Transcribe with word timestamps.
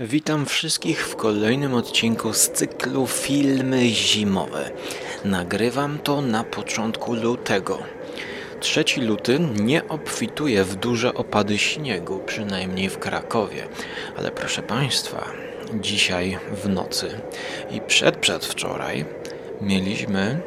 Witam 0.00 0.46
wszystkich 0.46 1.06
w 1.08 1.16
kolejnym 1.16 1.74
odcinku 1.74 2.32
z 2.32 2.50
cyklu 2.50 3.06
Filmy 3.06 3.88
Zimowe. 3.88 4.70
Nagrywam 5.24 5.98
to 5.98 6.22
na 6.22 6.44
początku 6.44 7.14
lutego. 7.14 7.78
Trzeci 8.60 9.00
luty 9.00 9.38
nie 9.60 9.88
obfituje 9.88 10.64
w 10.64 10.74
duże 10.74 11.14
opady 11.14 11.58
śniegu, 11.58 12.20
przynajmniej 12.26 12.88
w 12.88 12.98
Krakowie. 12.98 13.68
Ale 14.16 14.30
proszę 14.30 14.62
Państwa, 14.62 15.24
dzisiaj 15.80 16.38
w 16.52 16.68
nocy 16.68 17.20
i 17.70 17.80
przed 17.80 18.16
przedwczoraj 18.16 19.04
mieliśmy 19.60 20.40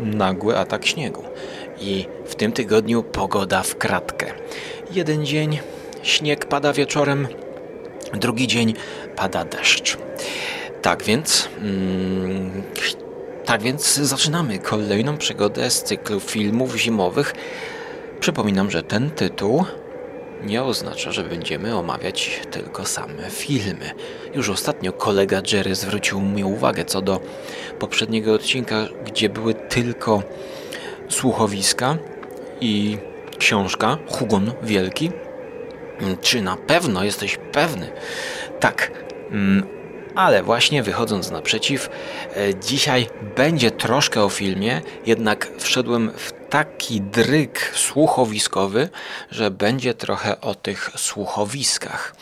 nagły 0.00 0.58
atak 0.58 0.86
śniegu. 0.86 1.24
I 1.80 2.06
w 2.26 2.34
tym 2.34 2.52
tygodniu 2.52 3.02
pogoda 3.02 3.62
w 3.62 3.78
kratkę. 3.78 4.26
Jeden 4.90 5.26
dzień 5.26 5.58
śnieg 6.02 6.46
pada 6.46 6.72
wieczorem, 6.72 7.28
drugi 8.14 8.46
dzień 8.46 8.74
pada 9.16 9.44
deszcz. 9.44 9.98
Tak 10.82 11.02
więc, 11.02 11.48
mm, 11.58 12.62
tak 13.44 13.62
więc 13.62 13.94
zaczynamy 13.94 14.58
kolejną 14.58 15.18
przygodę 15.18 15.70
z 15.70 15.82
cyklu 15.82 16.20
filmów 16.20 16.76
zimowych. 16.76 17.34
Przypominam, 18.20 18.70
że 18.70 18.82
ten 18.82 19.10
tytuł 19.10 19.64
nie 20.44 20.62
oznacza, 20.62 21.12
że 21.12 21.24
będziemy 21.24 21.76
omawiać 21.76 22.40
tylko 22.50 22.84
same 22.84 23.30
filmy. 23.30 23.90
Już 24.34 24.48
ostatnio 24.48 24.92
kolega 24.92 25.42
Jerry 25.52 25.74
zwrócił 25.74 26.20
mi 26.20 26.44
uwagę 26.44 26.84
co 26.84 27.02
do 27.02 27.20
poprzedniego 27.78 28.34
odcinka, 28.34 28.88
gdzie 29.04 29.28
były 29.28 29.54
tylko 29.54 30.22
słuchowiska 31.08 31.96
i 32.60 32.98
książka 33.38 33.98
Hugon 34.08 34.52
Wielki. 34.62 35.10
Czy 36.22 36.42
na 36.42 36.56
pewno 36.56 37.04
jesteś 37.04 37.38
pewny? 37.52 37.90
Tak, 38.60 38.90
mm, 39.30 39.66
ale 40.14 40.42
właśnie 40.42 40.82
wychodząc 40.82 41.30
naprzeciw, 41.30 41.90
e, 42.36 42.54
dzisiaj 42.54 43.08
będzie 43.36 43.70
troszkę 43.70 44.22
o 44.22 44.28
filmie, 44.28 44.82
jednak 45.06 45.48
wszedłem 45.58 46.12
w 46.16 46.32
taki 46.50 47.00
dryg 47.00 47.72
słuchowiskowy, 47.74 48.88
że 49.30 49.50
będzie 49.50 49.94
trochę 49.94 50.40
o 50.40 50.54
tych 50.54 50.90
słuchowiskach. 50.96 52.14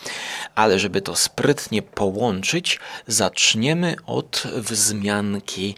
Ale 0.55 0.79
żeby 0.79 1.01
to 1.01 1.15
sprytnie 1.15 1.81
połączyć, 1.81 2.79
zaczniemy 3.07 3.95
od 4.05 4.43
wzmianki 4.55 5.75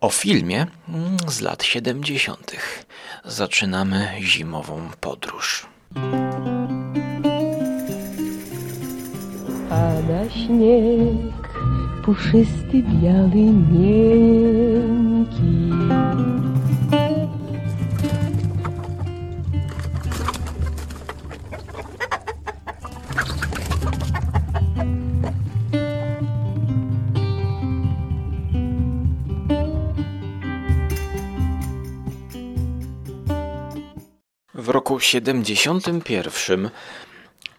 o 0.00 0.10
filmie 0.10 0.66
mm, 0.88 1.16
z 1.28 1.40
lat 1.40 1.64
70. 1.64 2.52
Zaczynamy 3.24 4.12
zimową 4.20 4.90
podróż. 5.00 5.66
Pada 9.68 10.30
śnieg, 10.30 11.48
puszysty, 12.04 12.82
biały, 12.82 13.44
miękki. 13.72 15.40
Roku 34.90 35.00
71 35.00 36.70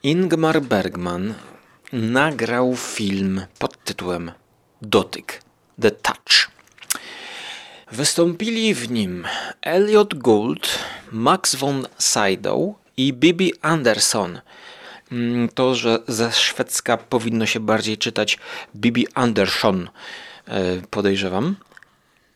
Ingmar 0.03 0.61
Bergman 0.61 1.33
nagrał 1.93 2.75
film 2.75 3.41
pod 3.59 3.83
tytułem 3.83 4.31
Dotyk 4.81 5.41
The 5.81 5.91
Touch. 5.91 6.49
Wystąpili 7.91 8.73
w 8.73 8.91
nim 8.91 9.25
Elliot 9.61 10.13
Gould, 10.13 10.79
Max 11.11 11.55
von 11.55 11.87
Sydow 11.97 12.75
i 12.97 13.13
Bibi 13.13 13.53
Anderson. 13.61 14.41
Mm, 15.11 15.49
To, 15.49 15.75
że 15.75 15.99
ze 16.07 16.31
szwedzka 16.31 16.97
powinno 16.97 17.45
się 17.45 17.59
bardziej 17.59 17.97
czytać 17.97 18.37
Bibi 18.75 19.07
Andersson, 19.13 19.89
e, 20.47 20.61
podejrzewam. 20.89 21.55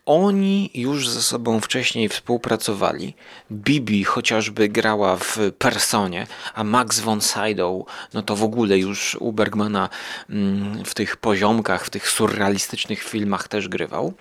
Oni 0.05 0.69
już 0.73 1.09
ze 1.09 1.21
sobą 1.21 1.59
wcześniej 1.59 2.09
współpracowali. 2.09 3.13
Bibi 3.51 4.03
chociażby 4.03 4.69
grała 4.69 5.17
w 5.17 5.37
Personie, 5.59 6.27
a 6.53 6.63
Max 6.63 6.99
von 6.99 7.21
Sydow, 7.21 7.85
no 8.13 8.21
to 8.21 8.35
w 8.35 8.43
ogóle 8.43 8.77
już 8.77 9.15
u 9.19 9.31
Bergmana 9.33 9.89
mm, 10.29 10.85
w 10.85 10.93
tych 10.93 11.17
poziomkach, 11.17 11.85
w 11.85 11.89
tych 11.89 12.09
surrealistycznych 12.09 13.03
filmach 13.03 13.47
też 13.47 13.67
grywał. 13.67 14.13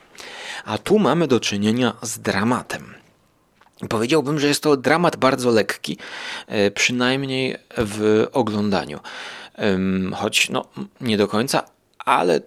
A 0.64 0.78
tu 0.78 0.98
mamy 0.98 1.28
do 1.28 1.40
czynienia 1.40 1.92
z 2.02 2.18
dramatem. 2.18 2.94
Powiedziałbym, 3.88 4.38
że 4.38 4.46
jest 4.46 4.62
to 4.62 4.76
dramat 4.76 5.16
bardzo 5.16 5.50
lekki, 5.50 5.98
e, 6.46 6.70
przynajmniej 6.70 7.56
w 7.78 8.26
oglądaniu. 8.32 9.00
Choć 10.14 10.50
no, 10.50 10.64
nie 11.00 11.16
do 11.16 11.28
końca, 11.28 11.62
ale 11.98 12.40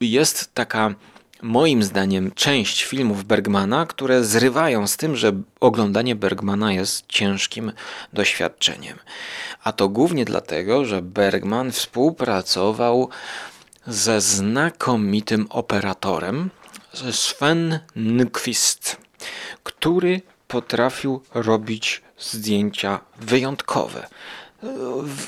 jest 0.00 0.54
taka, 0.54 0.94
moim 1.42 1.82
zdaniem, 1.82 2.30
część 2.34 2.84
filmów 2.84 3.24
Bergmana, 3.24 3.86
które 3.86 4.24
zrywają 4.24 4.86
z 4.86 4.96
tym, 4.96 5.16
że 5.16 5.32
oglądanie 5.60 6.16
Bergmana 6.16 6.72
jest 6.72 7.04
ciężkim 7.08 7.72
doświadczeniem. 8.12 8.98
A 9.64 9.72
to 9.72 9.88
głównie 9.88 10.24
dlatego, 10.24 10.84
że 10.84 11.02
Bergman 11.02 11.72
współpracował 11.72 13.08
ze 13.86 14.20
znakomitym 14.20 15.46
operatorem 15.50 16.50
Sven 17.10 17.78
Nykvist, 17.96 18.96
który 19.62 20.20
potrafił 20.48 21.22
robić 21.34 22.02
zdjęcia 22.18 23.00
wyjątkowe 23.20 24.06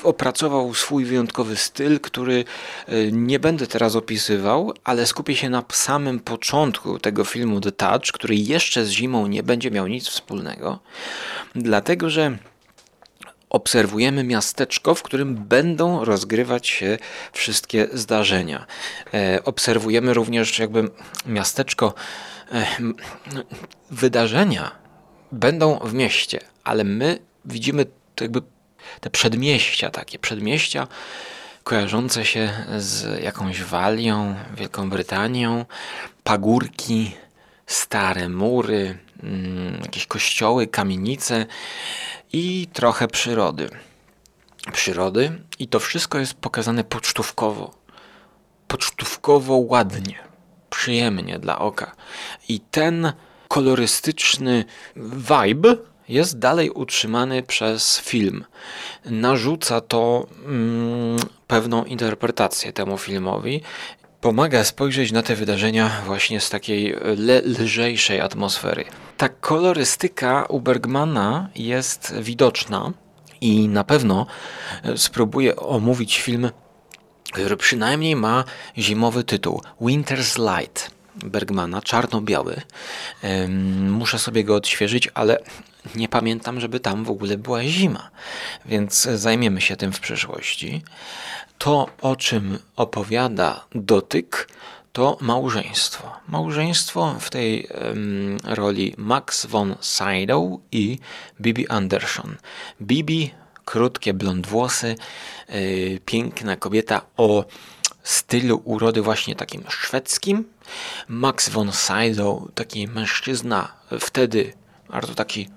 opracował 0.03 0.73
swój 0.73 1.05
wyjątkowy 1.05 1.55
styl, 1.55 1.99
który 1.99 2.45
e, 2.87 3.11
nie 3.11 3.39
będę 3.39 3.67
teraz 3.67 3.95
opisywał, 3.95 4.73
ale 4.83 5.05
skupię 5.05 5.35
się 5.35 5.49
na 5.49 5.63
samym 5.71 6.19
początku 6.19 6.99
tego 6.99 7.23
filmu 7.23 7.61
The 7.61 7.71
Touch, 7.71 8.11
który 8.13 8.35
jeszcze 8.35 8.85
z 8.85 8.89
zimą 8.89 9.27
nie 9.27 9.43
będzie 9.43 9.71
miał 9.71 9.87
nic 9.87 10.07
wspólnego, 10.07 10.79
dlatego 11.55 12.09
że 12.09 12.37
obserwujemy 13.49 14.23
miasteczko, 14.23 14.95
w 14.95 15.03
którym 15.03 15.35
będą 15.35 16.05
rozgrywać 16.05 16.67
się 16.67 16.97
wszystkie 17.33 17.87
zdarzenia. 17.93 18.65
E, 19.13 19.43
obserwujemy 19.43 20.13
również 20.13 20.59
jakby 20.59 20.89
miasteczko, 21.25 21.93
e, 22.51 22.65
wydarzenia 23.91 24.71
będą 25.31 25.79
w 25.79 25.93
mieście, 25.93 26.39
ale 26.63 26.83
my 26.83 27.19
widzimy 27.45 27.85
jakby 28.21 28.41
te 29.01 29.09
przedmieścia, 29.09 29.89
takie 29.89 30.19
przedmieścia 30.19 30.87
kojarzące 31.69 32.25
się 32.25 32.65
z 32.77 33.21
jakąś 33.23 33.63
Walią, 33.63 34.35
Wielką 34.57 34.89
Brytanią, 34.89 35.65
pagórki, 36.23 37.15
stare 37.65 38.29
mury, 38.29 38.97
mm, 39.23 39.81
jakieś 39.81 40.07
kościoły, 40.07 40.67
kamienice 40.67 41.45
i 42.33 42.67
trochę 42.73 43.07
przyrody. 43.07 43.69
Przyrody 44.73 45.41
i 45.59 45.67
to 45.67 45.79
wszystko 45.79 46.19
jest 46.19 46.33
pokazane 46.33 46.83
pocztówkowo. 46.83 47.73
Pocztówkowo 48.67 49.55
ładnie, 49.55 50.19
przyjemnie 50.69 51.39
dla 51.39 51.59
oka. 51.59 51.95
I 52.47 52.59
ten 52.59 53.13
kolorystyczny 53.47 54.65
vibe 54.95 55.75
jest 56.09 56.39
dalej 56.39 56.69
utrzymany 56.69 57.43
przez 57.43 57.99
film. 57.99 58.45
Narzuca 59.05 59.81
to 59.81 60.27
mm, 60.45 61.19
pewną 61.47 61.83
interpretację 61.83 62.73
temu 62.73 62.97
filmowi. 62.97 63.61
Pomaga 64.21 64.63
spojrzeć 64.63 65.11
na 65.11 65.23
te 65.23 65.35
wydarzenia 65.35 65.91
właśnie 66.05 66.39
z 66.39 66.49
takiej 66.49 66.95
le- 67.17 67.41
lżejszej 67.41 68.21
atmosfery. 68.21 68.85
Ta 69.17 69.29
kolorystyka 69.29 70.45
u 70.49 70.61
Bergmana 70.61 71.49
jest 71.55 72.13
widoczna 72.19 72.91
i 73.41 73.67
na 73.67 73.83
pewno 73.83 74.25
e, 74.83 74.97
spróbuję 74.97 75.55
omówić 75.55 76.19
film 76.19 76.49
który 77.31 77.57
przynajmniej 77.57 78.15
ma 78.15 78.43
zimowy 78.77 79.23
tytuł 79.23 79.61
Winter's 79.81 80.57
Light 80.57 80.91
Bergmana, 81.25 81.81
czarno-biały. 81.81 82.61
Muszę 83.89 84.19
sobie 84.19 84.43
go 84.43 84.55
odświeżyć, 84.55 85.09
ale 85.13 85.37
nie 85.95 86.09
pamiętam, 86.09 86.59
żeby 86.59 86.79
tam 86.79 87.03
w 87.03 87.11
ogóle 87.11 87.37
była 87.37 87.63
zima, 87.63 88.09
więc 88.65 89.01
zajmiemy 89.01 89.61
się 89.61 89.75
tym 89.75 89.93
w 89.93 89.99
przyszłości. 89.99 90.81
To, 91.57 91.89
o 92.01 92.15
czym 92.15 92.59
opowiada 92.75 93.65
dotyk, 93.75 94.49
to 94.93 95.17
małżeństwo. 95.21 96.11
Małżeństwo 96.27 97.15
w 97.19 97.29
tej 97.29 97.67
em, 97.71 98.37
roli 98.43 98.93
Max 98.97 99.45
von 99.45 99.75
Sydow 99.81 100.59
i 100.71 100.99
Bibi 101.41 101.67
Anderson. 101.67 102.35
Bibi 102.81 103.31
krótkie 103.65 104.13
blond 104.13 104.47
włosy, 104.47 104.95
yy, 105.49 105.99
piękna 106.05 106.55
kobieta 106.55 107.01
o 107.17 107.45
stylu 108.09 108.61
urody 108.65 109.01
właśnie 109.01 109.35
takim 109.35 109.63
szwedzkim. 109.69 110.45
Max 111.07 111.49
von 111.49 111.71
Sydow, 111.71 112.43
taki 112.55 112.87
mężczyzna 112.87 113.71
wtedy 113.99 114.53
bardzo 114.89 115.15
taki 115.15 115.49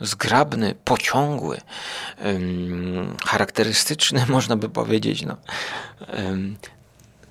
zgrabny, 0.00 0.74
pociągły, 0.84 1.60
charakterystyczny, 3.26 4.26
można 4.28 4.56
by 4.56 4.68
powiedzieć. 4.68 5.22
No. 5.22 5.36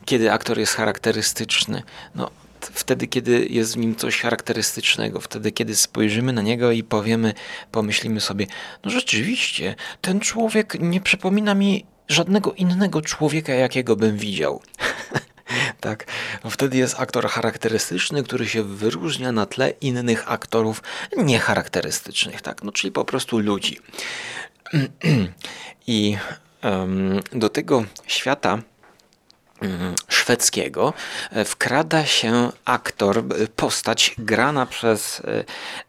Kiedy 0.06 0.32
aktor 0.32 0.60
jest 0.60 0.74
charakterystyczny? 0.74 1.84
No, 2.16 2.32
wtedy, 2.62 3.08
kiedy 3.08 3.48
jest 3.50 3.74
w 3.74 3.78
nim 3.78 3.96
coś 3.96 4.22
charakterystycznego, 4.22 5.22
wtedy, 5.22 5.52
kiedy 5.52 5.76
spojrzymy 5.76 6.34
na 6.34 6.42
niego 6.42 6.72
i 6.72 6.84
powiemy, 6.84 7.34
pomyślimy 7.72 8.22
sobie, 8.22 8.48
no 8.84 8.92
rzeczywiście, 8.92 9.76
ten 10.02 10.20
człowiek 10.20 10.78
nie 10.80 11.02
przypomina 11.02 11.56
mi 11.56 11.86
żadnego 12.10 12.54
innego 12.54 13.02
człowieka, 13.02 13.54
jakiego 13.54 13.96
bym 13.96 14.18
widział. 14.18 14.62
tak, 15.82 16.06
wtedy 16.50 16.78
jest 16.78 17.00
aktor 17.00 17.30
charakterystyczny, 17.30 18.24
który 18.24 18.50
się 18.50 18.64
wyróżnia 18.64 19.32
na 19.32 19.46
tle 19.46 19.70
innych 19.70 20.32
aktorów 20.32 20.84
niecharakterystycznych, 21.18 22.42
tak, 22.42 22.64
no 22.64 22.72
czyli 22.72 22.92
po 22.92 23.06
prostu 23.06 23.40
ludzi. 23.40 23.80
I 25.88 26.18
um, 26.64 27.20
do 27.32 27.50
tego 27.50 27.86
świata 28.08 28.60
Mm, 29.62 29.96
szwedzkiego 30.08 30.94
e, 31.32 31.46
wkrada 31.46 32.06
się 32.06 32.52
aktor, 32.66 33.18
e, 33.18 33.48
postać 33.56 34.16
grana 34.18 34.66
przez 34.66 35.20
e, 35.20 35.44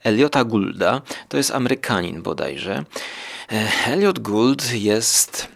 Eliota 0.04 0.44
Goulda. 0.44 1.02
To 1.28 1.36
jest 1.36 1.50
Amerykanin 1.50 2.22
bodajże. 2.22 2.84
Eliot 3.86 4.18
Gould 4.18 4.72
jest 4.72 5.48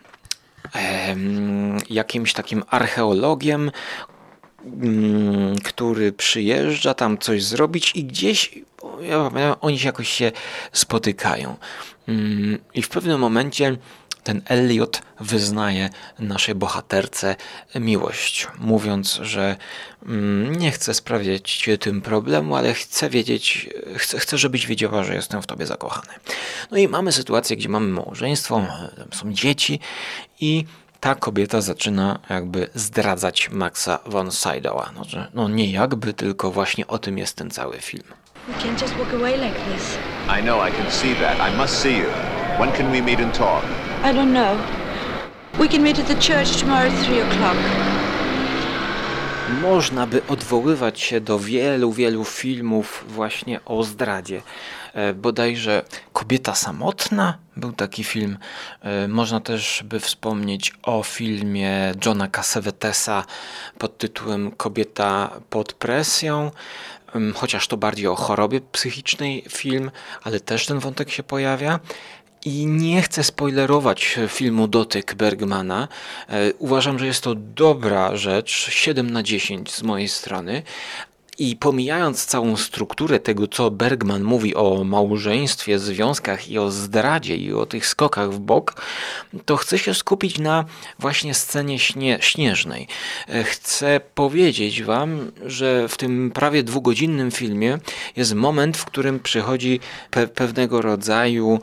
jakimś 1.90 2.32
takim 2.32 2.62
archeologiem, 2.70 3.70
mm, 4.64 5.58
który 5.58 6.12
przyjeżdża 6.12 6.94
tam 6.94 7.18
coś 7.18 7.44
zrobić 7.44 7.92
i 7.94 8.04
gdzieś 8.04 8.58
oni 9.60 9.78
się 9.78 9.86
jakoś 9.86 10.08
się 10.08 10.32
spotykają. 10.72 11.56
Mm, 12.08 12.58
I 12.74 12.82
w 12.82 12.88
pewnym 12.88 13.20
momencie 13.20 13.76
ten 14.24 14.42
Elliot 14.46 15.02
wyznaje 15.20 15.90
naszej 16.18 16.54
bohaterce 16.54 17.36
miłość, 17.74 18.46
mówiąc, 18.58 19.18
że 19.22 19.56
mm, 20.06 20.56
nie 20.56 20.70
chce 20.70 20.94
sprawiać 20.94 21.68
tym 21.80 22.02
problemu, 22.02 22.56
ale 22.56 22.74
chce 22.74 23.10
wiedzieć, 23.10 23.68
chce, 23.96 24.18
chce, 24.18 24.38
żebyś 24.38 24.66
wiedziała, 24.66 25.04
że 25.04 25.14
jestem 25.14 25.42
w 25.42 25.46
tobie 25.46 25.66
zakochany. 25.66 26.12
No 26.70 26.76
i 26.76 26.88
mamy 26.88 27.12
sytuację, 27.12 27.56
gdzie 27.56 27.68
mamy 27.68 27.88
małżeństwo, 27.88 28.66
są 29.12 29.32
dzieci 29.32 29.80
i 30.40 30.64
ta 31.00 31.14
kobieta 31.14 31.60
zaczyna 31.60 32.18
jakby 32.30 32.68
zdradzać 32.74 33.50
Maxa 33.50 33.98
von 34.06 34.32
Sydowa. 34.32 34.90
No, 34.94 35.02
no 35.34 35.48
nie 35.48 35.70
jakby, 35.70 36.14
tylko 36.14 36.50
właśnie 36.50 36.86
o 36.86 36.98
tym 36.98 37.18
jest 37.18 37.36
ten 37.36 37.50
cały 37.50 37.78
film. 37.78 38.04
We 38.48 38.54
can't 38.54 38.82
just 38.82 38.94
walk 38.94 39.14
away 39.14 39.32
like 39.32 39.60
this. 39.72 40.13
I 40.28 40.40
know, 40.40 40.58
I 40.58 40.70
can 40.70 40.90
see 40.90 41.12
that. 41.14 41.38
I 41.38 41.54
must 41.56 41.82
see 41.82 41.98
you. 41.98 42.08
When 42.58 42.72
can 42.72 42.90
we 42.90 43.02
meet 43.02 43.20
and 43.20 43.34
talk? 43.34 43.62
I 44.02 44.12
don't 44.12 44.32
know. 44.32 44.58
We 45.58 45.68
can 45.68 45.82
meet 45.82 45.98
at 45.98 46.06
the 46.06 46.14
church 46.14 46.56
tomorrow 46.60 46.90
at 46.90 47.04
3 47.04 47.20
o'clock. 47.20 47.56
Można 49.62 50.06
by 50.06 50.26
odwoływać 50.28 51.00
się 51.00 51.20
do 51.20 51.38
wielu, 51.38 51.92
wielu 51.92 52.24
filmów 52.24 53.04
właśnie 53.08 53.64
o 53.64 53.82
zdradzie. 53.82 54.42
E, 54.94 55.14
bodajże 55.14 55.82
Kobieta 56.12 56.54
Samotna 56.54 57.38
był 57.56 57.72
taki 57.72 58.04
film. 58.04 58.38
E, 58.80 59.08
można 59.08 59.40
też 59.40 59.82
by 59.84 60.00
wspomnieć 60.00 60.72
o 60.82 61.02
filmie 61.02 61.92
Johna 62.06 62.28
Cassavetesa 62.28 63.24
pod 63.78 63.98
tytułem 63.98 64.50
Kobieta 64.50 65.30
pod 65.50 65.72
presją 65.72 66.50
chociaż 67.34 67.68
to 67.68 67.76
bardziej 67.76 68.06
o 68.06 68.14
chorobie 68.14 68.60
psychicznej 68.60 69.44
film, 69.48 69.90
ale 70.22 70.40
też 70.40 70.66
ten 70.66 70.78
wątek 70.78 71.10
się 71.10 71.22
pojawia. 71.22 71.80
I 72.44 72.66
nie 72.66 73.02
chcę 73.02 73.24
spoilerować 73.24 74.18
filmu 74.28 74.68
Dotyk 74.68 75.14
Bergmana. 75.14 75.88
E, 76.28 76.54
uważam, 76.58 76.98
że 76.98 77.06
jest 77.06 77.24
to 77.24 77.34
dobra 77.34 78.16
rzecz, 78.16 78.68
7 78.70 79.10
na 79.10 79.22
10 79.22 79.72
z 79.72 79.82
mojej 79.82 80.08
strony, 80.08 80.62
i 81.38 81.56
pomijając 81.56 82.26
całą 82.26 82.56
strukturę 82.56 83.20
tego, 83.20 83.48
co 83.48 83.70
Bergman 83.70 84.22
mówi 84.22 84.54
o 84.54 84.84
małżeństwie, 84.84 85.78
związkach 85.78 86.48
i 86.48 86.58
o 86.58 86.70
zdradzie 86.70 87.36
i 87.36 87.52
o 87.52 87.66
tych 87.66 87.86
skokach 87.86 88.32
w 88.32 88.38
bok, 88.38 88.82
to 89.44 89.56
chcę 89.56 89.78
się 89.78 89.94
skupić 89.94 90.38
na 90.38 90.64
właśnie 90.98 91.34
scenie 91.34 91.78
śnie, 91.78 92.18
śnieżnej. 92.20 92.88
E, 93.28 93.44
chcę 93.44 94.00
powiedzieć 94.14 94.82
Wam, 94.82 95.32
że 95.46 95.88
w 95.88 95.96
tym 95.96 96.30
prawie 96.34 96.62
dwugodzinnym 96.62 97.30
filmie 97.30 97.78
jest 98.16 98.34
moment, 98.34 98.76
w 98.76 98.84
którym 98.84 99.20
przychodzi 99.20 99.80
pe 100.10 100.26
pewnego 100.26 100.82
rodzaju, 100.82 101.60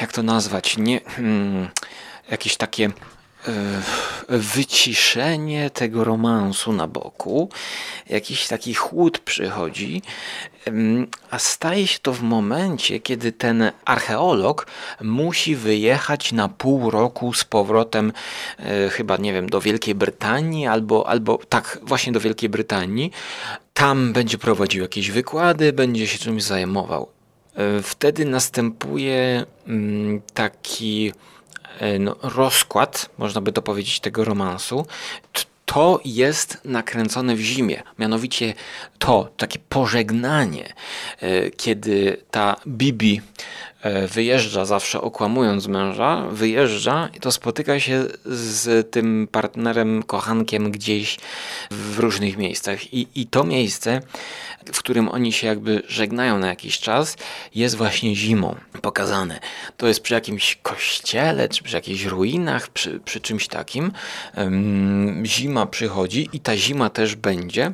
jak 0.00 0.12
to 0.12 0.22
nazwać, 0.22 0.76
nie, 0.78 1.00
hmm, 1.00 1.68
jakieś 2.30 2.56
takie 2.56 2.90
wyciszenie 4.28 5.70
tego 5.70 6.04
romansu 6.04 6.72
na 6.72 6.86
boku, 6.86 7.48
jakiś 8.08 8.46
taki 8.46 8.74
chłód 8.74 9.18
przychodzi, 9.18 10.02
a 11.30 11.38
staje 11.38 11.86
się 11.86 11.98
to 11.98 12.12
w 12.12 12.22
momencie, 12.22 13.00
kiedy 13.00 13.32
ten 13.32 13.72
archeolog 13.84 14.66
musi 15.00 15.56
wyjechać 15.56 16.32
na 16.32 16.48
pół 16.48 16.90
roku 16.90 17.32
z 17.32 17.44
powrotem, 17.44 18.12
e, 18.58 18.88
chyba 18.88 19.16
nie 19.16 19.32
wiem, 19.32 19.48
do 19.48 19.60
Wielkiej 19.60 19.94
Brytanii, 19.94 20.66
albo, 20.66 21.08
albo 21.08 21.38
tak, 21.48 21.78
właśnie 21.82 22.12
do 22.12 22.20
Wielkiej 22.20 22.48
Brytanii. 22.48 23.10
Tam 23.74 24.12
będzie 24.12 24.38
prowadził 24.38 24.82
jakieś 24.82 25.10
wykłady, 25.10 25.72
będzie 25.72 26.06
się 26.06 26.18
czymś 26.18 26.42
zajmował. 26.42 27.08
E, 27.54 27.82
wtedy 27.82 28.24
następuje 28.24 29.46
mm, 29.66 30.20
taki 30.34 31.12
no, 31.98 32.16
rozkład, 32.22 33.10
można 33.18 33.40
by 33.40 33.52
to 33.52 33.62
powiedzieć, 33.62 34.00
tego 34.00 34.24
romansu, 34.24 34.86
to 35.68 36.00
jest 36.04 36.58
nakręcone 36.64 37.36
w 37.36 37.40
zimie. 37.40 37.82
Mianowicie 37.98 38.54
to, 38.98 39.28
takie 39.36 39.58
pożegnanie, 39.68 40.72
e, 41.20 41.50
kiedy 41.50 42.16
ta 42.30 42.56
Bibi 42.66 43.20
e, 43.20 43.22
wyjeżdża 44.08 44.64
zawsze 44.64 45.00
okłamując 45.00 45.66
męża, 45.66 46.26
wyjeżdża 46.30 47.08
i 47.14 47.20
to 47.20 47.32
spotyka 47.32 47.80
się 47.80 48.04
z 48.24 48.90
tym 48.90 49.28
partnerem, 49.32 50.02
kochankiem 50.02 50.70
gdzieś 50.70 51.18
w 51.70 51.98
różnych 51.98 52.36
miejscach. 52.36 52.94
I, 52.94 53.08
i 53.14 53.26
to 53.26 53.44
miejsce 53.44 54.00
w 54.72 54.78
którym 54.78 55.08
oni 55.08 55.32
się 55.32 55.46
jakby 55.46 55.82
żegnają 55.88 56.38
na 56.38 56.48
jakiś 56.48 56.78
czas, 56.78 57.16
jest 57.54 57.76
właśnie 57.76 58.16
zimą 58.16 58.56
pokazane. 58.82 59.40
To 59.76 59.88
jest 59.88 60.00
przy 60.00 60.14
jakimś 60.14 60.58
kościele, 60.62 61.48
czy 61.48 61.62
przy 61.62 61.76
jakichś 61.76 62.04
ruinach, 62.04 62.68
przy, 62.68 63.00
przy 63.00 63.20
czymś 63.20 63.48
takim. 63.48 63.92
Zima 65.24 65.66
przychodzi 65.66 66.28
i 66.32 66.40
ta 66.40 66.56
zima 66.56 66.90
też 66.90 67.16
będzie. 67.16 67.72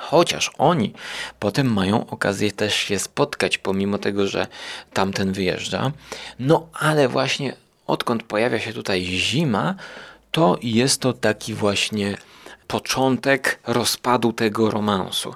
Chociaż 0.00 0.50
oni 0.58 0.92
potem 1.38 1.72
mają 1.72 2.06
okazję 2.06 2.52
też 2.52 2.74
się 2.74 2.98
spotkać, 2.98 3.58
pomimo 3.58 3.98
tego, 3.98 4.26
że 4.26 4.46
tamten 4.92 5.32
wyjeżdża. 5.32 5.92
No 6.38 6.66
ale 6.72 7.08
właśnie 7.08 7.56
odkąd 7.86 8.22
pojawia 8.22 8.60
się 8.60 8.72
tutaj 8.72 9.04
zima, 9.04 9.74
to 10.30 10.58
jest 10.62 11.00
to 11.00 11.12
taki 11.12 11.54
właśnie 11.54 12.16
początek 12.70 13.58
rozpadu 13.66 14.32
tego 14.32 14.70
romansu. 14.70 15.34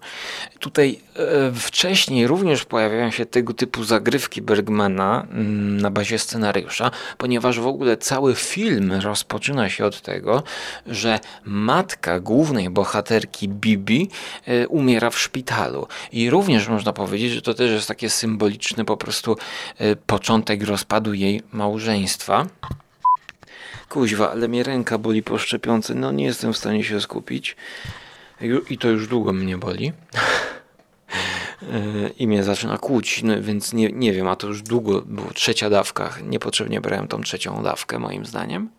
Tutaj 0.59 1.01
e, 1.17 1.53
wcześniej 1.53 2.27
również 2.27 2.65
pojawiają 2.65 3.11
się 3.11 3.27
tego 3.27 3.55
typu 3.55 3.85
zagrywki 3.85 4.43
Bergmana 4.43 5.27
mm, 5.31 5.81
na 5.81 5.91
bazie 5.91 6.19
scenariusza, 6.19 6.91
ponieważ 7.19 7.61
w 7.61 7.67
ogóle 7.67 7.97
cały 7.97 8.35
film 8.35 8.93
rozpoczyna 8.93 9.69
się 9.69 9.85
od 9.85 10.01
tego, 10.01 10.43
że 10.87 11.21
matka 11.45 12.21
głównej 12.21 12.71
bohaterki 12.71 13.49
Bibi 13.49 14.11
e, 14.47 14.69
umiera 14.69 15.11
w 15.11 15.19
szpitalu. 15.19 15.87
I 16.13 16.31
również 16.31 16.69
można 16.69 16.93
powiedzieć, 16.93 17.33
że 17.33 17.43
to 17.43 17.55
też 17.55 17.71
jest 17.71 17.89
takie 17.89 18.11
symboliczny 18.11 18.85
po 18.85 18.97
prostu 18.97 19.37
e, 19.79 19.97
początek 19.97 20.65
rozpadu 20.65 21.15
jej 21.15 21.43
małżeństwa. 21.53 22.47
Kuźwa, 23.89 24.31
ale 24.31 24.49
mnie 24.49 24.63
ręka 24.63 24.99
boli 24.99 25.23
po 25.23 25.39
szczepionce. 25.39 25.95
No 25.95 26.13
nie 26.13 26.25
jestem 26.25 26.53
w 26.53 26.57
stanie 26.57 26.85
się 26.85 27.01
skupić. 27.01 27.57
I 28.71 28.79
to 28.79 28.89
już 28.89 29.09
długo 29.09 29.33
mnie 29.33 29.59
boli. 29.59 29.93
E, 31.63 32.09
I 32.09 32.27
mnie 32.27 32.45
zaczyna 32.45 32.79
kłuć, 32.79 33.23
no 33.23 33.43
więc 33.43 33.73
nie, 33.73 33.89
nie 33.93 34.13
wiem, 34.13 34.29
a 34.29 34.37
to 34.37 34.47
już 34.47 34.63
długo 34.63 35.03
było 35.03 35.31
trzecia 35.31 35.71
dawka. 35.71 36.15
Niepotrzebnie 36.23 36.81
brałem 36.81 37.09
tą 37.09 37.23
trzecią 37.23 37.63
dawkę, 37.63 37.99
moim 37.99 38.27
zdaniem. 38.27 38.71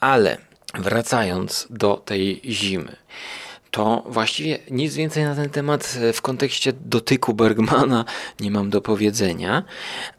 Ale 0.00 0.38
wracając 0.74 1.66
do 1.70 1.96
tej 1.96 2.40
zimy, 2.44 2.96
to 3.70 4.04
właściwie 4.06 4.58
nic 4.70 4.94
więcej 4.94 5.24
na 5.24 5.34
ten 5.34 5.50
temat 5.50 5.98
e, 6.00 6.12
w 6.12 6.22
kontekście 6.22 6.72
dotyku 6.72 7.34
Bergmana 7.34 8.04
nie 8.40 8.50
mam 8.50 8.70
do 8.70 8.80
powiedzenia, 8.80 9.62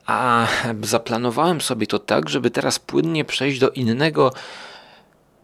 a 0.06 0.48
zaplanowałem 0.84 1.62
sobie 1.62 1.88
to 1.88 2.00
tak, 2.00 2.29
żeby 2.29 2.51
teraz 2.51 2.79
płynnie 2.79 3.25
przejść 3.25 3.60
do 3.60 3.70
innego, 3.70 4.34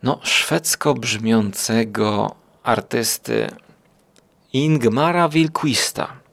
no, 0.03 0.19
szwedzko 0.23 0.93
brzmiącego 0.93 2.35
artysty 2.63 3.49
Ingmara 4.53 5.29
Wilquista. 5.29 6.25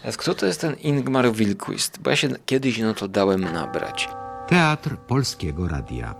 Teraz 0.00 0.16
kto 0.16 0.34
to 0.34 0.46
jest 0.46 0.60
ten 0.60 0.74
Ingmar 0.74 1.32
Wilquist? 1.32 1.98
Bo 1.98 2.10
ja 2.10 2.16
się 2.16 2.28
kiedyś 2.46 2.78
na 2.78 2.94
to 2.94 3.08
dałem 3.08 3.40
nabrać. 3.40 4.08
Teatr 4.48 4.96
Polskiego 4.96 5.68
Radia. 5.68 6.14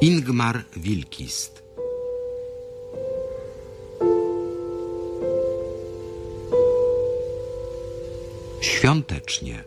Ingmar 0.00 0.64
Wilkist. 0.76 1.61
Świątecznie. 8.62 9.64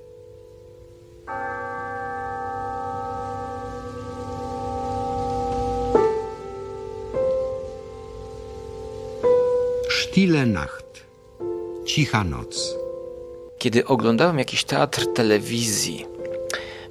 Stille 9.90 10.46
Nacht. 10.46 11.06
Cicha 11.86 12.24
noc. 12.24 12.76
Kiedy 13.58 13.86
oglądałem 13.86 14.40
jakiś 14.40 14.64
teatr 14.64 15.14
telewizji, 15.14 16.06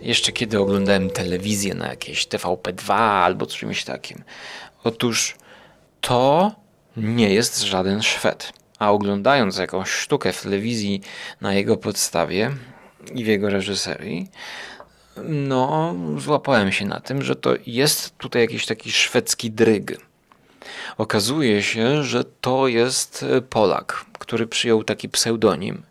jeszcze 0.00 0.32
kiedy 0.32 0.58
oglądałem 0.60 1.10
telewizję 1.10 1.74
na 1.74 1.88
jakieś 1.88 2.26
TVP2 2.26 2.92
albo 2.94 3.46
czymś 3.46 3.84
takim, 3.84 4.24
otóż 4.82 5.36
to 6.00 6.52
nie 6.96 7.34
jest 7.34 7.62
żaden 7.62 8.02
Szwed. 8.02 8.63
A 8.78 8.92
oglądając 8.92 9.58
jakąś 9.58 9.90
sztukę 9.90 10.32
w 10.32 10.42
telewizji 10.42 11.00
na 11.40 11.54
jego 11.54 11.76
podstawie 11.76 12.50
i 13.14 13.24
w 13.24 13.26
jego 13.26 13.50
reżyserii, 13.50 14.28
no, 15.28 15.94
złapałem 16.18 16.72
się 16.72 16.86
na 16.86 17.00
tym, 17.00 17.22
że 17.22 17.36
to 17.36 17.54
jest 17.66 18.18
tutaj 18.18 18.42
jakiś 18.42 18.66
taki 18.66 18.92
szwedzki 18.92 19.50
dryg. 19.50 19.98
Okazuje 20.98 21.62
się, 21.62 22.04
że 22.04 22.24
to 22.24 22.68
jest 22.68 23.22
e, 23.22 23.40
Polak, 23.40 24.04
który 24.18 24.46
przyjął 24.46 24.84
taki 24.84 25.08
pseudonim, 25.08 25.82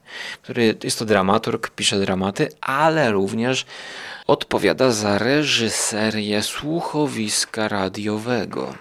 który 0.41 0.77
jest 0.83 0.99
to 0.99 1.05
dramaturg, 1.05 1.69
pisze 1.69 1.99
dramaty, 1.99 2.49
ale 2.61 3.11
również 3.11 3.65
odpowiada 4.27 4.91
za 4.91 5.17
reżyserię 5.17 6.43
słuchowiska 6.43 7.67
radiowego 7.67 8.73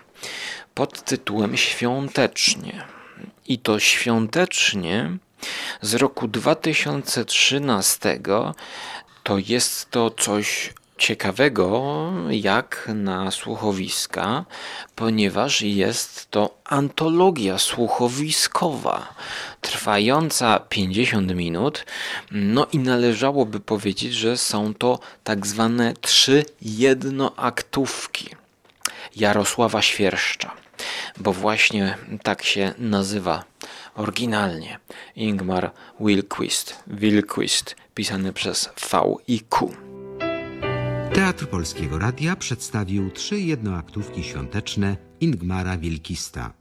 pod 0.74 1.04
tytułem 1.04 1.56
Świątecznie. 1.56 2.84
I 3.52 3.58
to 3.58 3.78
świątecznie 3.80 5.16
z 5.80 5.94
roku 5.94 6.28
2013 6.28 8.20
to 9.22 9.38
jest 9.38 9.90
to 9.90 10.10
coś 10.10 10.72
ciekawego 10.98 12.12
jak 12.30 12.90
na 12.94 13.30
słuchowiska, 13.30 14.44
ponieważ 14.94 15.62
jest 15.62 16.30
to 16.30 16.54
antologia 16.64 17.58
słuchowiskowa 17.58 19.14
trwająca 19.60 20.60
50 20.68 21.34
minut. 21.34 21.86
No 22.30 22.66
i 22.72 22.78
należałoby 22.78 23.60
powiedzieć, 23.60 24.14
że 24.14 24.36
są 24.36 24.74
to 24.74 24.98
tak 25.24 25.46
zwane 25.46 25.94
trzy 26.00 26.44
jednoaktówki. 26.62 28.28
Jarosława 29.16 29.82
Świerszcza, 29.82 30.61
bo 31.20 31.32
właśnie 31.32 31.98
tak 32.22 32.42
się 32.42 32.74
nazywa 32.78 33.44
oryginalnie 33.94 34.78
Ingmar 35.16 35.70
Wilquist, 36.00 36.76
Wilquist 36.86 37.76
pisany 37.94 38.32
przez 38.32 38.70
V 38.92 39.16
i 39.26 39.40
Q. 39.40 39.72
Teatr 41.14 41.46
Polskiego 41.46 41.98
Radia 41.98 42.36
przedstawił 42.36 43.10
trzy 43.10 43.40
jednoaktówki 43.40 44.24
świąteczne 44.24 44.96
Ingmara 45.20 45.76
Wilkista. 45.76 46.52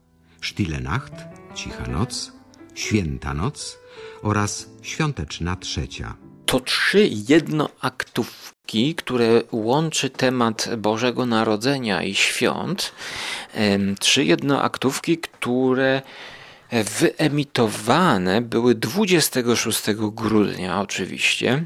Stille 0.41 0.79
Nacht, 0.79 1.13
Cicha 1.55 1.87
Noc, 1.87 2.31
Święta 2.75 3.33
Noc 3.33 3.79
oraz 4.21 4.69
Świąteczna 4.81 5.55
Trzecia. 5.55 6.15
To 6.45 6.59
trzy 6.59 7.09
jednoaktówki, 7.29 8.51
które 8.97 9.41
łączy 9.51 10.09
temat 10.09 10.69
Bożego 10.77 11.25
Narodzenia 11.25 12.03
i 12.03 12.15
świąt. 12.15 12.91
Trzy 13.99 14.25
jednoaktówki, 14.25 15.17
które 15.17 16.01
wyemitowane 16.99 18.41
były 18.41 18.75
26 18.75 19.81
grudnia 19.97 20.81
oczywiście. 20.81 21.65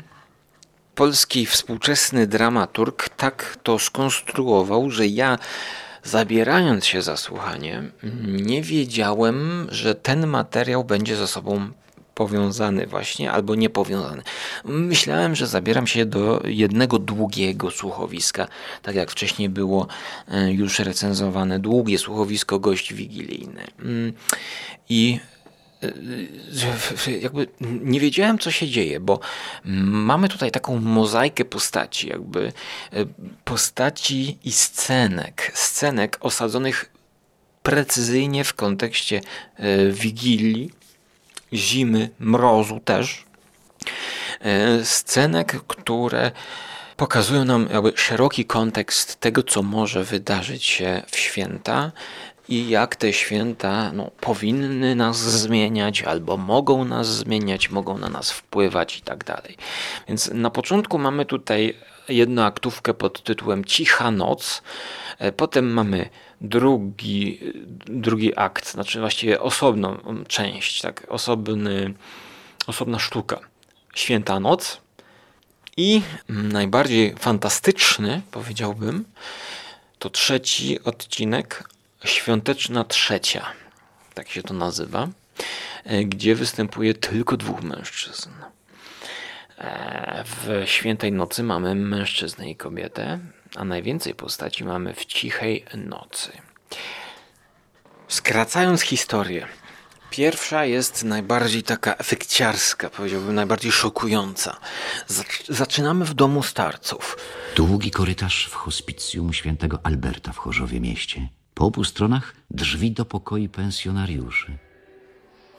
Polski 0.95 1.45
współczesny 1.45 2.27
dramaturg 2.27 3.09
tak 3.09 3.57
to 3.63 3.79
skonstruował, 3.79 4.91
że 4.91 5.07
ja 5.07 5.37
zabierając 6.03 6.85
się 6.85 7.01
za 7.01 7.17
słuchanie, 7.17 7.83
nie 8.27 8.61
wiedziałem, 8.61 9.67
że 9.71 9.95
ten 9.95 10.27
materiał 10.27 10.83
będzie 10.83 11.15
ze 11.15 11.27
sobą 11.27 11.71
powiązany 12.15 12.87
właśnie 12.87 13.31
albo 13.31 13.55
niepowiązany. 13.55 14.23
Myślałem, 14.65 15.35
że 15.35 15.47
zabieram 15.47 15.87
się 15.87 16.05
do 16.05 16.41
jednego 16.45 16.99
długiego 16.99 17.71
słuchowiska, 17.71 18.47
tak 18.81 18.95
jak 18.95 19.11
wcześniej 19.11 19.49
było 19.49 19.87
e, 20.27 20.51
już 20.51 20.79
recenzowane 20.79 21.59
długie 21.59 21.97
słuchowisko 21.97 22.59
Gość 22.59 22.93
Wigilijny. 22.93 23.63
Mm, 23.79 24.13
I 24.89 25.19
e, 27.07 27.11
jakby 27.19 27.47
nie 27.61 27.99
wiedziałem, 27.99 28.39
co 28.39 28.51
się 28.51 28.67
dzieje, 28.67 28.99
bo 28.99 29.19
mamy 29.65 30.29
tutaj 30.29 30.51
taką 30.51 30.79
mozaikę 30.79 31.45
postaci, 31.45 32.09
jakby 32.09 32.53
e, 32.93 33.05
postaci 33.43 34.37
i 34.43 34.51
scenek, 34.51 35.51
scenek 35.53 36.17
osadzonych 36.19 36.91
precyzyjnie 37.63 38.43
w 38.43 38.53
kontekście 38.53 39.21
e, 39.55 39.91
Wigilii, 39.91 40.71
zimy, 41.57 42.09
mrozu 42.19 42.79
też. 42.79 43.25
E, 44.41 44.85
Scenek, 44.85 45.61
które 45.67 46.31
pokazują 46.97 47.45
nam 47.45 47.67
jakby 47.73 47.93
szeroki 47.95 48.45
kontekst 48.45 49.19
tego, 49.19 49.43
co 49.43 49.63
może 49.63 50.03
wydarzyć 50.03 50.63
się 50.63 51.03
w 51.11 51.17
święta 51.17 51.91
i 52.49 52.69
jak 52.69 52.95
te 52.95 53.13
święta 53.13 53.91
no, 53.91 54.11
powinny 54.19 54.95
nas 54.95 55.17
zmieniać, 55.17 56.01
albo 56.03 56.37
mogą 56.37 56.85
nas 56.85 57.07
zmieniać, 57.07 57.71
mogą 57.71 57.97
na 57.97 58.09
nas 58.09 58.31
wpływać 58.31 58.97
i 58.97 59.01
tak 59.01 59.23
dalej. 59.23 59.57
Więc 60.07 60.31
na 60.33 60.49
początku 60.49 60.97
mamy 60.97 61.25
tutaj 61.25 61.75
jednoaktówkę 62.09 62.93
pod 62.93 63.23
tytułem 63.23 63.65
Cicha 63.65 64.11
Noc, 64.11 64.61
e, 65.19 65.31
potem 65.31 65.73
mamy 65.73 66.09
drugi, 66.41 67.39
drugi 67.85 68.35
akt, 68.35 68.71
znaczy 68.71 68.99
właściwie 68.99 69.41
osobną 69.41 69.97
część, 70.27 70.81
tak, 70.81 71.05
osobny, 71.09 71.93
osobna 72.67 72.99
sztuka. 72.99 73.39
Święta 73.95 74.39
Noc 74.39 74.81
i 75.77 76.01
najbardziej 76.29 77.15
fantastyczny, 77.19 78.21
powiedziałbym, 78.31 79.05
to 79.99 80.09
trzeci 80.09 80.83
odcinek, 80.83 81.69
Świąteczna 82.05 82.83
Trzecia, 82.83 83.45
tak 84.13 84.29
się 84.29 84.43
to 84.43 84.53
nazywa, 84.53 85.07
e, 85.83 86.03
gdzie 86.03 86.35
występuje 86.35 86.93
tylko 86.93 87.37
dwóch 87.37 87.63
mężczyzn. 87.63 88.29
E, 89.57 90.23
W 90.25 90.63
Świętej 90.65 91.11
Nocy 91.11 91.43
mamy 91.43 91.75
mężczyznę 91.75 92.49
i 92.49 92.55
kobietę, 92.55 93.19
a 93.55 93.65
najwięcej 93.65 94.15
postaci 94.15 94.63
mamy 94.63 94.93
w 94.93 95.05
Cichej 95.05 95.65
Nocy. 95.73 96.31
Skracając 98.07 98.81
historię, 98.81 99.47
pierwsza 100.09 100.65
jest 100.65 101.03
najbardziej 101.03 101.63
taka 101.63 101.95
efekciarska, 101.95 102.89
powiedziałbym 102.89 103.35
najbardziej 103.35 103.71
szokująca. 103.71 104.57
Zac- 105.07 105.53
Zaczynamy 105.53 106.05
w 106.05 106.13
domu 106.13 106.43
starców. 106.43 107.17
Długi 107.55 107.91
korytarz 107.91 108.47
w 108.51 108.53
hospicjum 108.53 109.33
świętego 109.33 109.79
Alberta 109.83 110.31
w 110.33 110.37
Chorzowie 110.37 110.79
mieście. 110.81 111.29
Po 111.53 111.65
obu 111.65 111.83
stronach 111.83 112.35
drzwi 112.51 112.91
do 112.91 113.05
pokoi 113.05 113.49
pensjonariuszy. 113.49 114.57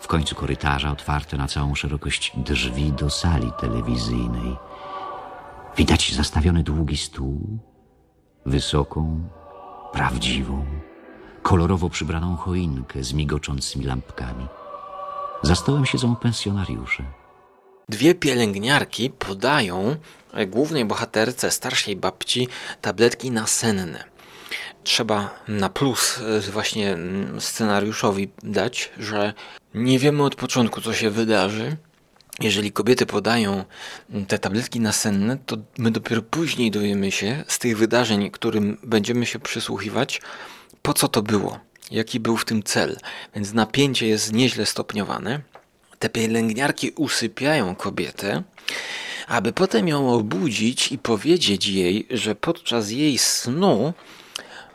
W 0.00 0.06
końcu 0.06 0.34
korytarza 0.34 0.90
otwarte 0.90 1.36
na 1.36 1.48
całą 1.48 1.74
szerokość 1.74 2.32
drzwi 2.36 2.92
do 2.92 3.10
sali 3.10 3.52
telewizyjnej. 3.60 4.56
Widać 5.76 6.12
zastawiony 6.14 6.62
długi 6.62 6.96
stół, 6.96 7.58
wysoką, 8.46 9.28
prawdziwą, 9.92 10.66
kolorowo 11.46 11.90
przybraną 11.90 12.36
choinkę 12.36 13.04
z 13.04 13.12
migoczącymi 13.12 13.84
lampkami. 13.84 14.46
Za 15.42 15.54
stołem 15.54 15.86
siedzą 15.86 16.16
pensjonariusze. 16.16 17.04
Dwie 17.88 18.14
pielęgniarki 18.14 19.10
podają 19.10 19.96
e, 20.32 20.46
głównej 20.46 20.84
bohaterce, 20.84 21.50
starszej 21.50 21.96
babci, 21.96 22.48
tabletki 22.80 23.30
nasenne. 23.30 24.04
trzeba 24.84 25.30
na 25.48 25.68
plus 25.68 26.18
y, 26.48 26.50
właśnie 26.50 26.92
mm, 26.92 27.40
scenariuszowi 27.40 28.28
dać, 28.42 28.90
że 28.98 29.34
nie 29.74 29.98
wiemy 29.98 30.22
od 30.22 30.34
początku, 30.34 30.80
co 30.80 30.94
się 30.94 31.10
wydarzy. 31.10 31.76
Jeżeli 32.40 32.72
kobiety 32.72 33.06
podają 33.06 33.64
mm, 34.10 34.26
te 34.26 34.38
tabletki 34.38 34.80
nasenne, 34.80 35.38
to 35.46 35.56
my 35.78 35.90
dopiero 35.90 36.22
później 36.22 36.70
dowiemy 36.70 37.12
się 37.12 37.44
z 37.48 37.58
tych 37.58 37.78
wydarzeń, 37.78 38.30
którym 38.30 38.78
będziemy 38.82 39.26
się 39.26 39.38
przysłuchiwać, 39.38 40.20
po 40.86 40.94
co 40.94 41.08
to 41.08 41.22
było, 41.22 41.58
jaki 41.90 42.20
był 42.20 42.36
w 42.36 42.44
tym 42.44 42.62
cel. 42.62 42.96
Więc 43.34 43.52
napięcie 43.52 44.06
jest 44.06 44.32
nieźle 44.32 44.66
stopniowane. 44.66 45.40
Te 45.98 46.08
pielęgniarki 46.08 46.90
usypiają 46.90 47.74
kobietę, 47.74 48.42
aby 49.28 49.52
potem 49.52 49.88
ją 49.88 50.12
obudzić 50.12 50.92
i 50.92 50.98
powiedzieć 50.98 51.66
jej, 51.66 52.06
że 52.10 52.34
podczas 52.34 52.90
jej 52.90 53.18
snu 53.18 53.94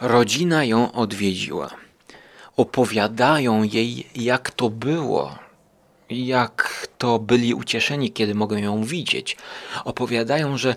rodzina 0.01 0.65
ją 0.65 0.91
odwiedziła. 0.91 1.69
Opowiadają 2.57 3.63
jej, 3.63 4.07
jak 4.15 4.51
to 4.51 4.69
było, 4.69 5.35
jak 6.09 6.87
to 6.97 7.19
byli 7.19 7.53
ucieszeni, 7.53 8.11
kiedy 8.11 8.35
mogą 8.35 8.57
ją 8.57 8.83
widzieć. 8.83 9.37
Opowiadają, 9.85 10.57
że 10.57 10.75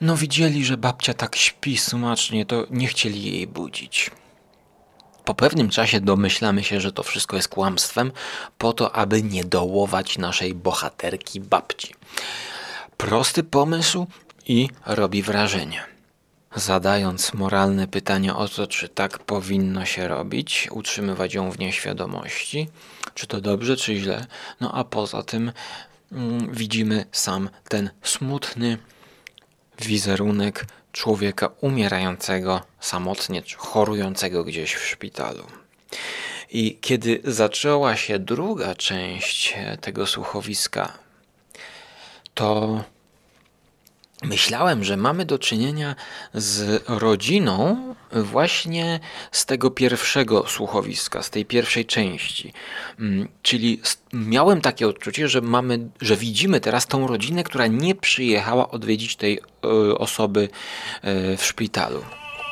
no 0.00 0.16
widzieli, 0.16 0.64
że 0.64 0.76
babcia 0.76 1.14
tak 1.14 1.36
śpi 1.36 1.76
smacznie, 1.76 2.46
to 2.46 2.66
nie 2.70 2.86
chcieli 2.86 3.22
jej 3.32 3.46
budzić. 3.46 4.10
Po 5.28 5.34
pewnym 5.34 5.70
czasie 5.70 6.00
domyślamy 6.00 6.64
się, 6.64 6.80
że 6.80 6.92
to 6.92 7.02
wszystko 7.02 7.36
jest 7.36 7.48
kłamstwem, 7.48 8.12
po 8.58 8.72
to, 8.72 8.96
aby 8.96 9.22
nie 9.22 9.44
dołować 9.44 10.18
naszej 10.18 10.54
bohaterki 10.54 11.40
babci. 11.40 11.94
Prosty 12.96 13.42
pomysł 13.42 14.06
i 14.46 14.68
robi 14.86 15.22
wrażenie. 15.22 15.84
Zadając 16.54 17.34
moralne 17.34 17.88
pytanie 17.88 18.34
o 18.34 18.48
to, 18.48 18.66
czy 18.66 18.88
tak 18.88 19.18
powinno 19.18 19.84
się 19.84 20.08
robić, 20.08 20.68
utrzymywać 20.70 21.34
ją 21.34 21.50
w 21.50 21.58
nieświadomości, 21.58 22.68
czy 23.14 23.26
to 23.26 23.40
dobrze, 23.40 23.76
czy 23.76 23.96
źle, 23.96 24.26
no 24.60 24.72
a 24.74 24.84
poza 24.84 25.22
tym 25.22 25.52
mm, 26.12 26.54
widzimy 26.54 27.04
sam 27.12 27.50
ten 27.68 27.90
smutny 28.02 28.78
wizerunek 29.78 30.66
człowieka 30.92 31.50
umierającego 31.60 32.60
samotnie, 32.80 33.42
czy 33.42 33.56
chorującego 33.56 34.44
gdzieś 34.44 34.74
w 34.74 34.86
szpitalu. 34.86 35.44
I 36.50 36.78
kiedy 36.80 37.20
zaczęła 37.24 37.96
się 37.96 38.18
druga 38.18 38.74
część 38.74 39.54
e, 39.56 39.76
tego 39.76 40.06
słuchowiska, 40.06 40.92
to 42.34 42.84
myślałem, 44.22 44.84
że 44.84 44.96
mamy 44.96 45.24
do 45.24 45.38
czynienia 45.38 45.94
z 46.34 46.82
rodziną 46.88 47.76
właśnie 48.12 49.00
z 49.32 49.46
tego 49.46 49.70
pierwszego 49.70 50.44
słuchowiska, 50.48 51.22
z 51.22 51.30
tej 51.30 51.44
pierwszej 51.44 51.86
części. 51.86 52.52
Mm, 53.00 53.28
Czyli 53.42 53.80
miałem 54.12 54.60
takie 54.60 54.88
odczucie, 54.88 55.28
że 55.28 55.40
mamy, 55.40 55.88
że 56.00 56.16
widzimy 56.16 56.60
teraz 56.60 56.86
tą 56.86 57.06
rodzinę, 57.06 57.44
która 57.44 57.66
nie 57.66 57.94
przyjechała 57.94 58.70
odwiedzić 58.70 59.16
tej 59.16 59.38
e, 59.38 59.68
osoby 59.98 60.48
e, 61.02 61.36
w 61.36 61.44
szpitalu. 61.44 62.02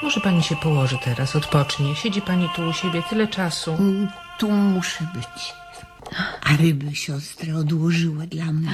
Może 0.03 0.21
pani 0.21 0.43
się 0.43 0.57
położy 0.57 0.99
teraz, 1.05 1.37
odpocznie. 1.37 1.97
Siedzi 1.97 2.23
pani 2.23 2.49
tu 2.57 2.69
u 2.69 2.73
siebie 2.73 3.03
tyle 3.11 3.29
czasu. 3.29 3.77
Tu 4.39 4.51
muszę 4.51 5.07
być. 5.15 5.55
A 6.43 6.57
ryby 6.57 6.97
siostra 6.97 7.55
odłożyła 7.55 8.27
dla 8.27 8.45
mnie. 8.45 8.71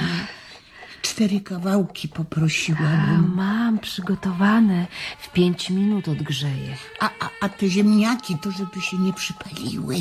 Cztery 1.03 1.41
kawałki 1.41 2.07
poprosiłabym. 2.07 3.33
Mam 3.35 3.79
przygotowane. 3.79 4.87
W 5.19 5.31
pięć 5.31 5.69
minut 5.69 6.07
odgrzeję. 6.07 6.77
A, 6.99 7.05
a, 7.19 7.29
a 7.41 7.49
te 7.49 7.67
ziemniaki 7.69 8.37
to 8.41 8.51
żeby 8.51 8.81
się 8.81 8.97
nie 8.97 9.13
przypaliły. 9.13 9.95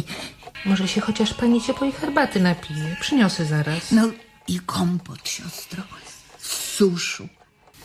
Może 0.64 0.88
się 0.88 1.00
chociaż 1.00 1.34
pani 1.34 1.62
ciepłej 1.62 1.92
herbaty 1.92 2.40
napije. 2.40 2.96
Przyniosę 3.00 3.44
zaraz. 3.44 3.92
No 3.92 4.02
i 4.48 4.60
kompot, 4.60 5.28
siostro. 5.28 5.82
Z 6.38 6.74
suszu. 6.74 7.28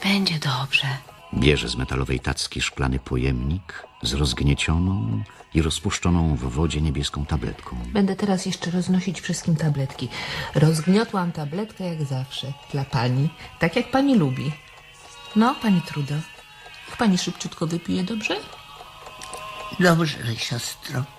Będzie 0.03 0.39
dobrze. 0.39 0.87
Bierze 1.33 1.69
z 1.69 1.75
metalowej 1.75 2.19
tacki 2.19 2.61
szklany 2.61 2.99
pojemnik 2.99 3.83
z 4.01 4.13
rozgniecioną 4.13 5.23
i 5.53 5.61
rozpuszczoną 5.61 6.35
w 6.35 6.39
wodzie 6.39 6.81
niebieską 6.81 7.25
tabletką. 7.25 7.77
Będę 7.93 8.15
teraz 8.15 8.45
jeszcze 8.45 8.71
roznosić 8.71 9.21
wszystkim 9.21 9.55
tabletki. 9.55 10.09
Rozgniotłam 10.55 11.31
tabletkę 11.31 11.83
jak 11.83 12.03
zawsze. 12.03 12.53
Dla 12.71 12.85
pani. 12.85 13.29
Tak 13.59 13.75
jak 13.75 13.91
pani 13.91 14.15
lubi. 14.15 14.51
No, 15.35 15.55
pani 15.61 15.81
Trudo. 15.81 16.15
Niech 16.87 16.97
pani 16.97 17.17
szybciutko 17.17 17.67
wypije, 17.67 18.03
dobrze? 18.03 18.35
Dobrze, 19.79 20.17
siostro. 20.35 21.16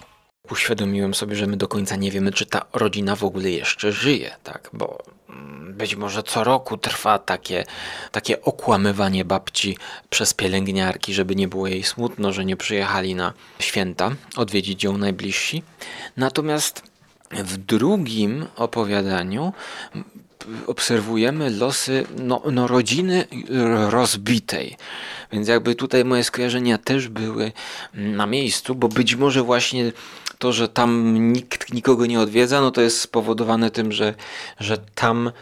Uświadomiłem 0.51 1.15
sobie, 1.15 1.37
że 1.37 1.47
my 1.47 1.57
do 1.57 1.69
końca 1.69 1.97
nie 1.97 2.11
wiemy, 2.11 2.33
czy 2.33 2.47
ta 2.47 2.65
rodzina 2.73 3.17
w 3.17 3.25
ogóle 3.25 3.51
jeszcze 3.51 3.93
żyje, 3.93 4.37
tak? 4.45 4.71
Bo 4.73 4.99
mm, 5.29 5.75
być 5.75 5.97
może 5.97 6.23
co 6.23 6.45
roku 6.45 6.77
trwa 6.77 7.19
takie, 7.19 7.65
takie 8.13 8.43
okłamywanie 8.43 9.25
babci 9.25 9.79
przez 10.11 10.35
pielęgniarki, 10.35 11.15
żeby 11.15 11.37
nie 11.37 11.49
było 11.49 11.67
jej 11.67 11.83
smutno, 11.83 12.33
że 12.33 12.45
nie 12.45 12.57
przyjechali 12.57 13.15
na 13.15 13.33
święta 13.59 14.11
odwiedzić 14.37 14.85
ją 14.85 14.99
najbliżsi. 14.99 15.63
Natomiast 16.17 16.83
w 17.31 17.57
drugim 17.57 18.47
opowiadaniu 18.57 19.53
obserwujemy 20.67 21.51
losy 21.51 22.07
no, 22.19 22.43
no, 22.53 22.67
rodziny 22.67 23.25
rozbitej. 23.89 24.77
Więc 25.33 25.49
jakby 25.49 25.75
tutaj 25.75 26.05
moje 26.05 26.25
skojarzenia 26.25 26.79
też 26.79 27.09
były 27.09 27.53
na 27.95 28.27
miejscu, 28.27 28.75
bo 28.75 28.89
być 28.89 29.15
może 29.15 29.43
właśnie 29.43 29.93
to, 30.39 30.53
że 30.53 30.69
tam 30.69 31.15
nikt 31.33 31.73
nikogo 31.73 32.07
nie 32.07 32.21
odwiedza, 32.21 32.61
no 32.61 32.71
to 32.71 32.81
jest 32.81 33.01
spowodowane 33.01 33.71
tym, 33.71 33.93
że, 33.93 34.15
że 34.61 34.79
tam 34.95 35.33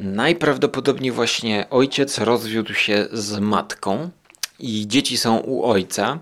najprawdopodobniej 0.00 1.12
właśnie 1.12 1.66
ojciec 1.70 2.18
rozwiódł 2.18 2.74
się 2.74 3.06
z 3.12 3.38
matką 3.38 4.10
i 4.60 4.88
dzieci 4.88 5.16
są 5.16 5.38
u 5.38 5.64
ojca. 5.64 6.18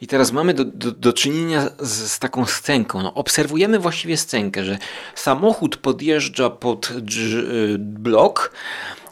I 0.00 0.06
teraz 0.06 0.32
mamy 0.32 0.54
do, 0.54 0.64
do, 0.64 0.92
do 0.92 1.12
czynienia 1.12 1.70
z, 1.78 2.12
z 2.12 2.18
taką 2.18 2.46
scenką. 2.46 3.02
No, 3.02 3.14
obserwujemy 3.14 3.78
właściwie 3.78 4.16
scenkę, 4.16 4.64
że 4.64 4.78
samochód 5.14 5.76
podjeżdża 5.76 6.50
pod 6.50 6.90
y, 6.90 7.76
blok, 7.78 8.52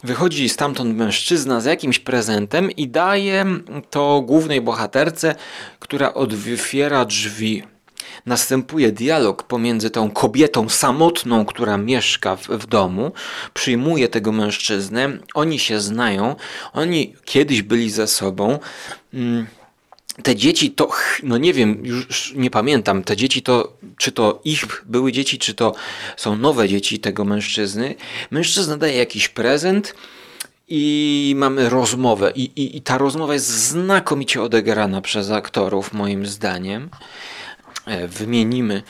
wychodzi 0.03 0.49
stamtąd 0.49 0.95
mężczyzna 0.97 1.61
z 1.61 1.65
jakimś 1.65 1.99
prezentem 1.99 2.71
i 2.71 2.87
daje 2.87 3.45
to 3.89 4.21
głównej 4.21 4.61
bohaterce, 4.61 5.35
która 5.79 6.13
otwiera 6.13 7.05
drzwi. 7.05 7.70
Następuje 8.25 8.91
dialog 8.91 9.43
pomiędzy 9.43 9.89
tą 9.89 10.11
kobietą 10.11 10.69
samotną, 10.69 11.45
która 11.45 11.77
mieszka 11.77 12.35
w, 12.35 12.47
w 12.47 12.65
domu, 12.67 13.11
przyjmuje 13.53 14.07
tego 14.07 14.31
mężczyznę, 14.31 15.17
oni 15.33 15.59
się 15.59 15.81
znają, 15.81 16.35
oni 16.73 17.15
kiedyś 17.25 17.61
byli 17.61 17.89
ze 17.89 18.07
sobą. 18.07 18.59
Mm, 19.13 19.47
Te 20.23 20.35
dzieci 20.35 20.71
to, 20.71 20.89
no 21.23 21.37
nie 21.37 21.53
wiem, 21.53 21.85
już 21.85 22.33
nie 22.35 22.49
pamiętam, 22.49 23.03
te 23.03 23.17
dzieci 23.17 23.41
to, 23.41 23.77
czy 23.97 24.11
to 24.11 24.41
ich 24.43 24.83
były 24.85 25.11
dzieci, 25.11 25.37
czy 25.39 25.53
to 25.53 25.75
są 26.17 26.35
nowe 26.35 26.69
dzieci 26.69 26.99
tego 26.99 27.25
mężczyzny. 27.25 27.95
Mężczyzna 28.31 28.77
daje 28.77 28.97
jakiś 28.97 29.29
prezent, 29.29 29.93
i 30.73 31.33
mamy 31.37 31.69
rozmowę. 31.69 32.31
I, 32.35 32.43
i, 32.43 32.77
I 32.77 32.81
ta 32.81 32.97
rozmowa 32.97 33.33
jest 33.33 33.47
znakomicie 33.47 34.41
odegrana 34.41 35.01
przez 35.01 35.31
aktorów, 35.31 35.93
moim 35.93 36.25
zdaniem. 36.25 36.89
E, 37.85 38.07
Wymienimy 38.07 38.83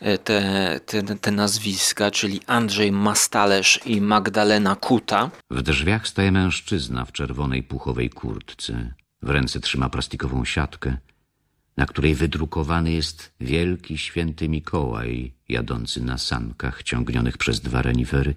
e, 0.00 0.18
te, 0.18 0.80
te, 0.86 1.02
te 1.02 1.30
nazwiska, 1.30 2.10
czyli 2.10 2.40
Andrzej 2.46 2.92
Mastalerz 2.92 3.80
i 3.86 4.00
Magdalena 4.00 4.76
Kuta. 4.76 5.30
W 5.50 5.62
drzwiach 5.62 6.08
staje 6.08 6.32
mężczyzna 6.32 7.04
w 7.04 7.12
czerwonej 7.12 7.62
puchowej 7.62 8.10
kurtce. 8.10 8.94
W 9.22 9.30
ręce 9.30 9.60
trzyma 9.60 9.88
plastikową 9.88 10.44
siatkę, 10.44 10.96
na 11.76 11.86
której 11.86 12.14
wydrukowany 12.14 12.92
jest 12.92 13.32
wielki 13.40 13.98
święty 13.98 14.48
Mikołaj 14.48 15.34
jadący 15.48 16.00
na 16.02 16.18
sankach 16.18 16.82
ciągnionych 16.82 17.38
przez 17.38 17.60
dwa 17.60 17.82
renifery 17.82 18.34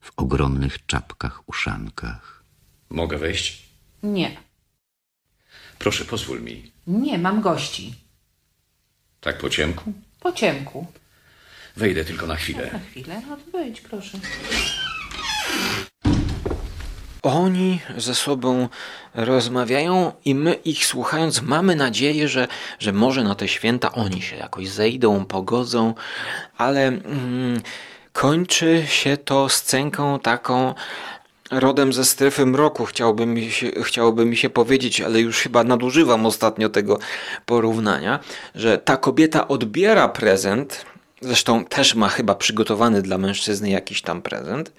w 0.00 0.12
ogromnych 0.16 0.86
czapkach 0.86 1.48
uszankach. 1.48 2.44
Mogę 2.90 3.18
wejść? 3.18 3.62
Nie. 4.02 4.36
Proszę, 5.78 6.04
pozwól 6.04 6.42
mi. 6.42 6.72
Nie, 6.86 7.18
mam 7.18 7.40
gości. 7.40 8.03
Tak 9.24 9.38
po 9.38 9.50
ciemku? 9.50 9.92
Po 10.20 10.32
ciemku. 10.32 10.86
Wejdę 11.76 12.04
tylko 12.04 12.26
na 12.26 12.36
chwilę. 12.36 12.70
Na 12.72 12.78
chwilę. 12.78 13.22
No 13.30 13.36
to 13.36 13.58
wejdź, 13.58 13.80
proszę. 13.80 14.18
Oni 17.22 17.80
ze 17.96 18.14
sobą 18.14 18.68
rozmawiają 19.14 20.12
i 20.24 20.34
my 20.34 20.54
ich 20.54 20.86
słuchając 20.86 21.42
mamy 21.42 21.76
nadzieję, 21.76 22.28
że, 22.28 22.48
że 22.78 22.92
może 22.92 23.24
na 23.24 23.34
te 23.34 23.48
święta 23.48 23.92
oni 23.92 24.22
się 24.22 24.36
jakoś 24.36 24.68
zejdą, 24.68 25.24
pogodzą, 25.24 25.94
ale 26.56 26.86
mm, 26.86 27.60
kończy 28.12 28.84
się 28.86 29.16
to 29.16 29.48
scenką 29.48 30.18
taką 30.18 30.74
rodem 31.50 31.92
ze 31.92 32.04
strefy 32.04 32.46
mroku, 32.46 32.84
chciałby 32.84 33.26
mi, 33.26 33.50
się, 33.50 33.70
chciałoby 33.82 34.24
mi 34.24 34.36
się 34.36 34.50
powiedzieć, 34.50 35.00
ale 35.00 35.20
już 35.20 35.38
chyba 35.38 35.64
nadużywam 35.64 36.26
ostatnio 36.26 36.68
tego 36.68 36.98
porównania, 37.46 38.20
że 38.54 38.78
ta 38.78 38.96
kobieta 38.96 39.48
odbiera 39.48 40.08
prezent, 40.08 40.84
zresztą 41.20 41.64
też 41.64 41.94
ma 41.94 42.08
chyba 42.08 42.34
przygotowany 42.34 43.02
dla 43.02 43.18
mężczyzny 43.18 43.70
jakiś 43.70 44.02
tam 44.02 44.22
prezent, 44.22 44.72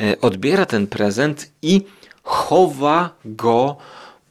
e, 0.00 0.20
odbiera 0.20 0.66
ten 0.66 0.86
prezent 0.86 1.50
i 1.62 1.80
chowa 2.22 3.10
go 3.24 3.76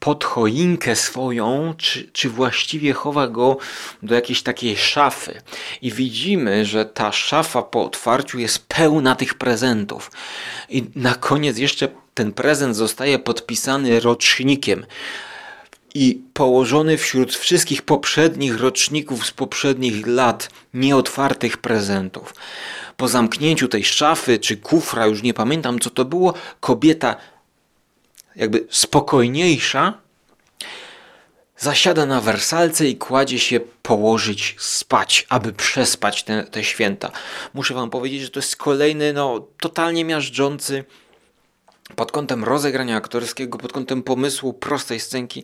pod 0.01 0.23
choinkę 0.23 0.95
swoją, 0.95 1.73
czy, 1.77 2.09
czy 2.13 2.29
właściwie 2.29 2.93
chowa 2.93 3.27
go 3.27 3.57
do 4.03 4.15
jakiejś 4.15 4.43
takiej 4.43 4.77
szafy. 4.77 5.41
I 5.81 5.91
widzimy, 5.91 6.65
że 6.65 6.85
ta 6.85 7.11
szafa 7.11 7.61
po 7.63 7.85
otwarciu 7.85 8.39
jest 8.39 8.65
pełna 8.67 9.15
tych 9.15 9.33
prezentów. 9.33 10.11
I 10.69 10.83
na 10.95 11.15
koniec 11.15 11.57
jeszcze 11.57 11.87
ten 12.13 12.33
prezent 12.33 12.75
zostaje 12.75 13.19
podpisany 13.19 13.99
rocznikiem 13.99 14.85
i 15.93 16.21
położony 16.33 16.97
wśród 16.97 17.35
wszystkich 17.35 17.81
poprzednich 17.81 18.59
roczników 18.59 19.25
z 19.25 19.31
poprzednich 19.31 20.07
lat 20.07 20.49
nieotwartych 20.73 21.57
prezentów. 21.57 22.33
Po 22.97 23.07
zamknięciu 23.07 23.67
tej 23.67 23.83
szafy 23.83 24.39
czy 24.39 24.57
kufra, 24.57 25.05
już 25.05 25.23
nie 25.23 25.33
pamiętam 25.33 25.79
co 25.79 25.89
to 25.89 26.05
było, 26.05 26.33
kobieta 26.59 27.15
jakby 28.35 28.67
spokojniejsza, 28.69 29.93
zasiada 31.57 32.05
na 32.05 32.21
wersalce 32.21 32.87
i 32.87 32.95
kładzie 32.95 33.39
się 33.39 33.59
położyć 33.81 34.55
spać, 34.59 35.25
aby 35.29 35.53
przespać 35.53 36.23
te, 36.23 36.43
te 36.43 36.63
święta. 36.63 37.11
Muszę 37.53 37.73
wam 37.73 37.89
powiedzieć, 37.89 38.21
że 38.21 38.29
to 38.29 38.39
jest 38.39 38.55
kolejny, 38.55 39.13
no, 39.13 39.47
totalnie 39.59 40.05
miażdżący 40.05 40.83
pod 41.95 42.11
kątem 42.11 42.43
rozegrania 42.43 42.97
aktorskiego, 42.97 43.57
pod 43.57 43.73
kątem 43.73 44.03
pomysłu 44.03 44.53
prostej 44.53 44.99
scenki 44.99 45.43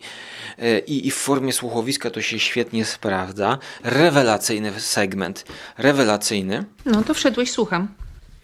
e, 0.57 0.79
i, 0.79 1.07
i 1.07 1.11
w 1.11 1.15
formie 1.15 1.53
słuchowiska 1.53 2.09
to 2.09 2.21
się 2.21 2.39
świetnie 2.39 2.85
sprawdza. 2.85 3.57
Rewelacyjny 3.83 4.79
segment, 4.79 5.45
rewelacyjny. 5.77 6.65
No 6.85 7.03
to 7.03 7.13
wszedłeś, 7.13 7.51
słucham. 7.51 7.87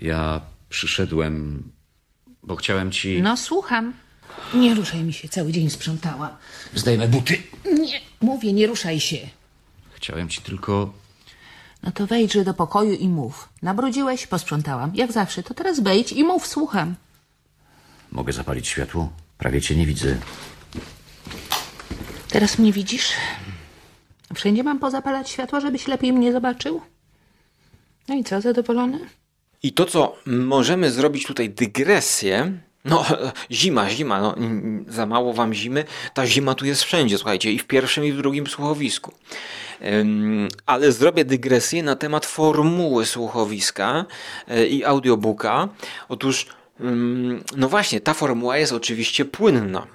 Ja 0.01 0.41
przyszedłem, 0.69 1.63
bo 2.43 2.56
chciałem 2.56 2.91
ci... 2.91 3.21
No 3.21 3.38
słucham. 3.38 3.93
Nie 4.54 4.76
ruszaj 4.76 5.04
mi 5.04 5.13
się, 5.13 5.30
cały 5.30 5.52
dzień 5.52 5.69
sprzątałam. 5.69 6.30
Zdejmę 6.76 7.08
buty. 7.08 7.43
Nie, 7.65 8.02
mówię, 8.22 8.54
nie 8.54 8.67
ruszaj 8.67 9.00
się. 9.00 9.17
Chciałem 9.93 10.30
ci 10.30 10.41
tylko... 10.41 10.93
No 11.84 11.91
to 11.91 12.08
wejdźże 12.08 12.43
do 12.43 12.54
pokoju 12.54 12.93
i 12.93 13.08
mów. 13.08 13.50
Nabrudziłeś, 13.62 14.28
posprzątałam. 14.28 14.91
Jak 14.96 15.12
zawsze, 15.12 15.43
to 15.43 15.54
teraz 15.54 15.80
wejdź 15.80 16.12
i 16.12 16.24
mów, 16.24 16.48
słucham. 16.48 16.96
Mogę 18.12 18.34
zapalić 18.34 18.67
światło? 18.67 19.10
Prawie 19.38 19.62
cię 19.62 19.76
nie 19.76 19.86
widzę. 19.86 20.17
Teraz 22.30 22.60
mnie 22.60 22.72
widzisz? 22.74 23.12
Wszędzie 24.36 24.63
mam 24.63 24.80
pozapalać 24.80 25.30
światła, 25.30 25.60
żebyś 25.60 25.88
lepiej 25.88 26.13
mnie 26.13 26.32
zobaczył? 26.32 26.82
No 28.08 28.15
i 28.15 28.24
co, 28.24 28.41
zadowolony? 28.41 29.00
I 29.63 29.74
to, 29.74 29.86
co 29.86 30.15
możemy 30.26 30.91
zrobić 30.91 31.26
tutaj 31.26 31.50
dygresję, 31.50 32.58
no 32.86 33.06
zima, 33.52 33.89
zima, 33.89 34.22
no, 34.22 34.36
za 34.88 35.06
mało 35.06 35.34
wam 35.34 35.54
zimy, 35.54 35.86
ta 36.13 36.28
zima 36.28 36.56
tu 36.56 36.65
jest 36.65 36.84
wszędzie, 36.84 37.17
słuchajcie, 37.17 37.52
i 37.52 37.60
w 37.60 37.65
pierwszym, 37.65 38.06
i 38.06 38.12
w 38.12 38.17
drugim 38.17 38.48
słuchowisku. 38.48 39.13
Ale 40.65 40.91
zrobię 40.91 41.26
dygresję 41.26 41.84
na 41.84 41.96
temat 41.96 42.26
formuły 42.26 43.06
słuchowiska 43.06 44.06
y, 44.52 44.67
i 44.67 44.86
audiobooka. 44.86 45.69
Otóż, 46.10 46.48
no 47.58 47.69
właśnie, 47.69 48.02
ta 48.02 48.13
formuła 48.13 48.58
jest 48.58 48.74
oczywiście 48.74 49.26
płynna. 49.26 49.88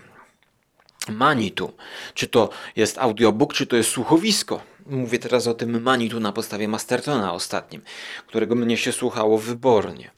Manitu. 1.08 1.72
Czy 2.14 2.26
to 2.26 2.50
jest 2.76 2.98
audiobook, 2.98 3.54
czy 3.54 3.66
to 3.66 3.76
jest 3.76 3.90
słuchowisko? 3.90 4.60
Mówię 4.86 5.18
teraz 5.18 5.46
o 5.46 5.54
tym 5.54 5.82
Manitu 5.82 6.20
na 6.20 6.32
podstawie 6.32 6.68
Mastertona 6.68 7.32
ostatnim, 7.32 7.82
którego 8.26 8.54
mnie 8.54 8.76
się 8.76 8.92
słuchało 8.92 9.38
wybornie. 9.38 10.10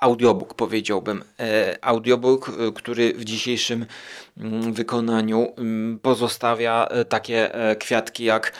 Audiobook 0.00 0.54
powiedziałbym. 0.54 1.24
E, 1.40 1.78
audiobook, 1.84 2.48
e, 2.48 2.72
który 2.72 3.14
w 3.14 3.24
dzisiejszym 3.24 3.86
mm, 4.36 4.72
wykonaniu 4.72 5.52
mm, 5.58 5.98
pozostawia 5.98 6.86
e, 6.90 7.04
takie 7.04 7.50
kwiatki 7.78 8.24
jak 8.24 8.52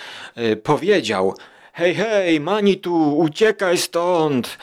powiedział 0.62 1.34
hej, 1.72 1.94
hej, 1.94 2.40
Manitu, 2.40 3.18
uciekaj 3.18 3.78
stąd! 3.78 4.58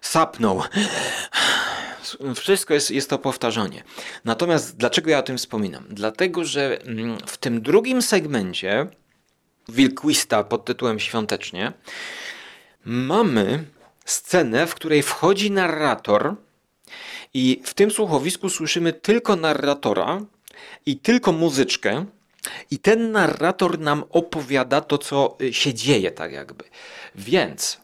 Sapnął. 0.00 0.62
Wszystko 2.36 2.74
jest, 2.74 2.90
jest 2.90 3.10
to 3.10 3.18
powtarzanie. 3.18 3.82
Natomiast 4.24 4.76
dlaczego 4.76 5.10
ja 5.10 5.18
o 5.18 5.22
tym 5.22 5.38
wspominam? 5.38 5.84
Dlatego, 5.90 6.44
że 6.44 6.82
mm, 6.82 7.18
w 7.26 7.36
tym 7.38 7.62
drugim 7.62 8.02
segmencie 8.02 8.86
Wilkwista 9.68 10.44
pod 10.44 10.64
tytułem 10.64 10.98
Świątecznie 11.00 11.72
mamy 12.84 13.64
scenę, 14.06 14.66
w 14.66 14.74
której 14.74 15.02
wchodzi 15.02 15.50
narrator 15.50 16.34
i 17.34 17.60
w 17.64 17.74
tym 17.74 17.90
słuchowisku 17.90 18.48
słyszymy 18.48 18.92
tylko 18.92 19.36
narratora 19.36 20.20
i 20.86 20.96
tylko 20.96 21.32
muzyczkę 21.32 22.04
i 22.70 22.78
ten 22.78 23.12
narrator 23.12 23.78
nam 23.78 24.04
opowiada 24.10 24.80
to, 24.80 24.98
co 24.98 25.36
y, 25.40 25.52
się 25.52 25.74
dzieje 25.74 26.10
tak 26.10 26.32
jakby. 26.32 26.64
Więc 27.14 27.80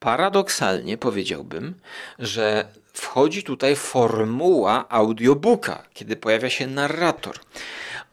paradoksalnie 0.00 0.98
powiedziałbym, 0.98 1.74
że 2.18 2.68
wchodzi 2.92 3.42
tutaj 3.42 3.76
formuła 3.76 4.88
audiobooka, 4.88 5.82
kiedy 5.94 6.16
pojawia 6.16 6.50
się 6.50 6.66
narrator. 6.66 7.38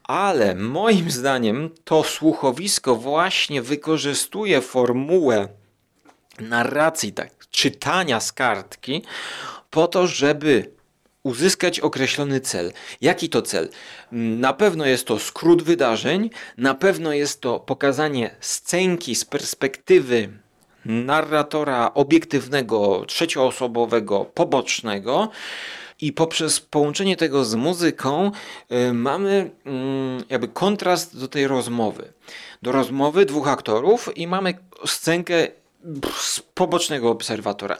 Ale 0.03 0.55
moim 0.55 1.11
zdaniem 1.11 1.69
to 1.83 2.03
słuchowisko 2.03 2.95
właśnie 2.95 3.61
wykorzystuje 3.61 4.61
formułę 4.61 5.47
narracji, 6.39 7.13
tak, 7.13 7.49
czytania 7.49 8.19
z 8.19 8.31
kartki, 8.31 9.03
po 9.69 9.87
to, 9.87 10.07
żeby 10.07 10.71
uzyskać 11.23 11.79
określony 11.79 12.39
cel. 12.39 12.71
Jaki 13.01 13.29
to 13.29 13.41
cel? 13.41 13.69
Na 14.11 14.53
pewno 14.53 14.85
jest 14.85 15.07
to 15.07 15.19
skrót 15.19 15.63
wydarzeń, 15.63 16.29
na 16.57 16.75
pewno 16.75 17.13
jest 17.13 17.41
to 17.41 17.59
pokazanie 17.59 18.35
scenki 18.39 19.15
z 19.15 19.25
perspektywy 19.25 20.29
narratora 20.85 21.91
obiektywnego, 21.93 23.05
trzecioosobowego, 23.07 24.25
pobocznego. 24.25 25.29
I 26.01 26.13
poprzez 26.13 26.59
połączenie 26.59 27.17
tego 27.17 27.45
z 27.45 27.55
muzyką 27.55 28.31
y, 28.71 28.93
mamy 28.93 29.51
y, 29.67 29.69
jakby 30.29 30.47
kontrast 30.47 31.19
do 31.19 31.27
tej 31.27 31.47
rozmowy. 31.47 32.13
Do 32.61 32.71
rozmowy 32.71 33.25
dwóch 33.25 33.47
aktorów 33.47 34.17
i 34.17 34.27
mamy 34.27 34.53
scenkę 34.85 35.47
z 36.17 36.39
pobocznego 36.39 37.09
obserwatora. 37.09 37.77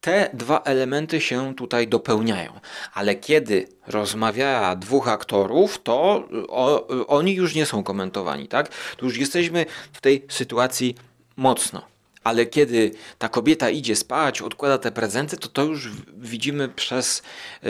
Te 0.00 0.30
dwa 0.34 0.62
elementy 0.62 1.20
się 1.20 1.54
tutaj 1.54 1.88
dopełniają, 1.88 2.60
ale 2.94 3.14
kiedy 3.14 3.68
rozmawia 3.86 4.76
dwóch 4.76 5.08
aktorów, 5.08 5.82
to 5.82 6.28
o, 6.48 6.86
oni 7.06 7.34
już 7.34 7.54
nie 7.54 7.66
są 7.66 7.82
komentowani, 7.82 8.48
tak? 8.48 8.68
Tu 8.96 9.06
już 9.06 9.18
jesteśmy 9.18 9.66
w 9.92 10.00
tej 10.00 10.26
sytuacji 10.28 10.94
mocno. 11.36 11.82
Ale 12.24 12.46
kiedy 12.46 12.90
ta 13.18 13.28
kobieta 13.28 13.70
idzie 13.70 13.96
spać, 13.96 14.42
odkłada 14.42 14.78
te 14.78 14.92
prezenty, 14.92 15.36
to 15.36 15.48
to 15.48 15.62
już 15.62 15.88
widzimy 16.16 16.68
przez 16.68 17.22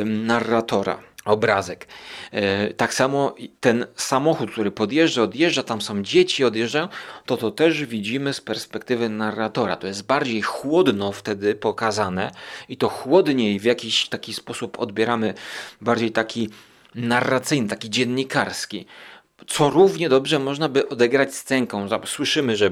narratora 0.05 1.03
obrazek. 1.31 1.87
E, 2.33 2.75
tak 2.75 2.95
samo 2.95 3.35
ten 3.61 3.87
samochód, 3.97 4.51
który 4.51 4.71
podjeżdża, 4.71 5.23
odjeżdża, 5.23 5.63
tam 5.63 5.81
są 5.81 6.03
dzieci, 6.03 6.45
odjeżdżają, 6.45 6.89
to 7.27 7.37
to 7.37 7.51
też 7.51 7.85
widzimy 7.85 8.33
z 8.33 8.41
perspektywy 8.41 9.09
narratora. 9.09 9.77
To 9.77 9.87
jest 9.87 10.07
bardziej 10.07 10.43
chłodno 10.43 11.13
wtedy 11.13 11.55
pokazane 11.55 12.31
i 12.69 12.77
to 12.77 12.89
chłodniej 12.89 13.61
w 13.61 13.65
jakiś 13.65 14.09
taki 14.09 14.35
sposób 14.35 14.79
odbieramy, 14.79 15.35
bardziej 15.81 16.13
taki 16.13 16.51
narracyjny, 16.95 17.69
taki 17.69 17.91
dziennikarski 17.91 18.87
co 19.47 19.71
równie 19.71 20.09
dobrze 20.09 20.39
można 20.39 20.69
by 20.69 20.89
odegrać 20.89 21.35
scenką. 21.35 21.89
Słyszymy, 22.05 22.57
że 22.57 22.71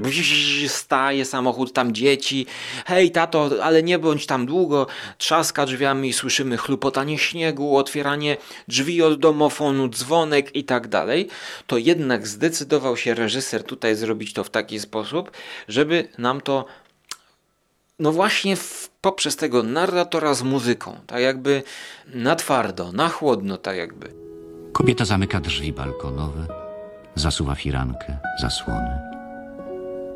staje 0.69 1.25
samochód, 1.25 1.73
tam 1.73 1.95
dzieci, 1.95 2.47
hej 2.87 3.11
tato, 3.11 3.51
ale 3.63 3.83
nie 3.83 3.99
bądź 3.99 4.27
tam 4.27 4.47
długo, 4.47 4.87
trzaska 5.19 5.67
drzwiami, 5.67 6.13
słyszymy 6.13 6.57
chlupotanie 6.57 7.19
śniegu, 7.19 7.77
otwieranie 7.77 8.37
drzwi 8.69 9.03
od 9.03 9.21
domofonu, 9.21 9.89
dzwonek 9.89 10.57
i 10.57 10.65
tak 10.65 10.89
dalej. 10.89 11.29
To 11.67 11.79
jednak 11.79 12.27
zdecydował 12.27 12.97
się 12.97 13.15
reżyser 13.15 13.65
tutaj 13.65 13.97
zrobić 13.97 14.33
to 14.33 14.45
w 14.45 14.51
taki 14.51 14.81
sposób, 14.81 15.31
żeby 15.69 16.09
nam 16.19 16.41
to 16.41 16.65
no 17.99 18.13
właśnie 18.13 18.57
w, 18.57 18.91
poprzez 19.01 19.37
tego 19.37 19.63
narratora 19.63 20.35
z 20.35 20.43
muzyką, 20.43 20.97
tak 21.07 21.21
jakby 21.21 21.63
na 22.07 22.37
twardo, 22.37 22.93
na 22.93 23.09
chłodno, 23.09 23.57
tak 23.57 23.77
jakby. 23.77 24.28
Kobieta 24.79 25.05
zamyka 25.05 25.41
drzwi 25.41 25.73
balkonowe, 25.73 26.47
zasuwa 27.15 27.55
firankę, 27.55 28.19
zasłony. 28.41 28.99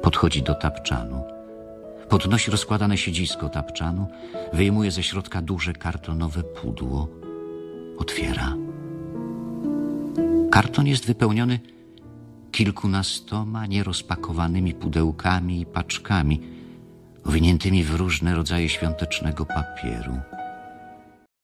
Podchodzi 0.03 0.43
do 0.43 0.55
tapczanu. 0.55 1.25
Podnosi 2.09 2.51
rozkładane 2.51 2.99
siedzisko 2.99 3.49
tapczanu, 3.49 4.07
wyjmuje 4.53 4.91
ze 4.91 5.03
środka 5.03 5.43
duże 5.43 5.73
kartonowe 5.73 6.43
pudło 6.43 7.09
otwiera. 7.99 8.55
Karton 10.51 10.87
jest 10.87 11.07
wypełniony 11.07 11.61
kilkunastoma 12.53 13.67
nierozpakowanymi 13.67 14.75
pudełkami 14.75 15.61
i 15.61 15.67
paczkami, 15.67 16.41
owiniętymi 17.25 17.85
w 17.85 17.95
różne 17.95 18.35
rodzaje 18.35 18.69
świątecznego 18.69 19.47
papieru. 19.47 20.17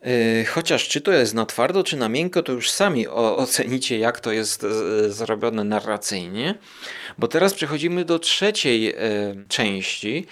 Yy, 0.04 0.44
Chociaż 0.44 0.88
czy 0.88 1.00
to 1.00 1.12
jest 1.12 1.34
na 1.34 1.46
twardo, 1.46 1.84
czy 1.84 1.96
na 1.96 2.08
miękko, 2.08 2.42
to 2.42 2.52
już 2.52 2.70
sami 2.70 3.08
ocenicie, 3.08 3.98
jak 3.98 4.20
to 4.20 4.32
jest 4.32 4.64
e, 4.64 5.10
zrobione 5.10 5.64
narracyjnie. 5.64 6.54
Bo 7.18 7.28
teraz 7.28 7.54
przechodzimy 7.54 8.04
do 8.04 8.18
trzeciej 8.18 8.90
e, 8.90 8.94
części, 9.48 10.26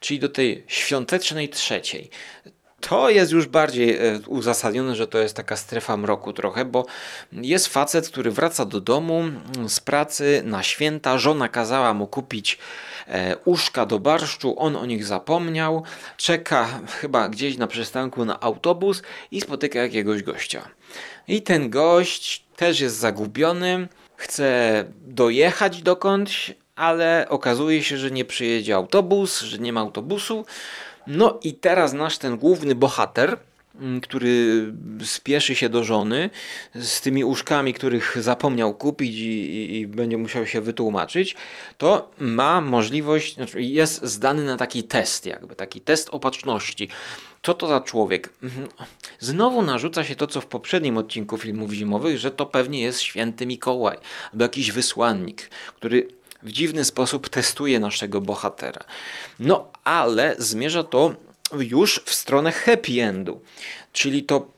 czyli 0.00 0.20
do 0.20 0.28
tej 0.28 0.64
świątecznej 0.66 1.48
trzeciej. 1.48 2.10
To 2.80 3.10
jest 3.10 3.32
już 3.32 3.46
bardziej 3.46 3.98
uzasadnione, 4.26 4.96
że 4.96 5.06
to 5.06 5.18
jest 5.18 5.36
taka 5.36 5.56
strefa 5.56 5.96
mroku 5.96 6.32
trochę, 6.32 6.64
bo 6.64 6.86
jest 7.32 7.66
facet, 7.66 8.08
który 8.08 8.30
wraca 8.30 8.64
do 8.64 8.80
domu 8.80 9.24
z 9.68 9.80
pracy 9.80 10.42
na 10.44 10.62
święta. 10.62 11.18
Żona 11.18 11.48
kazała 11.48 11.94
mu 11.94 12.06
kupić 12.06 12.58
uszka 13.44 13.86
do 13.86 13.98
barszczu, 13.98 14.54
on 14.58 14.76
o 14.76 14.86
nich 14.86 15.04
zapomniał. 15.04 15.82
Czeka 16.16 16.68
chyba 17.00 17.28
gdzieś 17.28 17.56
na 17.56 17.66
przystanku 17.66 18.24
na 18.24 18.40
autobus 18.40 19.02
i 19.30 19.40
spotyka 19.40 19.78
jakiegoś 19.78 20.22
gościa. 20.22 20.68
I 21.28 21.42
ten 21.42 21.70
gość 21.70 22.44
też 22.56 22.80
jest 22.80 22.96
zagubiony, 22.96 23.88
chce 24.16 24.84
dojechać 25.06 25.82
dokądś, 25.82 26.54
ale 26.76 27.26
okazuje 27.28 27.82
się, 27.84 27.96
że 27.96 28.10
nie 28.10 28.24
przyjedzie 28.24 28.74
autobus, 28.74 29.40
że 29.40 29.58
nie 29.58 29.72
ma 29.72 29.80
autobusu. 29.80 30.44
No 31.06 31.38
i 31.42 31.54
teraz 31.54 31.92
nasz 31.92 32.18
ten 32.18 32.36
główny 32.36 32.74
bohater, 32.74 33.36
który 34.02 34.64
spieszy 35.04 35.54
się 35.54 35.68
do 35.68 35.84
żony 35.84 36.30
z 36.74 37.00
tymi 37.00 37.24
uszkami, 37.24 37.74
których 37.74 38.22
zapomniał 38.22 38.74
kupić 38.74 39.14
i, 39.14 39.28
i, 39.28 39.80
i 39.80 39.86
będzie 39.86 40.18
musiał 40.18 40.46
się 40.46 40.60
wytłumaczyć, 40.60 41.36
to 41.78 42.10
ma 42.18 42.60
możliwość, 42.60 43.34
znaczy 43.34 43.62
jest 43.62 44.04
zdany 44.04 44.44
na 44.44 44.56
taki 44.56 44.82
test, 44.82 45.26
jakby 45.26 45.56
taki 45.56 45.80
test 45.80 46.08
opatrzności. 46.08 46.88
Co 47.42 47.54
to 47.54 47.66
za 47.66 47.80
człowiek? 47.80 48.32
Mhm. 48.42 48.68
Znowu 49.18 49.62
narzuca 49.62 50.04
się 50.04 50.16
to, 50.16 50.26
co 50.26 50.40
w 50.40 50.46
poprzednim 50.46 50.96
odcinku 50.98 51.38
filmów 51.38 51.72
zimowych, 51.72 52.18
że 52.18 52.30
to 52.30 52.46
pewnie 52.46 52.80
jest 52.80 53.00
święty 53.00 53.46
Mikołaj 53.46 53.98
albo 54.32 54.44
jakiś 54.44 54.72
wysłannik, 54.72 55.50
który 55.76 56.08
w 56.42 56.52
dziwny 56.52 56.84
sposób 56.84 57.28
testuje 57.28 57.80
naszego 57.80 58.20
bohatera. 58.20 58.84
No, 59.38 59.68
ale 59.84 60.34
zmierza 60.38 60.84
to 60.84 61.14
już 61.58 62.02
w 62.04 62.14
stronę 62.14 62.52
happy 62.52 63.02
endu, 63.02 63.40
czyli 63.92 64.22
to, 64.22 64.48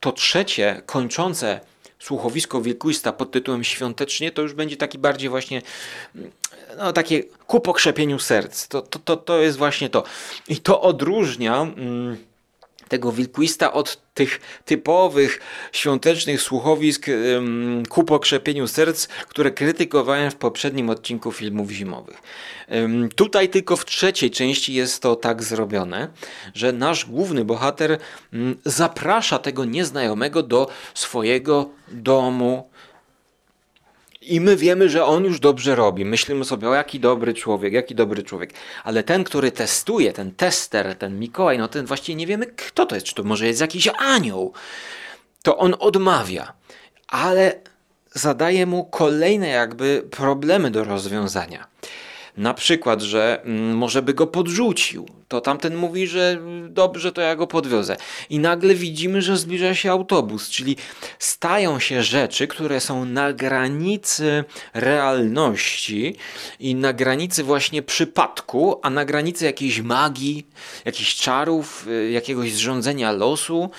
to 0.00 0.12
trzecie, 0.12 0.82
kończące 0.86 1.60
słuchowisko 1.98 2.62
wielkuista 2.62 3.12
pod 3.12 3.30
tytułem 3.30 3.64
Świątecznie, 3.64 4.32
to 4.32 4.42
już 4.42 4.54
będzie 4.54 4.76
taki 4.76 4.98
bardziej 4.98 5.28
właśnie 5.28 5.62
no, 6.78 6.92
takie 6.92 7.22
ku 7.22 7.60
pokrzepieniu 7.60 8.18
serc. 8.18 8.68
To, 8.68 8.82
to, 8.82 8.98
to, 8.98 9.16
to 9.16 9.40
jest 9.40 9.58
właśnie 9.58 9.88
to. 9.88 10.04
I 10.48 10.56
to 10.56 10.80
odróżnia... 10.80 11.62
Mm, 11.62 12.31
tego 12.92 13.12
wilkwista 13.12 13.72
od 13.72 13.98
tych 14.14 14.40
typowych 14.64 15.40
świątecznych 15.72 16.42
słuchowisk 16.42 17.06
ku 17.88 18.04
pokrzepieniu 18.04 18.68
serc, 18.68 19.06
które 19.06 19.50
krytykowałem 19.50 20.30
w 20.30 20.36
poprzednim 20.36 20.90
odcinku 20.90 21.32
filmów 21.32 21.70
zimowych. 21.70 22.22
Tutaj 23.16 23.48
tylko 23.48 23.76
w 23.76 23.84
trzeciej 23.84 24.30
części 24.30 24.74
jest 24.74 25.02
to 25.02 25.16
tak 25.16 25.42
zrobione, 25.42 26.08
że 26.54 26.72
nasz 26.72 27.04
główny 27.04 27.44
bohater 27.44 27.98
ym, 28.34 28.56
zaprasza 28.64 29.38
tego 29.38 29.64
nieznajomego 29.64 30.42
do 30.42 30.68
swojego 30.94 31.70
domu, 31.88 32.70
i 34.22 34.40
my 34.40 34.56
wiemy, 34.56 34.88
że 34.88 35.04
on 35.04 35.24
już 35.24 35.40
dobrze 35.40 35.74
robi. 35.74 36.04
Myślimy 36.04 36.44
sobie, 36.44 36.68
o 36.68 36.74
jaki 36.74 37.00
dobry 37.00 37.34
człowiek, 37.34 37.72
jaki 37.72 37.94
dobry 37.94 38.22
człowiek. 38.22 38.50
Ale 38.84 39.02
ten, 39.02 39.24
który 39.24 39.52
testuje, 39.52 40.12
ten 40.12 40.32
tester, 40.32 40.96
ten 40.96 41.18
Mikołaj, 41.18 41.58
no 41.58 41.68
ten 41.68 41.86
właściwie 41.86 42.16
nie 42.16 42.26
wiemy, 42.26 42.46
kto 42.46 42.86
to 42.86 42.94
jest. 42.94 43.06
Czy 43.06 43.14
to 43.14 43.22
może 43.22 43.46
jest 43.46 43.60
jakiś 43.60 43.88
anioł? 43.98 44.52
To 45.42 45.58
on 45.58 45.74
odmawia. 45.78 46.52
Ale 47.08 47.60
zadaje 48.12 48.66
mu 48.66 48.84
kolejne 48.84 49.48
jakby 49.48 50.02
problemy 50.10 50.70
do 50.70 50.84
rozwiązania. 50.84 51.66
Na 52.36 52.54
przykład, 52.54 53.02
że 53.02 53.42
mm, 53.44 53.76
może 53.76 54.02
by 54.02 54.14
go 54.14 54.26
podrzucił. 54.26 55.06
To 55.28 55.40
tamten 55.40 55.76
mówi, 55.76 56.06
że 56.06 56.38
dobrze, 56.68 57.12
to 57.12 57.20
ja 57.20 57.36
go 57.36 57.46
podwiozę. 57.46 57.96
I 58.30 58.38
nagle 58.38 58.74
widzimy, 58.74 59.22
że 59.22 59.36
zbliża 59.36 59.74
się 59.74 59.90
autobus, 59.90 60.50
czyli 60.50 60.76
stają 61.18 61.78
się 61.78 62.02
rzeczy, 62.02 62.46
które 62.46 62.80
są 62.80 63.04
na 63.04 63.32
granicy 63.32 64.44
realności 64.74 66.16
i 66.60 66.74
na 66.74 66.92
granicy 66.92 67.44
właśnie 67.44 67.82
przypadku, 67.82 68.80
a 68.82 68.90
na 68.90 69.04
granicy 69.04 69.44
jakiejś 69.44 69.80
magii, 69.80 70.46
jakichś 70.84 71.14
czarów, 71.14 71.86
y, 71.88 72.10
jakiegoś 72.10 72.52
zrządzenia 72.52 73.12
losu, 73.12 73.70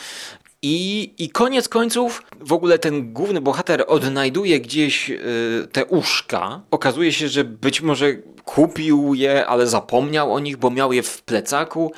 i, 0.64 1.14
I 1.18 1.30
koniec 1.30 1.70
końców 1.70 2.24
w 2.40 2.54
ogóle 2.54 2.80
ten 2.80 3.14
główny 3.14 3.42
bohater 3.42 3.86
odnajduje 3.88 4.60
gdzieś 4.60 5.10
y, 5.10 5.68
te 5.72 5.86
uszka. 5.86 6.62
Okazuje 6.72 7.14
się, 7.14 7.28
że 7.28 7.44
być 7.44 7.82
może 7.82 8.14
kupił 8.46 9.14
je, 9.14 9.46
ale 9.46 9.68
zapomniał 9.68 10.34
o 10.34 10.40
nich, 10.40 10.58
bo 10.58 10.70
miał 10.70 10.94
je 10.94 11.04
w 11.04 11.22
plecaku. 11.22 11.92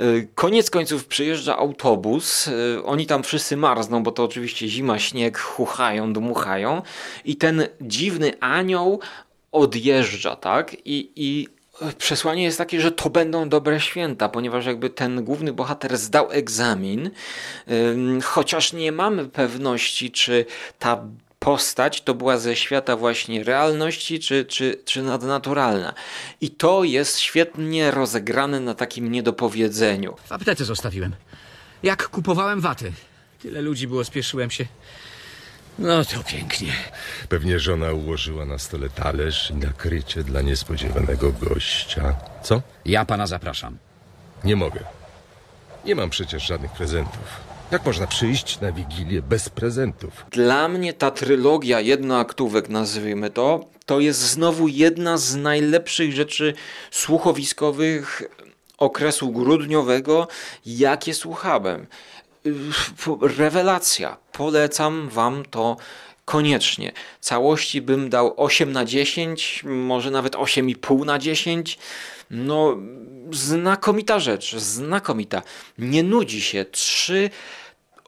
Y, 0.00 0.28
koniec 0.34 0.70
końców 0.70 1.06
przyjeżdża 1.06 1.56
autobus. 1.56 2.46
Y, 2.46 2.84
oni 2.84 3.06
tam 3.06 3.22
wszyscy 3.22 3.56
marzną, 3.56 4.02
bo 4.02 4.12
to 4.12 4.24
oczywiście 4.24 4.68
zima, 4.68 4.98
śnieg, 4.98 5.38
chuchają, 5.38 6.12
dmuchają. 6.12 6.82
I 7.24 7.36
ten 7.36 7.66
dziwny 7.80 8.32
anioł 8.40 9.00
odjeżdża, 9.52 10.36
tak? 10.36 10.76
I, 10.84 11.10
i 11.16 11.48
przesłanie 11.98 12.42
jest 12.42 12.58
takie, 12.58 12.80
że 12.80 12.92
to 12.92 13.10
będą 13.10 13.48
dobre 13.48 13.80
święta, 13.80 14.28
ponieważ 14.28 14.66
jakby 14.66 14.90
ten 14.90 15.24
główny 15.24 15.52
bohater 15.52 15.98
zdał 15.98 16.30
egzamin, 16.30 17.10
chociaż 18.24 18.72
nie 18.72 18.92
mamy 18.92 19.28
pewności, 19.28 20.10
czy 20.10 20.46
ta 20.78 21.04
postać 21.38 22.02
to 22.02 22.14
była 22.14 22.38
ze 22.38 22.56
świata 22.56 22.96
właśnie 22.96 23.44
realności, 23.44 24.20
czy, 24.20 24.44
czy, 24.44 24.82
czy 24.84 25.02
nadnaturalna. 25.02 25.94
I 26.40 26.50
to 26.50 26.84
jest 26.84 27.18
świetnie 27.18 27.90
rozegrane 27.90 28.60
na 28.60 28.74
takim 28.74 29.12
niedopowiedzeniu. 29.12 30.16
W 30.26 30.32
aptece 30.32 30.64
zostawiłem. 30.64 31.14
Jak 31.82 32.08
kupowałem 32.08 32.60
waty. 32.60 32.92
Tyle 33.38 33.62
ludzi 33.62 33.88
było, 33.88 34.04
spieszyłem 34.04 34.50
się. 34.50 34.66
No 35.78 36.04
to 36.04 36.24
pięknie. 36.24 36.72
Pewnie 37.28 37.58
żona 37.58 37.92
ułożyła 37.92 38.44
na 38.44 38.58
stole 38.58 38.88
talerz 38.90 39.50
i 39.50 39.54
nakrycie 39.54 40.24
dla 40.24 40.40
niespodziewanego 40.42 41.32
gościa. 41.32 42.14
Co? 42.42 42.62
Ja 42.84 43.04
pana 43.04 43.26
zapraszam. 43.26 43.78
Nie 44.44 44.56
mogę. 44.56 44.80
Nie 45.84 45.94
mam 45.94 46.10
przecież 46.10 46.46
żadnych 46.46 46.72
prezentów. 46.72 47.22
Jak 47.70 47.86
można 47.86 48.06
przyjść 48.06 48.60
na 48.60 48.72
Wigilię 48.72 49.22
bez 49.22 49.48
prezentów? 49.48 50.26
Dla 50.30 50.68
mnie 50.68 50.92
ta 50.92 51.10
trylogia 51.10 51.80
jednoaktówek, 51.80 52.68
nazwijmy 52.68 53.30
to, 53.30 53.64
to 53.86 54.00
jest 54.00 54.20
znowu 54.20 54.68
jedna 54.68 55.18
z 55.18 55.36
najlepszych 55.36 56.12
rzeczy 56.12 56.54
słuchowiskowych 56.90 58.22
okresu 58.78 59.32
grudniowego, 59.32 60.28
jakie 60.66 61.14
słuchałem. 61.14 61.86
Rewelacja. 63.36 64.16
Polecam 64.32 65.08
wam 65.08 65.44
to 65.44 65.76
koniecznie. 66.24 66.92
Całości 67.20 67.82
bym 67.82 68.10
dał 68.10 68.34
8 68.36 68.72
na 68.72 68.84
10, 68.84 69.62
może 69.64 70.10
nawet 70.10 70.34
8,5 70.34 71.06
na 71.06 71.18
10. 71.18 71.78
No, 72.30 72.76
znakomita 73.32 74.18
rzecz, 74.20 74.56
znakomita. 74.56 75.42
Nie 75.78 76.02
nudzi 76.02 76.40
się. 76.40 76.64
Trzy 76.64 77.30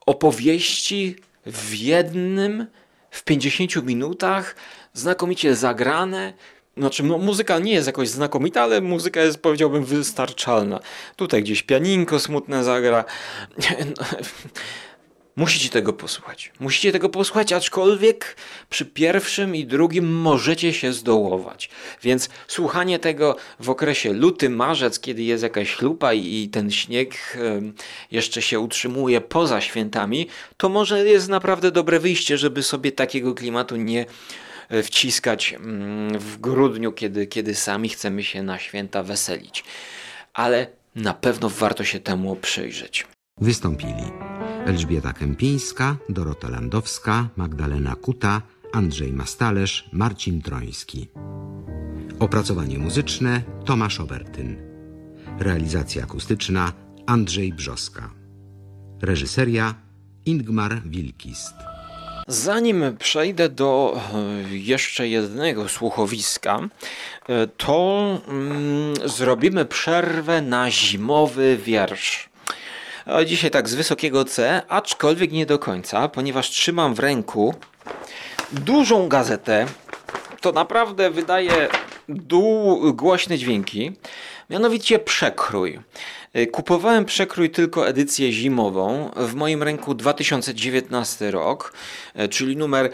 opowieści 0.07 1.17
w 1.47 1.75
jednym, 1.75 2.67
w 3.11 3.25
50 3.25 3.77
minutach, 3.77 4.57
znakomicie 4.93 5.55
zagrane. 5.55 6.33
Znaczy, 6.77 7.03
no, 7.03 7.19
muzyka 7.19 7.59
nie 7.59 7.73
jest 7.73 7.87
jakoś 7.87 8.09
znakomita, 8.09 8.63
ale 8.63 8.81
muzyka 8.81 9.23
jest, 9.23 9.39
powiedziałbym, 9.39 9.85
wystarczalna. 9.85 10.81
Tutaj 11.17 11.43
gdzieś 11.43 11.63
pianinko 11.63 12.21
smutne 12.21 12.65
zagra. 12.65 13.05
Musicie 15.37 15.69
tego 15.69 15.93
posłuchać. 15.93 16.53
Musicie 16.61 16.93
tego 16.93 17.09
posłuchać, 17.09 17.53
aczkolwiek 17.53 18.37
przy 18.71 18.87
pierwszym 18.87 19.57
i 19.57 19.65
drugim 19.65 20.13
możecie 20.13 20.73
się 20.73 20.93
zdołować. 20.93 21.71
Więc 22.03 22.29
słuchanie 22.49 22.99
tego 22.99 23.37
w 23.61 23.71
okresie 23.71 24.13
luty, 24.13 24.51
marzec, 24.51 25.01
kiedy 25.01 25.23
jest 25.23 25.43
jakaś 25.43 25.75
chlupa 25.75 26.13
i 26.13 26.49
ten 26.53 26.71
śnieg 26.71 27.39
jeszcze 28.11 28.43
się 28.43 28.61
utrzymuje 28.61 29.21
poza 29.21 29.61
świętami, 29.61 30.29
to 30.57 30.69
może 30.69 31.07
jest 31.07 31.29
naprawdę 31.29 31.71
dobre 31.71 32.01
wyjście, 32.01 32.39
żeby 32.39 32.63
sobie 32.63 32.93
takiego 32.93 33.35
klimatu 33.35 33.77
nie 33.77 34.07
wciskać 34.83 35.53
mm, 35.53 36.19
w 36.19 36.41
grudniu, 36.41 36.93
kiedy, 36.93 37.27
kiedy 37.27 37.55
sami 37.55 37.89
chcemy 37.89 38.25
się 38.25 38.43
na 38.43 38.59
święta 38.59 39.03
weselić. 39.03 39.65
Ale 40.35 40.67
na 40.95 41.15
pewno 41.15 41.49
warto 41.49 41.85
się 41.85 42.01
temu 42.01 42.37
przyjrzeć. 42.37 43.07
Wystąpili 43.41 44.05
Elżbieta 44.67 45.13
Kępińska, 45.13 45.97
Dorota 46.09 46.49
Landowska, 46.49 47.29
Magdalena 47.37 47.95
Kuta, 47.95 48.43
Andrzej 48.73 49.13
Mastalerz, 49.13 49.89
Marcin 49.93 50.43
Troński. 50.43 51.09
Opracowanie 52.19 52.79
muzyczne 52.79 53.43
Tomasz 53.65 54.01
Obertyn. 54.01 54.57
Realizacja 55.39 56.03
akustyczna 56.03 56.73
Andrzej 57.07 57.53
Brzoska. 57.53 58.11
Reżyseria 59.03 59.75
Ingmar 60.27 60.83
Wilkist. 60.85 61.74
Zanim 62.29 62.97
przejdę 62.99 63.49
do 63.49 63.97
e, 63.97 64.57
jeszcze 64.57 65.09
jednego 65.09 65.69
słuchowiska, 65.69 66.61
e, 67.29 67.47
to 67.47 68.07
mm, 68.29 68.95
zrobimy 69.09 69.65
przerwę 69.65 70.43
na 70.43 70.71
zimowy 70.71 71.57
wiersz. 71.57 72.29
Dzisiaj 73.27 73.51
tak 73.51 73.69
z 73.69 73.75
wysokiego 73.75 74.25
C, 74.25 74.63
aczkolwiek 74.69 75.33
nie 75.33 75.47
do 75.47 75.59
końca, 75.59 76.09
ponieważ 76.09 76.51
trzymam 76.51 76.95
w 76.95 76.99
ręku 76.99 77.55
dużą 78.53 79.09
gazetę. 79.09 79.67
To 80.41 80.53
naprawdę 80.53 81.11
wydaje 81.11 81.69
dół 82.09 82.95
głośne 82.95 83.39
dźwięki. 83.39 83.93
Mianowicie 84.51 84.99
przekrój. 84.99 85.81
Y, 86.37 86.47
Kupowałem 86.47 87.05
przekrój 87.05 87.51
tylko 87.51 87.89
edycję 87.89 88.33
zimową. 88.33 89.11
W 89.17 89.35
moim 89.35 89.63
ręku 89.63 89.95
2019 89.95 91.31
rok, 91.31 91.73
y, 92.21 92.29
czyli 92.29 92.57
numer 92.57 92.91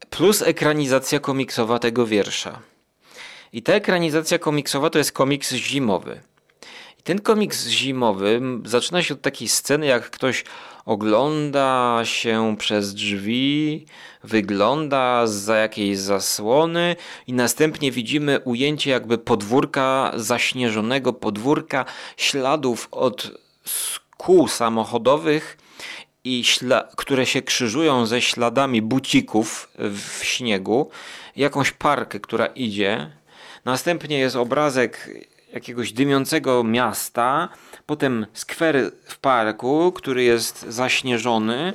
Plus 0.10 0.42
ekranizacja 0.42 1.20
komiksowa 1.20 1.80
tego 1.80 2.06
wiersza. 2.06 2.60
I 3.54 3.62
ta 3.62 3.74
ekranizacja 3.74 4.40
komiksowa 4.40 4.90
to 4.90 4.98
jest 4.98 5.12
komiks 5.12 5.54
zimowy. 5.54 6.22
I 7.00 7.04
ten 7.04 7.22
komiks 7.22 7.68
zimowy 7.68 8.42
zaczyna 8.66 9.04
się 9.04 9.14
od 9.14 9.22
takiej 9.22 9.48
sceny, 9.48 9.86
jak 9.86 10.10
ktoś 10.10 10.44
ogląda 10.86 12.02
się 12.04 12.56
przez 12.60 12.94
drzwi, 12.94 13.86
wygląda 14.24 15.28
za 15.28 15.56
jakiejś 15.56 15.98
zasłony 15.98 16.96
i 17.28 17.34
następnie 17.34 17.92
widzimy 17.92 18.40
ujęcie 18.40 18.92
jakby 18.92 19.18
podwórka, 19.18 20.12
zaśnieżonego 20.16 21.14
podwórka, 21.14 21.86
śladów 22.18 22.88
od 22.92 23.32
kół 24.18 24.48
samochodowych 24.48 25.58
i 26.24 26.44
które 26.96 27.26
się 27.26 27.42
krzyżują 27.42 28.06
ze 28.06 28.22
śladami 28.22 28.82
bucików 28.82 29.70
w 29.80 30.20
śniegu, 30.24 30.90
jakąś 31.36 31.72
parkę, 31.72 32.20
która 32.20 32.46
idzie. 32.46 33.12
Następnie 33.66 34.20
jest 34.20 34.36
obrazek 34.36 35.10
jakiegoś 35.56 35.94
dymiącego 35.94 36.64
miasta, 36.64 37.50
potem 37.86 38.26
skwer 38.34 38.92
w 39.06 39.18
parku, 39.18 39.92
który 39.92 40.24
jest 40.24 40.66
zaśnieżony 40.70 41.74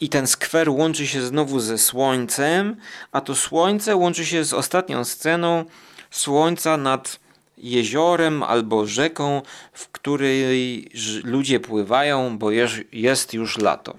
i 0.00 0.08
ten 0.08 0.26
skwer 0.26 0.70
łączy 0.70 1.06
się 1.06 1.22
znowu 1.22 1.60
ze 1.60 1.78
słońcem, 1.78 2.76
a 3.12 3.20
to 3.20 3.34
słońce 3.34 3.96
łączy 3.96 4.26
się 4.26 4.44
z 4.44 4.54
ostatnią 4.54 5.04
sceną 5.04 5.64
słońca 6.10 6.76
nad 6.76 7.20
jeziorem 7.58 8.42
albo 8.42 8.86
rzeką, 8.86 9.42
w 9.72 9.88
której 9.88 10.88
ludzie 11.24 11.60
pływają, 11.60 12.38
bo 12.38 12.50
jest 12.92 13.34
już 13.34 13.58
lato. 13.58 13.96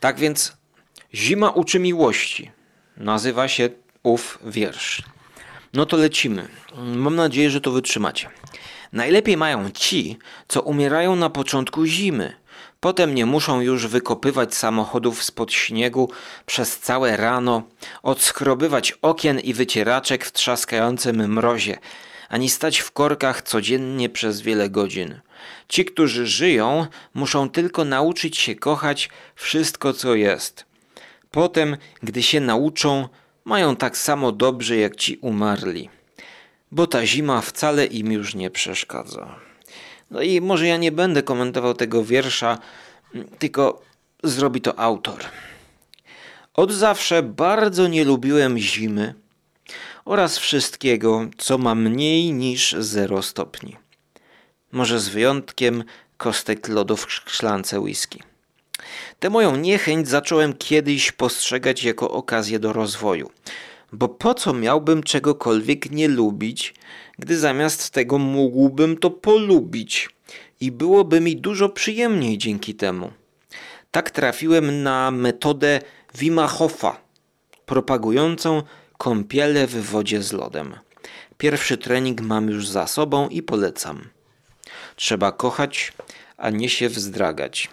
Tak 0.00 0.18
więc 0.18 0.56
Zima 1.14 1.50
uczy 1.50 1.78
miłości. 1.78 2.50
Nazywa 2.96 3.48
się 3.48 3.68
ów 4.02 4.38
wiersz. 4.44 5.02
No 5.72 5.86
to 5.86 5.96
lecimy. 5.96 6.48
Mam 6.76 7.16
nadzieję, 7.16 7.50
że 7.50 7.60
to 7.60 7.70
wytrzymacie. 7.70 8.30
Najlepiej 8.92 9.36
mają 9.36 9.70
ci, 9.70 10.18
co 10.48 10.62
umierają 10.62 11.16
na 11.16 11.30
początku 11.30 11.86
zimy. 11.86 12.32
Potem 12.80 13.14
nie 13.14 13.26
muszą 13.26 13.60
już 13.60 13.86
wykopywać 13.86 14.54
samochodów 14.54 15.22
spod 15.22 15.52
śniegu 15.52 16.10
przez 16.46 16.78
całe 16.78 17.16
rano, 17.16 17.62
odskrobywać 18.02 18.92
okien 19.02 19.40
i 19.40 19.54
wycieraczek 19.54 20.24
w 20.24 20.32
trzaskającym 20.32 21.32
mrozie, 21.32 21.78
ani 22.28 22.50
stać 22.50 22.78
w 22.78 22.90
korkach 22.90 23.42
codziennie 23.42 24.08
przez 24.08 24.40
wiele 24.40 24.70
godzin. 24.70 25.20
Ci, 25.68 25.84
którzy 25.84 26.26
żyją, 26.26 26.86
muszą 27.14 27.50
tylko 27.50 27.84
nauczyć 27.84 28.36
się 28.36 28.54
kochać 28.54 29.08
wszystko, 29.34 29.92
co 29.92 30.14
jest. 30.14 30.64
Potem, 31.30 31.76
gdy 32.02 32.22
się 32.22 32.40
nauczą, 32.40 33.08
mają 33.44 33.76
tak 33.76 33.96
samo 33.96 34.32
dobrze 34.32 34.76
jak 34.76 34.96
ci 34.96 35.16
umarli, 35.16 35.88
bo 36.70 36.86
ta 36.86 37.06
zima 37.06 37.40
wcale 37.40 37.86
im 37.86 38.12
już 38.12 38.34
nie 38.34 38.50
przeszkadza. 38.50 39.36
No 40.10 40.22
i 40.22 40.40
może 40.40 40.66
ja 40.66 40.76
nie 40.76 40.92
będę 40.92 41.22
komentował 41.22 41.74
tego 41.74 42.04
wiersza, 42.04 42.58
tylko 43.38 43.82
zrobi 44.24 44.60
to 44.60 44.78
autor. 44.78 45.20
Od 46.54 46.72
zawsze 46.72 47.22
bardzo 47.22 47.88
nie 47.88 48.04
lubiłem 48.04 48.58
zimy 48.58 49.14
oraz 50.04 50.38
wszystkiego, 50.38 51.28
co 51.38 51.58
ma 51.58 51.74
mniej 51.74 52.32
niż 52.32 52.76
0 52.78 53.22
stopni. 53.22 53.76
Może 54.72 55.00
z 55.00 55.08
wyjątkiem 55.08 55.84
kostek 56.16 56.68
lodu 56.68 56.96
w 56.96 57.12
szklance 57.12 57.80
whisky. 57.80 58.31
Tę 59.20 59.30
moją 59.30 59.56
niechęć 59.56 60.08
zacząłem 60.08 60.52
kiedyś 60.52 61.12
postrzegać 61.12 61.84
jako 61.84 62.10
okazję 62.10 62.58
do 62.58 62.72
rozwoju. 62.72 63.30
Bo 63.92 64.08
po 64.08 64.34
co 64.34 64.52
miałbym 64.52 65.02
czegokolwiek 65.02 65.90
nie 65.90 66.08
lubić, 66.08 66.74
gdy 67.18 67.38
zamiast 67.38 67.90
tego 67.90 68.18
mógłbym 68.18 68.96
to 68.96 69.10
polubić 69.10 70.08
i 70.60 70.72
byłoby 70.72 71.20
mi 71.20 71.36
dużo 71.36 71.68
przyjemniej 71.68 72.38
dzięki 72.38 72.74
temu. 72.74 73.12
Tak 73.90 74.10
trafiłem 74.10 74.82
na 74.82 75.10
metodę 75.10 75.80
Wima 76.14 76.46
Hofa, 76.46 77.00
propagującą 77.66 78.62
kąpiele 78.98 79.66
w 79.66 79.90
wodzie 79.90 80.22
z 80.22 80.32
lodem. 80.32 80.74
Pierwszy 81.38 81.78
trening 81.78 82.20
mam 82.20 82.48
już 82.48 82.68
za 82.68 82.86
sobą 82.86 83.28
i 83.28 83.42
polecam. 83.42 84.08
Trzeba 84.96 85.32
kochać, 85.32 85.92
a 86.36 86.50
nie 86.50 86.68
się 86.68 86.88
wzdragać. 86.88 87.68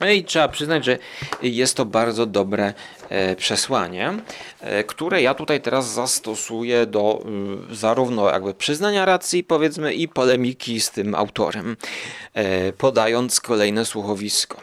No 0.00 0.10
i 0.10 0.24
trzeba 0.24 0.48
przyznać, 0.48 0.84
że 0.84 0.98
jest 1.42 1.76
to 1.76 1.84
bardzo 1.84 2.26
dobre 2.26 2.74
e, 3.08 3.36
przesłanie, 3.36 4.14
e, 4.60 4.84
które 4.84 5.22
ja 5.22 5.34
tutaj 5.34 5.60
teraz 5.60 5.92
zastosuję 5.92 6.86
do 6.86 7.24
y, 7.70 7.74
zarówno 7.74 8.30
jakby 8.30 8.54
przyznania 8.54 9.04
racji, 9.04 9.44
powiedzmy, 9.44 9.94
i 9.94 10.08
polemiki 10.08 10.80
z 10.80 10.90
tym 10.90 11.14
autorem, 11.14 11.76
e, 12.34 12.72
podając 12.72 13.40
kolejne 13.40 13.84
słuchowisko. 13.84 14.60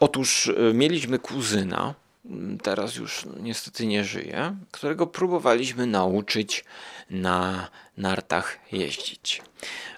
Otóż 0.00 0.52
mieliśmy 0.74 1.18
kuzyna, 1.18 1.94
m, 2.30 2.58
teraz 2.62 2.96
już 2.96 3.26
niestety 3.40 3.86
nie 3.86 4.04
żyje, 4.04 4.56
którego 4.70 5.06
próbowaliśmy 5.06 5.86
nauczyć 5.86 6.64
na 7.10 7.68
nartach 7.96 8.58
jeździć. 8.72 9.42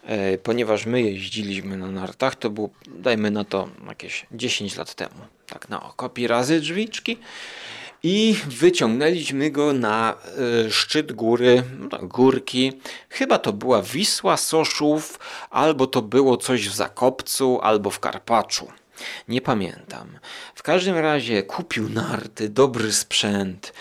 E, 0.03 0.39
Ponieważ 0.39 0.87
my 0.87 1.03
jeździliśmy 1.03 1.77
na 1.77 1.91
nartach, 1.91 2.37
to 2.37 2.51
było, 2.51 2.71
dajmy 2.87 3.31
na 3.31 3.45
to 3.45 3.69
jakieś 3.89 4.27
10 4.33 4.77
lat 4.77 4.95
temu, 4.95 5.21
tak 5.47 5.69
na 5.69 5.83
oko, 5.83 6.11
razy 6.29 6.61
drzwiczki 6.61 7.19
i 8.03 8.37
wyciągnęliśmy 8.47 9.51
go 9.51 9.73
na 9.73 10.15
e, 10.67 10.71
szczyt 10.71 11.13
góry, 11.13 11.63
no 11.79 11.89
tak, 11.89 12.05
górki. 12.07 12.73
Chyba 13.09 13.39
to 13.39 13.53
była 13.53 13.83
Wisła, 13.83 14.37
Soszów, 14.37 15.19
albo 15.51 15.87
to 15.87 16.03
było 16.03 16.37
coś 16.37 16.69
w 16.69 16.75
Zakopcu, 16.75 17.61
albo 17.63 17.91
w 17.91 18.01
Karpaczu. 18.01 18.69
Nie 19.29 19.41
pamiętam. 19.41 20.19
W 20.55 20.63
każdym 20.63 20.97
razie 20.97 21.43
kupił 21.43 21.89
narty, 21.89 22.49
dobry 22.49 22.93
sprzęt. 22.93 23.73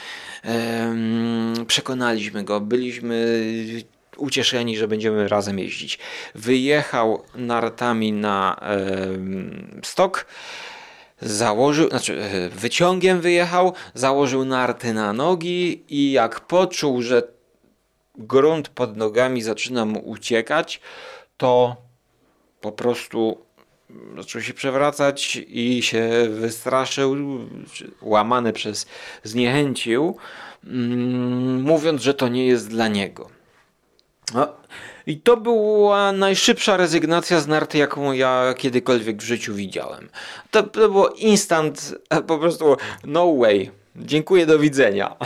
Em, 0.43 1.53
przekonaliśmy 1.67 2.43
go, 2.43 2.59
byliśmy 2.59 3.43
ucieszeni, 4.21 4.77
że 4.77 4.87
będziemy 4.87 5.27
razem 5.27 5.59
jeździć. 5.59 5.99
Wyjechał 6.35 7.23
nartami 7.35 8.11
na 8.11 8.59
stok 9.83 10.25
założył, 11.21 11.89
znaczy 11.89 12.21
e, 12.21 12.49
wyciągiem 12.49 13.21
wyjechał, 13.21 13.73
założył 13.93 14.45
narty 14.45 14.93
na 14.93 15.13
nogi 15.13 15.83
i 15.89 16.11
jak 16.11 16.39
poczuł, 16.39 17.01
że 17.01 17.23
grunt 18.15 18.69
pod 18.69 18.97
nogami 18.97 19.41
zaczyna 19.41 19.85
mu 19.85 19.99
uciekać, 19.99 20.81
to 21.37 21.75
po 22.61 22.71
prostu 22.71 23.37
zaczął 24.17 24.41
się 24.41 24.53
przewracać 24.53 25.39
i 25.47 25.81
się 25.83 26.09
wystraszył, 26.29 27.15
łamany 28.01 28.53
przez 28.53 28.85
zniechęcił, 29.23 30.17
mm, 30.63 31.61
mówiąc, 31.61 32.01
że 32.01 32.13
to 32.13 32.27
nie 32.27 32.47
jest 32.47 32.69
dla 32.69 32.87
niego. 32.87 33.40
No, 34.33 34.47
I 35.07 35.17
to 35.17 35.37
była 35.37 36.11
najszybsza 36.11 36.77
rezygnacja 36.77 37.39
z 37.39 37.47
narty, 37.47 37.77
jaką 37.77 38.11
ja 38.11 38.53
kiedykolwiek 38.57 39.17
w 39.17 39.25
życiu 39.25 39.53
widziałem. 39.53 40.09
To, 40.51 40.63
to 40.63 40.79
było 40.79 41.09
instant, 41.09 41.95
po 42.27 42.37
prostu 42.37 42.77
no 43.03 43.35
way. 43.35 43.71
Dziękuję, 43.95 44.45
do 44.45 44.59
widzenia. 44.59 45.15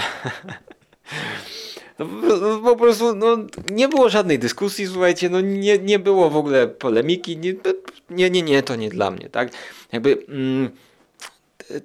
No, 2.00 2.06
po- 2.06 2.62
po 2.62 2.76
prostu 2.76 3.16
no, 3.16 3.38
nie 3.72 3.88
było 3.88 4.10
żadnej 4.10 4.40
dyskusji, 4.40 4.88
słuchajcie, 4.88 5.30
no 5.30 5.42
nie, 5.42 5.78
nie 5.78 6.00
było 6.00 6.30
w 6.30 6.38
ogóle 6.38 6.68
polemiki, 6.68 7.38
nie, 7.38 7.54
nie, 8.10 8.30
nie, 8.30 8.42
nie, 8.42 8.64
to 8.64 8.76
nie 8.76 8.90
dla 8.90 9.12
mnie, 9.12 9.30
tak? 9.30 9.50
Jakby 9.92 10.18
mm, 10.30 10.70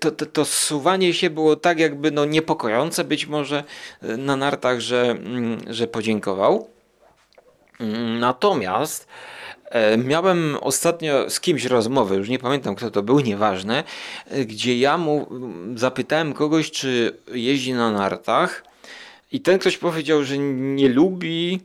to, 0.00 0.10
to, 0.10 0.26
to 0.26 0.44
zsuwanie 0.44 1.14
się 1.14 1.30
było 1.30 1.56
tak 1.56 1.78
jakby 1.78 2.10
no 2.10 2.24
niepokojące 2.24 3.04
być 3.04 3.26
może 3.26 3.64
e, 4.02 4.16
na 4.16 4.36
nartach, 4.36 4.80
że, 4.80 5.10
mm, 5.10 5.58
że 5.66 5.86
podziękował. 5.86 6.68
Natomiast 8.20 9.08
e, 9.64 9.96
miałem 9.98 10.56
ostatnio 10.60 11.30
z 11.30 11.40
kimś 11.40 11.64
rozmowę, 11.64 12.16
już 12.16 12.28
nie 12.28 12.38
pamiętam 12.38 12.74
kto 12.74 12.90
to 12.90 13.02
był, 13.02 13.20
nieważne, 13.20 13.84
e, 14.26 14.44
gdzie 14.44 14.78
ja 14.78 14.98
mu 14.98 15.26
mm, 15.30 15.78
zapytałem 15.78 16.32
kogoś, 16.32 16.70
czy 16.70 17.16
jeździ 17.32 17.72
na 17.72 17.90
nartach 17.90 18.64
i 19.32 19.40
ten 19.40 19.58
ktoś 19.58 19.76
powiedział, 19.78 20.24
że 20.24 20.38
nie 20.38 20.88
lubi, 20.88 21.60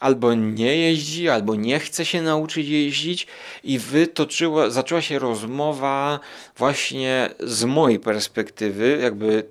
albo 0.00 0.34
nie 0.34 0.76
jeździ, 0.76 1.28
albo 1.28 1.54
nie 1.54 1.78
chce 1.78 2.04
się 2.04 2.22
nauczyć 2.22 2.68
jeździć 2.68 3.26
i 3.64 3.78
wytoczyła, 3.78 4.70
zaczęła 4.70 5.02
się 5.02 5.18
rozmowa 5.18 6.20
właśnie 6.56 7.30
z 7.40 7.64
mojej 7.64 7.98
perspektywy, 7.98 8.98
jakby 9.02 9.44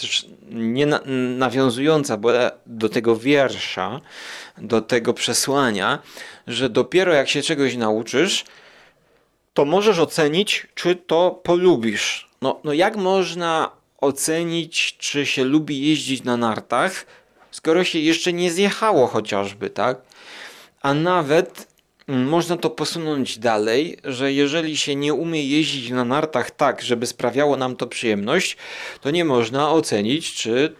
też 0.00 0.26
nie 0.50 0.86
na, 0.86 1.00
nawiązująca 1.38 2.18
do 2.66 2.88
tego 2.88 3.16
wiersza, 3.16 4.00
do 4.58 4.80
tego 4.80 5.14
przesłania, 5.14 5.98
że 6.46 6.70
dopiero 6.70 7.14
jak 7.14 7.28
się 7.28 7.42
czegoś 7.42 7.76
nauczysz, 7.76 8.44
to 9.54 9.64
możesz 9.64 9.98
ocenić, 9.98 10.66
czy 10.74 10.96
to 10.96 11.40
polubisz. 11.42 12.28
No, 12.42 12.60
no 12.64 12.72
jak 12.72 12.96
można 12.96 13.70
ocenić, 14.00 14.96
czy 14.98 15.26
się 15.26 15.44
lubi 15.44 15.88
jeździć 15.88 16.24
na 16.24 16.36
nartach, 16.36 17.06
skoro 17.50 17.84
się 17.84 17.98
jeszcze 17.98 18.32
nie 18.32 18.50
zjechało 18.52 19.06
chociażby, 19.06 19.70
tak? 19.70 20.00
A 20.82 20.94
nawet 20.94 21.68
można 22.08 22.56
to 22.56 22.70
posunąć 22.70 23.38
dalej, 23.38 23.98
że 24.04 24.32
jeżeli 24.32 24.76
się 24.76 24.96
nie 24.96 25.14
umie 25.14 25.44
jeździć 25.44 25.90
na 25.90 26.04
nartach 26.04 26.50
tak, 26.50 26.82
żeby 26.82 27.06
sprawiało 27.06 27.56
nam 27.56 27.76
to 27.76 27.86
przyjemność, 27.86 28.56
to 29.00 29.10
nie 29.10 29.24
można 29.24 29.72
ocenić, 29.72 30.34
czy 30.34 30.74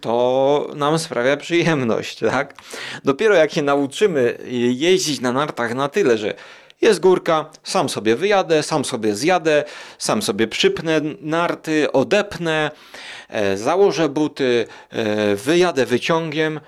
to 0.00 0.70
nam 0.76 0.98
sprawia 0.98 1.36
przyjemność, 1.36 2.18
tak? 2.30 2.54
Dopiero 3.04 3.34
jak 3.34 3.52
się 3.52 3.62
nauczymy 3.62 4.38
jeździć 4.72 5.20
na 5.20 5.32
nartach 5.32 5.74
na 5.74 5.88
tyle, 5.88 6.18
że 6.18 6.34
jest 6.80 7.00
górka, 7.00 7.50
sam 7.62 7.88
sobie 7.88 8.16
wyjadę, 8.16 8.62
sam 8.62 8.84
sobie 8.84 9.14
zjadę, 9.14 9.64
sam 9.98 10.22
sobie 10.22 10.48
przypnę 10.48 11.00
narty, 11.20 11.92
odepnę, 11.92 12.70
e, 13.28 13.56
założę 13.56 14.08
buty, 14.08 14.66
e, 14.90 15.36
wyjadę 15.36 15.86
wyciągiem, 15.86 16.60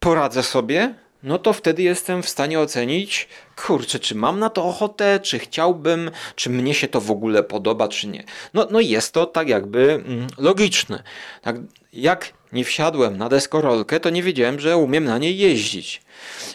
poradzę 0.00 0.42
sobie, 0.42 0.94
no 1.24 1.38
to 1.38 1.52
wtedy 1.52 1.82
jestem 1.82 2.22
w 2.22 2.28
stanie 2.28 2.60
ocenić, 2.60 3.28
kurczę, 3.56 3.98
czy 3.98 4.14
mam 4.14 4.38
na 4.38 4.50
to 4.50 4.64
ochotę, 4.64 5.20
czy 5.20 5.38
chciałbym, 5.38 6.10
czy 6.34 6.50
mnie 6.50 6.74
się 6.74 6.88
to 6.88 7.00
w 7.00 7.10
ogóle 7.10 7.42
podoba, 7.42 7.88
czy 7.88 8.08
nie. 8.08 8.24
No, 8.54 8.68
no 8.70 8.80
jest 8.80 9.12
to 9.12 9.26
tak 9.26 9.48
jakby 9.48 9.92
mm, 9.92 10.26
logiczne. 10.38 11.02
Tak, 11.42 11.56
jak 11.92 12.32
nie 12.54 12.64
wsiadłem 12.64 13.16
na 13.16 13.28
deskorolkę, 13.28 14.00
to 14.00 14.10
nie 14.10 14.22
wiedziałem, 14.22 14.60
że 14.60 14.76
umiem 14.76 15.04
na 15.04 15.18
niej 15.18 15.38
jeździć. 15.38 16.02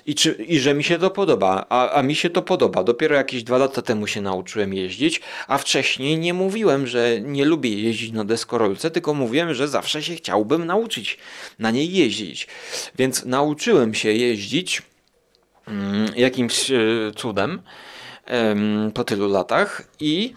I, 0.05 0.15
czy, 0.15 0.31
I 0.31 0.59
że 0.59 0.73
mi 0.73 0.83
się 0.83 0.99
to 0.99 1.09
podoba, 1.09 1.65
a, 1.69 1.91
a 1.91 2.03
mi 2.03 2.15
się 2.15 2.29
to 2.29 2.41
podoba. 2.41 2.83
Dopiero 2.83 3.15
jakieś 3.15 3.43
dwa 3.43 3.57
lata 3.57 3.81
temu 3.81 4.07
się 4.07 4.21
nauczyłem 4.21 4.73
jeździć, 4.73 5.21
a 5.47 5.57
wcześniej 5.57 6.17
nie 6.17 6.33
mówiłem, 6.33 6.87
że 6.87 7.21
nie 7.21 7.45
lubię 7.45 7.81
jeździć 7.81 8.11
na 8.11 8.25
deskorolce, 8.25 8.91
tylko 8.91 9.13
mówiłem, 9.13 9.53
że 9.53 9.67
zawsze 9.67 10.03
się 10.03 10.15
chciałbym 10.15 10.65
nauczyć 10.65 11.17
na 11.59 11.71
niej 11.71 11.93
jeździć. 11.93 12.47
Więc 12.97 13.25
nauczyłem 13.25 13.93
się 13.93 14.13
jeździć 14.13 14.81
mm, 15.67 16.11
jakimś 16.15 16.71
e, 16.71 16.77
cudem 17.15 17.61
em, 18.25 18.91
po 18.93 19.03
tylu 19.03 19.27
latach 19.27 19.83
i 19.99 20.33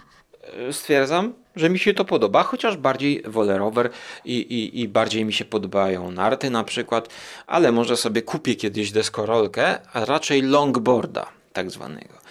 e, 0.68 0.72
stwierdzam, 0.72 1.41
że 1.56 1.70
mi 1.70 1.78
się 1.78 1.94
to 1.94 2.04
podoba, 2.04 2.42
chociaż 2.42 2.76
bardziej 2.76 3.22
wolę 3.26 3.58
rower 3.58 3.90
i, 4.24 4.36
i, 4.36 4.80
i 4.80 4.88
bardziej 4.88 5.24
mi 5.24 5.32
się 5.32 5.44
podobają 5.44 6.10
narty 6.10 6.50
na 6.50 6.64
przykład, 6.64 7.08
ale 7.46 7.72
może 7.72 7.96
sobie 7.96 8.22
kupię 8.22 8.54
kiedyś 8.54 8.92
deskorolkę, 8.92 9.78
a 9.92 10.04
raczej 10.04 10.42
longboarda 10.42 11.26
tak 11.52 11.70
zwanego. 11.70 12.22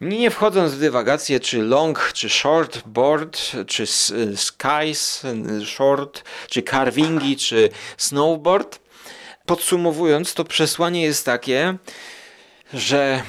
Nie 0.00 0.30
wchodząc 0.30 0.72
w 0.72 0.78
dywagacje, 0.78 1.40
czy 1.40 1.62
long, 1.62 2.12
czy 2.14 2.28
short 2.28 2.82
board, 2.86 3.52
czy 3.66 3.86
skies, 4.36 5.22
short, 5.64 6.24
czy 6.48 6.62
carvingi, 6.62 7.36
czy 7.36 7.68
snowboard, 7.96 8.80
podsumowując, 9.46 10.34
to 10.34 10.44
przesłanie 10.44 11.02
jest 11.02 11.26
takie, 11.26 11.76
że 12.74 13.22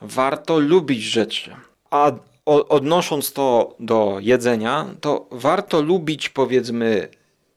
warto 0.00 0.58
lubić 0.58 1.02
rzeczy. 1.02 1.56
A 1.90 2.12
odnosząc 2.46 3.32
to 3.32 3.76
do 3.80 4.16
jedzenia, 4.20 4.86
to 5.00 5.26
warto 5.30 5.80
lubić 5.80 6.28
powiedzmy 6.28 7.08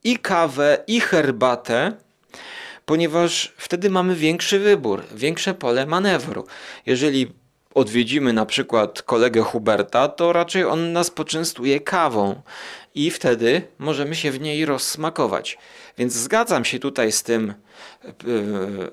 i 0.04 0.18
kawę, 0.18 0.84
i 0.88 1.00
herbatę, 1.00 1.94
ponieważ 2.86 3.54
wtedy 3.58 3.90
mamy 3.90 4.16
większy 4.16 4.60
wybór, 4.60 5.04
większe 5.16 5.54
pole 5.54 5.86
manewru. 5.86 6.46
Jeżeli 6.86 7.28
odwiedzimy 7.74 8.34
na 8.34 8.46
przykład 8.46 9.02
kolegę 9.02 9.42
Huberta, 9.42 10.08
to 10.08 10.34
raczej 10.34 10.64
on 10.66 10.94
nas 10.94 11.12
poczęstuje 11.12 11.80
kawą 11.80 12.42
i 12.96 13.12
wtedy 13.12 13.62
możemy 13.80 14.16
się 14.16 14.32
w 14.32 14.40
niej 14.40 14.66
rozsmakować. 14.66 15.58
Więc 15.98 16.14
zgadzam 16.14 16.66
się 16.66 16.80
tutaj 16.80 17.12
z 17.12 17.24
tym 17.24 17.54
e, 18.04 18.14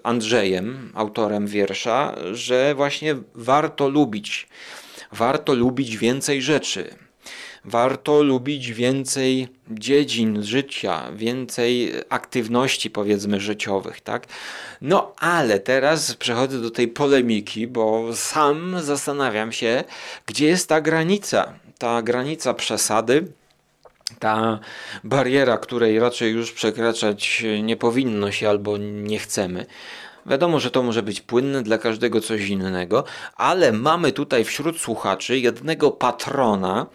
Andrzejem, 0.03 0.93
autorem 0.95 1.47
wiersza, 1.47 2.15
że 2.33 2.75
właśnie 2.75 3.17
warto 3.35 3.89
lubić. 3.89 4.49
Warto 5.15 5.55
lubić 5.55 5.97
więcej 5.97 6.43
rzeczy. 6.43 6.95
Warto 7.65 8.23
lubić 8.23 8.73
więcej 8.73 9.49
dziedzin 9.71 10.43
życia, 10.43 11.13
więcej 11.13 11.93
aktywności, 12.09 12.91
powiedzmy, 12.91 13.41
życiowych, 13.41 14.01
tak? 14.01 14.27
No, 14.81 15.15
ale 15.19 15.61
teraz 15.61 16.15
przechodzę 16.15 16.61
do 16.61 16.71
tej 16.71 16.89
polemiki, 16.89 17.67
bo 17.67 18.09
sam 18.15 18.83
zastanawiam 18.83 19.53
się, 19.53 19.85
gdzie 20.27 20.47
jest 20.47 20.69
ta 20.69 20.81
granica. 20.81 21.53
Ta 21.79 22.03
granica 22.03 22.55
przesady, 22.55 23.27
ta 24.19 24.59
bariera, 25.05 25.59
której 25.59 25.99
raczej 25.99 26.33
już 26.33 26.53
przekraczać 26.53 27.45
nie 27.63 27.77
powinno 27.77 28.33
się 28.33 28.49
albo 28.49 28.79
nie 28.79 29.19
chcemy. 29.19 29.67
Wiadomo, 30.27 30.61
że 30.61 30.71
to 30.71 30.83
może 30.83 31.03
być 31.03 31.21
płynne 31.21 31.63
dla 31.63 31.79
każdego 31.79 32.21
coś 32.21 32.49
innego, 32.49 33.05
ale 33.37 33.73
mamy 33.73 34.13
tutaj 34.13 34.45
wśród 34.45 34.81
słuchaczy 34.81 35.39
jednego 35.39 35.91
patrona. 35.91 36.87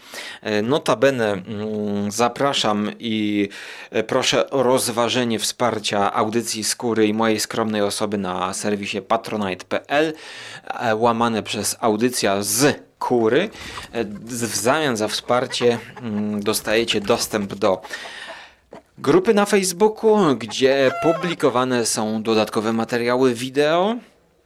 E, 0.41 0.61
Notabene 0.61 1.32
mm, 1.32 2.11
zapraszam 2.11 2.91
i 2.99 3.49
e, 3.91 4.03
proszę 4.03 4.49
o 4.49 4.63
rozważenie 4.63 5.39
wsparcia 5.39 6.13
audycji 6.13 6.63
Skóry 6.63 7.07
i 7.07 7.13
mojej 7.13 7.39
skromnej 7.39 7.82
osoby 7.82 8.17
na 8.17 8.53
serwisie 8.53 9.01
patronite.pl 9.01 10.13
e, 10.67 10.95
łamane 10.95 11.43
przez 11.43 11.75
audycja 11.80 12.43
z 12.43 12.89
Kury. 12.99 13.49
W 14.25 14.55
zamian 14.55 14.97
za 14.97 15.07
wsparcie 15.07 15.77
mm, 16.01 16.43
dostajecie 16.43 17.01
dostęp 17.01 17.55
do 17.55 17.82
grupy 19.02 19.34
na 19.34 19.45
Facebooku, 19.45 20.36
gdzie 20.36 20.91
publikowane 21.04 21.86
są 21.86 22.24
dodatkowe 22.24 22.74
materiały 22.74 23.34
wideo, 23.34 23.95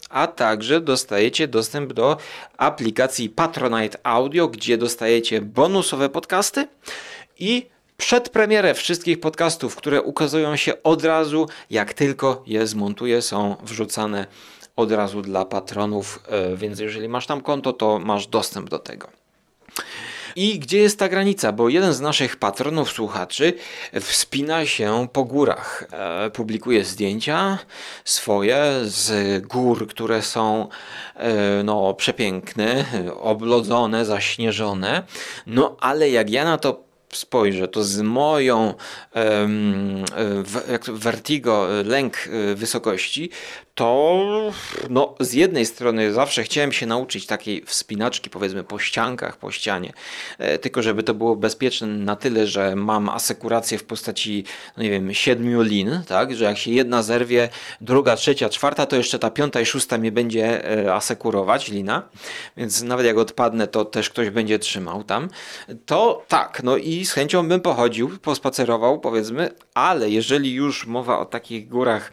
a 0.10 0.28
także 0.28 0.82
dostajecie 0.82 1.48
dostęp 1.48 1.94
do 1.94 2.18
aplikacji 2.58 3.30
Patronite 3.30 3.98
Audio, 4.04 4.48
gdzie 4.48 4.78
dostajecie 4.78 5.42
bonusowe 5.42 6.10
podcasty 6.10 6.68
i 7.40 7.66
przedpremierę 7.98 8.74
wszystkich 8.74 9.20
podcastów, 9.20 9.76
które 9.76 10.02
ukazują 10.02 10.56
się 10.56 10.84
od 10.84 11.06
razu, 11.06 11.48
jak 11.70 11.94
tylko 11.94 12.44
je 12.48 12.68
zmontuję, 12.68 13.22
są 13.22 13.56
wrzucane 13.64 14.28
od 14.76 14.92
razu 14.92 15.22
dla 15.22 15.46
patronów, 15.46 16.24
e, 16.30 16.56
więc 16.56 16.80
jeżeli 16.80 17.10
masz 17.10 17.28
tam 17.28 17.42
konto, 17.42 17.74
to 17.74 18.00
masz 18.00 18.28
dostęp 18.28 18.70
do 18.70 18.80
tego. 18.80 19.23
I 20.36 20.60
gdzie 20.60 20.78
jest 20.78 21.00
ta 21.00 21.10
granica? 21.10 21.52
Bo 21.52 21.70
jeden 21.70 21.94
z 21.94 22.02
naszych 22.02 22.38
patronów, 22.38 22.92
słuchaczy, 22.92 23.54
wspina 24.02 24.66
się 24.66 25.08
po 25.14 25.24
górach. 25.24 25.88
E, 25.92 26.30
publikuje 26.30 26.86
zdjęcia 26.86 27.60
swoje 28.06 28.66
z 28.84 29.42
gór, 29.48 29.88
które 29.88 30.22
są 30.22 30.68
e, 31.16 31.64
no, 31.64 31.94
przepiękne, 31.94 32.86
oblodzone, 33.20 34.06
zaśnieżone. 34.06 35.04
No 35.48 35.78
ale 35.80 36.10
jak 36.10 36.30
ja 36.30 36.46
na 36.46 36.58
to 36.58 36.93
spojrzę, 37.18 37.68
to 37.68 37.84
z 37.84 38.02
moją 38.02 38.74
vertigo, 40.88 41.68
lęk 41.86 42.18
e, 42.28 42.56
wysokości, 42.56 43.30
to 43.76 44.52
no, 44.90 45.16
z 45.20 45.34
jednej 45.34 45.66
strony 45.66 46.14
zawsze 46.14 46.44
chciałem 46.44 46.72
się 46.72 46.86
nauczyć 46.86 47.26
takiej 47.26 47.64
wspinaczki, 47.66 48.30
powiedzmy 48.30 48.64
po 48.64 48.80
ściankach, 48.80 49.38
po 49.38 49.52
ścianie, 49.52 49.94
e, 50.38 50.58
tylko 50.58 50.82
żeby 50.82 51.04
to 51.04 51.14
było 51.14 51.36
bezpieczne 51.36 51.88
na 51.88 52.16
tyle, 52.16 52.48
że 52.48 52.76
mam 52.76 53.10
asekurację 53.10 53.78
w 53.78 53.84
postaci, 53.84 54.44
no 54.78 54.84
nie 54.84 54.90
wiem, 54.90 55.14
siedmiu 55.14 55.62
lin, 55.62 56.02
tak, 56.08 56.36
że 56.36 56.46
jak 56.46 56.58
się 56.58 56.72
jedna 56.72 57.04
zerwie, 57.04 57.50
druga, 57.82 58.16
trzecia, 58.16 58.50
czwarta, 58.50 58.86
to 58.86 58.96
jeszcze 58.96 59.20
ta 59.20 59.32
piąta 59.32 59.62
i 59.62 59.66
szósta 59.66 59.98
mnie 59.98 60.12
będzie 60.12 60.72
e, 60.86 60.94
asekurować, 60.94 61.68
lina, 61.68 62.10
więc 62.58 62.82
nawet 62.82 63.06
jak 63.06 63.18
odpadnę, 63.18 63.68
to 63.68 63.86
też 63.86 64.10
ktoś 64.10 64.30
będzie 64.30 64.60
trzymał 64.60 65.04
tam, 65.04 65.30
to 65.86 66.26
tak, 66.28 66.62
no 66.64 66.78
i 66.78 67.03
z 67.06 67.14
chęcią 67.14 67.48
bym 67.48 67.62
pochodził, 67.62 68.18
pospacerował, 68.22 69.00
powiedzmy, 69.00 69.50
ale 69.74 70.10
jeżeli 70.10 70.54
już 70.54 70.88
mowa 70.88 71.20
o 71.20 71.26
takich 71.26 71.70
górach, 71.70 72.12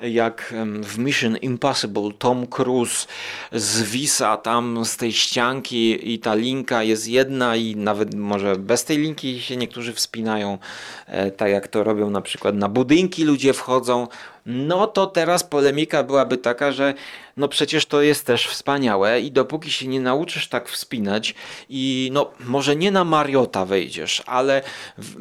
jak 0.00 0.54
w 0.82 0.98
Mission 0.98 1.36
Impossible 1.36 2.10
Tom 2.18 2.46
Cruise 2.46 3.06
zwisa 3.52 4.36
tam 4.36 4.84
z 4.84 4.96
tej 4.96 5.12
ścianki 5.12 6.12
i 6.14 6.18
ta 6.18 6.34
linka 6.34 6.82
jest 6.82 7.08
jedna 7.08 7.56
i 7.56 7.76
nawet 7.76 8.14
może 8.14 8.56
bez 8.56 8.84
tej 8.84 8.98
linki 8.98 9.40
się 9.40 9.56
niektórzy 9.56 9.92
wspinają, 9.92 10.58
e, 11.06 11.30
tak 11.30 11.50
jak 11.50 11.68
to 11.68 11.84
robią 11.84 12.10
na 12.10 12.20
przykład 12.20 12.54
na 12.54 12.68
budynki 12.68 13.24
ludzie 13.24 13.52
wchodzą, 13.52 14.08
no 14.46 14.86
to 14.86 15.06
teraz 15.06 15.44
polemika 15.44 16.02
byłaby 16.02 16.36
taka, 16.36 16.72
że 16.72 16.94
no 17.36 17.48
przecież 17.48 17.86
to 17.86 18.02
jest 18.02 18.26
też 18.26 18.46
wspaniałe 18.46 19.20
i 19.20 19.32
dopóki 19.32 19.70
się 19.70 19.88
nie 19.88 20.00
nauczysz 20.00 20.48
tak 20.48 20.68
wspinać 20.68 21.34
i 21.68 22.10
no 22.12 22.30
może 22.40 22.76
nie 22.76 22.90
na 22.90 23.04
Mariota 23.04 23.64
wejdziesz, 23.64 24.22
ale 24.26 24.62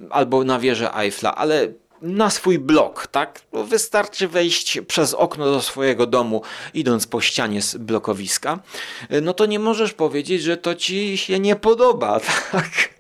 albo 0.10 0.44
na 0.44 0.60
wieżę 0.60 0.96
Eiffla, 0.96 1.36
ale 1.36 1.68
na 2.04 2.30
swój 2.30 2.60
blok, 2.60 3.08
tak? 3.08 3.42
Wystarczy 3.54 4.28
wejść 4.28 4.82
przez 4.88 5.14
okno 5.14 5.46
do 5.46 5.62
swojego 5.62 6.08
domu, 6.08 6.42
idąc 6.74 7.08
po 7.08 7.22
ścianie 7.22 7.62
z 7.62 7.78
blokowiska. 7.78 8.60
No 9.22 9.34
to 9.34 9.46
nie 9.46 9.60
możesz 9.60 9.94
powiedzieć, 9.94 10.42
że 10.42 10.58
to 10.58 10.76
ci 10.76 11.18
się 11.18 11.40
nie 11.40 11.56
podoba, 11.56 12.20
tak? 12.52 12.94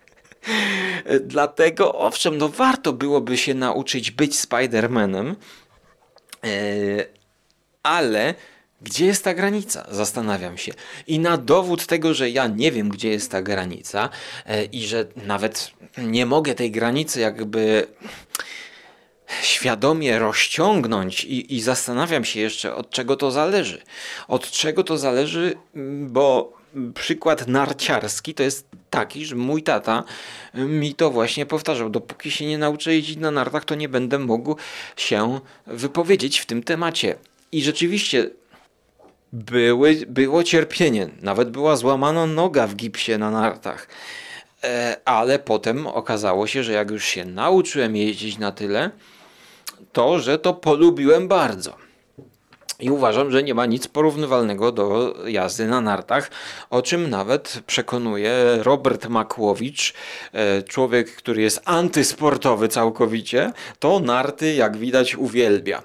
Dlatego, 1.21 1.93
owszem, 1.95 2.37
no 2.37 2.49
warto 2.49 2.93
byłoby 2.93 3.37
się 3.37 3.53
nauczyć 3.53 4.11
być 4.11 4.33
Spider-Manem, 4.33 5.35
e, 6.43 6.49
ale 7.83 8.35
gdzie 8.81 9.05
jest 9.05 9.23
ta 9.23 9.33
granica? 9.33 9.85
Zastanawiam 9.91 10.57
się. 10.57 10.73
I 11.07 11.19
na 11.19 11.37
dowód 11.37 11.85
tego, 11.85 12.13
że 12.13 12.29
ja 12.29 12.47
nie 12.47 12.71
wiem, 12.71 12.89
gdzie 12.89 13.09
jest 13.09 13.31
ta 13.31 13.41
granica 13.41 14.09
e, 14.45 14.65
i 14.65 14.87
że 14.87 15.05
nawet 15.15 15.71
nie 15.97 16.25
mogę 16.25 16.55
tej 16.55 16.71
granicy 16.71 17.19
jakby 17.19 17.87
świadomie 19.41 20.19
rozciągnąć 20.19 21.23
i, 21.23 21.55
i 21.55 21.61
zastanawiam 21.61 22.25
się 22.25 22.39
jeszcze, 22.39 22.75
od 22.75 22.89
czego 22.89 23.15
to 23.15 23.31
zależy. 23.31 23.81
Od 24.27 24.51
czego 24.51 24.83
to 24.83 24.97
zależy, 24.97 25.55
m, 25.75 26.07
bo 26.11 26.53
przykład 26.93 27.47
narciarski 27.47 28.33
to 28.33 28.43
jest 28.43 28.67
taki, 28.89 29.25
że 29.25 29.35
mój 29.35 29.63
tata 29.63 30.03
mi 30.53 30.95
to 30.95 31.09
właśnie 31.11 31.45
powtarzał. 31.45 31.89
Dopóki 31.89 32.31
się 32.31 32.45
nie 32.45 32.57
nauczę 32.57 32.93
jeździć 32.95 33.17
na 33.17 33.31
nartach, 33.31 33.65
to 33.65 33.75
nie 33.75 33.89
będę 33.89 34.19
mógł 34.19 34.55
się 34.97 35.39
wypowiedzieć 35.67 36.39
w 36.39 36.45
tym 36.45 36.63
temacie. 36.63 37.15
I 37.51 37.63
rzeczywiście 37.63 38.29
były, 39.33 39.95
było 40.07 40.43
cierpienie. 40.43 41.09
Nawet 41.21 41.49
była 41.49 41.75
złamana 41.75 42.25
noga 42.25 42.67
w 42.67 42.75
gipsie 42.75 43.17
na 43.17 43.31
nartach. 43.31 43.87
E, 44.63 44.97
ale 45.05 45.39
potem 45.39 45.87
okazało 45.87 46.47
się, 46.47 46.63
że 46.63 46.71
jak 46.71 46.91
już 46.91 47.05
się 47.05 47.25
nauczyłem 47.25 47.95
jeździć 47.95 48.37
na 48.37 48.51
tyle, 48.51 48.91
to, 49.93 50.19
że 50.19 50.39
to 50.39 50.53
polubiłem 50.53 51.27
bardzo. 51.27 51.83
I 52.79 52.89
uważam, 52.89 53.31
że 53.31 53.43
nie 53.43 53.53
ma 53.53 53.65
nic 53.65 53.87
porównywalnego 53.87 54.71
do 54.71 55.15
jazdy 55.27 55.67
na 55.67 55.81
nartach, 55.81 56.31
o 56.69 56.81
czym 56.81 57.09
nawet 57.09 57.59
przekonuje 57.67 58.33
Robert 58.61 59.07
Makłowicz, 59.07 59.93
e, 60.33 60.63
człowiek, 60.63 61.15
który 61.15 61.41
jest 61.41 61.61
antysportowy 61.65 62.67
całkowicie, 62.67 63.51
to 63.79 63.99
narty, 63.99 64.53
jak 64.53 64.77
widać, 64.77 65.15
uwielbia. 65.15 65.83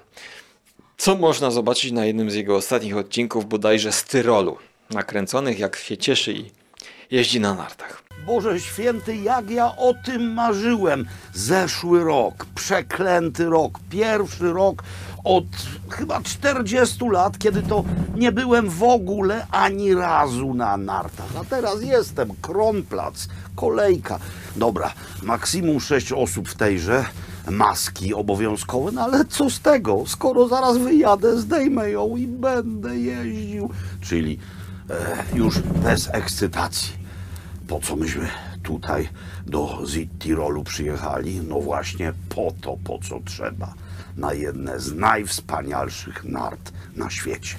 Co 0.97 1.15
można 1.15 1.51
zobaczyć 1.51 1.91
na 1.91 2.05
jednym 2.05 2.31
z 2.31 2.35
jego 2.35 2.55
ostatnich 2.55 2.97
odcinków, 2.97 3.45
bodajże 3.45 3.91
z 3.91 4.03
Tyrolu, 4.03 4.57
nakręconych 4.89 5.59
jak 5.59 5.75
się 5.75 5.97
cieszy 5.97 6.33
i 6.33 6.51
jeździ 7.11 7.39
na 7.39 7.53
nartach. 7.53 8.08
Boże 8.29 8.59
święty, 8.59 9.15
jak 9.15 9.49
ja 9.49 9.75
o 9.75 9.93
tym 10.05 10.33
marzyłem. 10.33 11.05
Zeszły 11.33 12.03
rok, 12.03 12.45
przeklęty 12.55 13.45
rok, 13.45 13.79
pierwszy 13.89 14.53
rok 14.53 14.83
od 15.23 15.45
chyba 15.89 16.21
40 16.21 17.09
lat, 17.11 17.37
kiedy 17.37 17.61
to 17.61 17.83
nie 18.15 18.31
byłem 18.31 18.69
w 18.69 18.83
ogóle 18.83 19.47
ani 19.51 19.93
razu 19.93 20.53
na 20.53 20.77
nartach. 20.77 21.27
A 21.41 21.43
teraz 21.43 21.83
jestem, 21.83 22.29
Kronplac, 22.41 23.27
kolejka. 23.55 24.19
Dobra, 24.55 24.93
maksimum 25.23 25.79
6 25.79 26.11
osób 26.11 26.49
w 26.49 26.55
tejże, 26.55 27.05
maski 27.49 28.13
obowiązkowe, 28.13 28.91
no 28.91 29.01
ale 29.01 29.25
co 29.25 29.49
z 29.49 29.59
tego, 29.59 30.03
skoro 30.07 30.47
zaraz 30.47 30.77
wyjadę, 30.77 31.37
zdejmę 31.37 31.89
ją 31.89 32.17
i 32.17 32.27
będę 32.27 32.97
jeździł. 32.97 33.69
Czyli 34.01 34.39
e, 34.89 35.37
już 35.37 35.59
bez 35.59 36.09
ekscytacji 36.13 36.99
po 37.69 37.79
co 37.79 37.95
myśmy 37.95 38.27
tutaj 38.63 39.09
do 39.45 39.83
Tirolu 40.19 40.63
przyjechali? 40.63 41.41
No 41.47 41.59
właśnie 41.59 42.13
po 42.29 42.53
to, 42.61 42.77
po 42.83 42.99
co 43.09 43.19
trzeba. 43.25 43.73
Na 44.17 44.33
jedne 44.33 44.79
z 44.79 44.93
najwspanialszych 44.93 46.23
nart 46.23 46.71
na 46.95 47.09
świecie. 47.09 47.55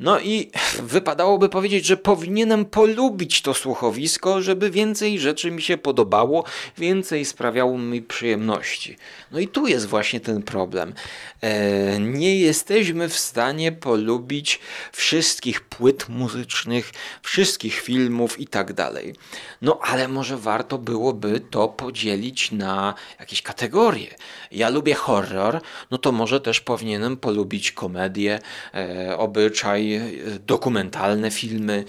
No 0.00 0.20
i 0.20 0.50
wypadałoby 0.82 1.48
powiedzieć, 1.48 1.86
że 1.86 1.96
powinienem 1.96 2.64
polubić 2.64 3.42
to 3.42 3.54
słuchowisko, 3.54 4.42
żeby 4.42 4.70
więcej 4.70 5.18
rzeczy 5.18 5.50
mi 5.50 5.62
się 5.62 5.78
podobało, 5.78 6.44
więcej 6.78 7.24
sprawiało 7.24 7.78
mi 7.78 8.02
przyjemności. 8.02 8.96
No 9.32 9.38
i 9.38 9.48
tu 9.48 9.66
jest 9.66 9.86
właśnie 9.86 10.20
ten 10.20 10.42
problem. 10.42 10.94
E, 11.40 12.00
nie 12.00 12.38
jesteśmy 12.38 13.08
w 13.08 13.18
stanie 13.18 13.72
polubić 13.72 14.60
wszystkich 14.92 15.60
płyt 15.60 16.08
muzycznych, 16.08 16.92
wszystkich 17.22 17.80
filmów 17.80 18.40
i 18.40 18.46
tak 18.46 18.72
dalej. 18.72 19.14
No 19.62 19.78
ale 19.82 20.08
może 20.08 20.36
warto 20.36 20.78
byłoby 20.78 21.40
to 21.40 21.68
podzielić 21.68 22.52
na 22.52 22.94
jakieś 23.20 23.42
kategorie. 23.42 24.14
Ja 24.52 24.68
lubię 24.68 24.94
horror, 24.94 25.60
no 25.90 25.98
to 25.98 26.12
może 26.12 26.40
też 26.40 26.60
powinienem 26.60 27.16
polubić 27.16 27.72
komedię, 27.72 28.40
e, 28.74 29.18
obyczaj, 29.18 29.83
e, 29.92 30.00
dokumentalne 30.46 31.30
filmy. 31.30 31.84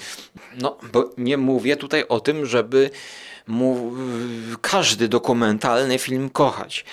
No, 0.61 0.77
bo 0.93 1.09
nie 1.17 1.37
mówię 1.37 1.77
tutaj 1.77 2.03
o 2.09 2.19
tym, 2.19 2.45
żeby 2.45 2.89
mu, 3.47 3.91
każdy 4.61 5.07
dokumentalny 5.07 5.99
film 5.99 6.29
kochać. 6.29 6.85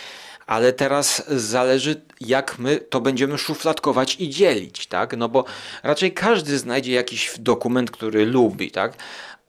Ale 0.46 0.72
teraz 0.72 1.22
zależy, 1.28 2.02
jak 2.20 2.58
my 2.58 2.76
to 2.76 3.00
będziemy 3.00 3.38
szufladkować 3.38 4.16
i 4.20 4.30
dzielić, 4.30 4.86
tak? 4.86 5.16
No 5.16 5.28
bo 5.28 5.44
raczej 5.82 6.12
każdy 6.12 6.58
znajdzie 6.58 6.92
jakiś 6.92 7.34
dokument, 7.38 7.90
który 7.90 8.26
lubi, 8.26 8.70
tak? 8.70 8.92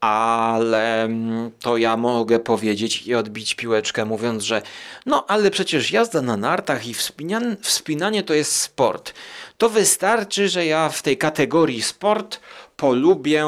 Ale 0.03 1.03
mm, 1.03 1.51
to 1.59 1.77
ja 1.77 1.97
mogę 1.97 2.39
powiedzieć 2.39 3.07
i 3.07 3.15
odbić 3.15 3.55
piłeczkę, 3.55 4.05
mówiąc, 4.05 4.43
że 4.43 4.61
no 5.05 5.25
ale 5.27 5.51
przecież 5.51 5.91
jazda 5.91 6.21
na 6.21 6.37
nartach 6.37 6.87
i 6.87 6.93
wspinanie, 6.93 7.55
wspinanie 7.61 8.23
to 8.23 8.33
jest 8.33 8.55
sport. 8.55 9.13
To 9.57 9.69
wystarczy, 9.69 10.49
że 10.49 10.65
ja 10.65 10.89
w 10.89 11.01
tej 11.01 11.17
kategorii 11.17 11.81
sport 11.81 12.39
polubię 12.77 13.43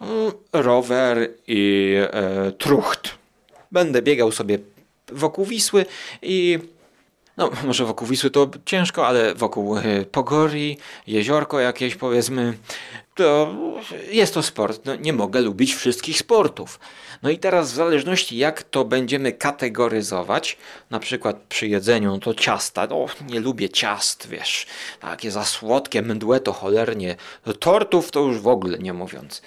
mm, 0.00 0.32
rower 0.52 1.30
i 1.46 1.94
e, 2.00 2.52
trucht. 2.52 3.10
Będę 3.72 4.02
biegał 4.02 4.32
sobie 4.32 4.58
wokół 5.12 5.44
Wisły 5.44 5.86
i 6.22 6.58
no, 7.36 7.50
może 7.64 7.84
wokół 7.84 8.08
Wisły 8.08 8.30
to 8.30 8.50
ciężko, 8.64 9.06
ale 9.06 9.34
wokół 9.34 9.76
e, 9.76 9.82
Pogori, 10.12 10.78
jeziorko 11.06 11.60
jakieś 11.60 11.94
powiedzmy, 11.96 12.54
to 13.14 13.54
jest 14.10 14.34
to 14.34 14.42
sport. 14.42 14.84
No, 14.84 14.96
nie 14.96 15.12
mogę 15.12 15.40
lubić 15.40 15.74
wszystkich 15.74 16.18
sportów. 16.18 16.80
No 17.22 17.30
i 17.30 17.38
teraz 17.38 17.72
w 17.72 17.74
zależności 17.74 18.36
jak 18.36 18.62
to 18.62 18.84
będziemy 18.84 19.32
kategoryzować, 19.32 20.56
na 20.90 20.98
przykład 20.98 21.36
przy 21.48 21.68
jedzeniu 21.68 22.18
to 22.18 22.34
ciasta, 22.34 22.86
no 22.90 23.06
nie 23.28 23.40
lubię 23.40 23.68
ciast, 23.68 24.28
wiesz, 24.28 24.66
takie 25.00 25.30
za 25.30 25.44
słodkie, 25.44 26.02
mdłe 26.02 26.40
to 26.40 26.52
cholernie, 26.52 27.16
tortów 27.60 28.10
to 28.10 28.20
już 28.20 28.40
w 28.40 28.48
ogóle 28.48 28.78
nie 28.78 28.92
mówiąc. 28.92 29.42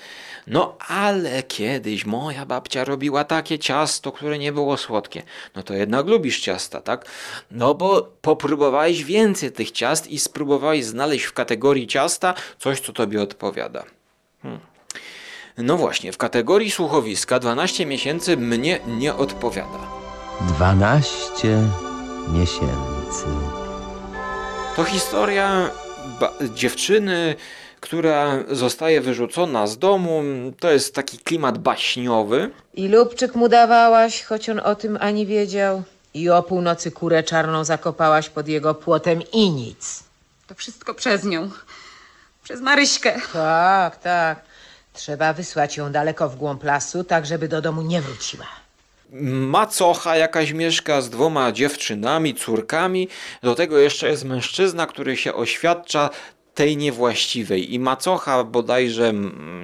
No 0.48 0.78
ale 0.88 1.44
kiedyś 1.44 2.06
moja 2.06 2.46
babcia 2.46 2.84
robiła 2.84 3.24
takie 3.24 3.60
ciasto, 3.60 4.12
które 4.12 4.40
nie 4.40 4.52
było 4.52 4.78
słodkie. 4.78 5.24
No 5.56 5.64
to 5.64 5.74
jednak 5.74 6.06
lubisz 6.06 6.40
ciasta, 6.40 6.82
tak? 6.82 7.06
No 7.52 7.74
bo 7.74 8.10
popróbowałeś 8.22 9.04
więcej 9.04 9.52
tych 9.52 9.72
ciast 9.72 10.08
i 10.08 10.20
spróbowałeś 10.20 10.86
znaleźć 10.86 11.26
w 11.26 11.34
kategorii 11.34 11.88
ciasta 11.88 12.34
coś, 12.60 12.80
co 12.80 12.94
tobie 12.94 13.22
odpowiada. 13.22 13.84
Hmm. 14.42 14.60
No 15.58 15.78
właśnie, 15.78 16.12
w 16.12 16.18
kategorii 16.18 16.72
słuchowiska 16.72 17.40
12 17.40 17.86
miesięcy 17.86 18.38
mnie 18.38 18.80
nie 18.88 19.16
odpowiada. 19.16 19.80
12 20.42 21.48
miesięcy. 22.34 23.26
To 24.76 24.84
historia 24.84 25.70
dziewczyny, 26.54 27.36
która 27.86 28.44
zostaje 28.52 29.02
wyrzucona 29.02 29.68
z 29.68 29.78
domu. 29.78 30.24
To 30.60 30.72
jest 30.72 30.96
taki 30.96 31.18
klimat 31.18 31.58
baśniowy. 31.58 32.52
I 32.74 32.88
lubczyk 32.88 33.36
mu 33.36 33.50
dawałaś, 33.50 34.24
choć 34.24 34.50
on 34.50 34.60
o 34.60 34.76
tym 34.76 34.98
ani 35.02 35.26
wiedział. 35.26 35.84
I 36.14 36.30
o 36.30 36.44
północy 36.44 36.92
kurę 36.92 37.24
czarną 37.24 37.64
zakopałaś 37.64 38.30
pod 38.30 38.48
jego 38.48 38.76
płotem 38.76 39.22
i 39.34 39.50
nic. 39.50 40.04
To 40.48 40.56
wszystko 40.56 40.94
przez 40.94 41.24
nią. 41.24 41.50
Przez 42.44 42.62
Maryśkę. 42.62 43.22
Tak, 43.34 43.98
tak. 43.98 44.42
Trzeba 44.94 45.34
wysłać 45.34 45.78
ją 45.78 45.92
daleko 45.92 46.30
w 46.30 46.36
głąb 46.36 46.64
lasu, 46.64 47.04
tak 47.04 47.26
żeby 47.26 47.48
do 47.48 47.62
domu 47.62 47.82
nie 47.82 48.02
wróciła. 48.02 48.46
Macocha 49.12 50.18
jakaś 50.18 50.52
mieszka 50.52 51.02
z 51.02 51.10
dwoma 51.10 51.52
dziewczynami, 51.52 52.36
córkami. 52.36 53.08
Do 53.44 53.56
tego 53.56 53.78
jeszcze 53.78 54.10
jest 54.10 54.24
mężczyzna, 54.24 54.88
który 54.88 55.18
się 55.18 55.34
oświadcza 55.34 56.10
tej 56.56 56.78
niewłaściwej 56.78 57.74
i 57.74 57.80
macocha 57.80 58.44
bodajże 58.44 59.14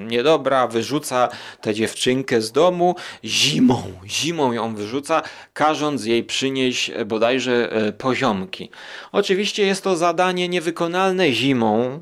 niedobra 0.08 0.68
wyrzuca 0.68 1.30
tę 1.62 1.74
dziewczynkę 1.74 2.42
z 2.42 2.52
domu 2.52 2.96
zimą, 3.26 3.84
zimą 4.06 4.54
ją 4.54 4.76
wyrzuca, 4.76 5.22
każąc 5.54 6.06
jej 6.06 6.24
przynieść 6.24 6.92
bodajże 7.06 7.72
e, 7.72 7.92
poziomki. 7.92 8.70
Oczywiście 9.12 9.66
jest 9.66 9.84
to 9.84 9.96
zadanie 9.96 10.50
niewykonalne 10.50 11.32
zimą, 11.32 12.00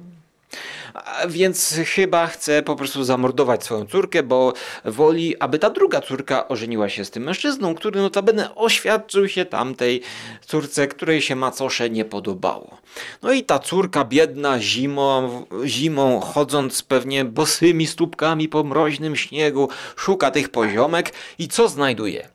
więc 1.27 1.79
chyba 1.85 2.27
chce 2.27 2.63
po 2.63 2.75
prostu 2.75 3.03
zamordować 3.03 3.63
swoją 3.63 3.85
córkę, 3.85 4.23
bo 4.23 4.53
woli, 4.85 5.39
aby 5.39 5.59
ta 5.59 5.69
druga 5.69 6.01
córka 6.01 6.47
ożeniła 6.47 6.89
się 6.89 7.05
z 7.05 7.11
tym 7.11 7.23
mężczyzną, 7.23 7.75
który 7.75 8.01
notabene 8.01 8.55
oświadczył 8.55 9.27
się 9.27 9.45
tamtej 9.45 10.01
córce, 10.45 10.87
której 10.87 11.21
się 11.21 11.35
macosze 11.35 11.89
nie 11.89 12.05
podobało. 12.05 12.77
No 13.21 13.31
i 13.31 13.43
ta 13.43 13.59
córka 13.59 14.05
biedna 14.05 14.59
zimą, 14.59 15.45
zimą 15.65 16.19
chodząc 16.19 16.83
pewnie 16.83 17.25
bosymi 17.25 17.87
stópkami 17.87 18.49
po 18.49 18.63
mroźnym 18.63 19.15
śniegu, 19.15 19.69
szuka 19.95 20.31
tych 20.31 20.49
poziomek 20.49 21.13
i 21.39 21.47
co 21.47 21.69
znajduje? 21.69 22.29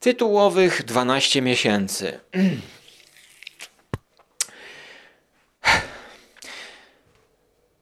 Tytułowych 0.00 0.84
12 0.84 1.42
miesięcy. 1.42 2.20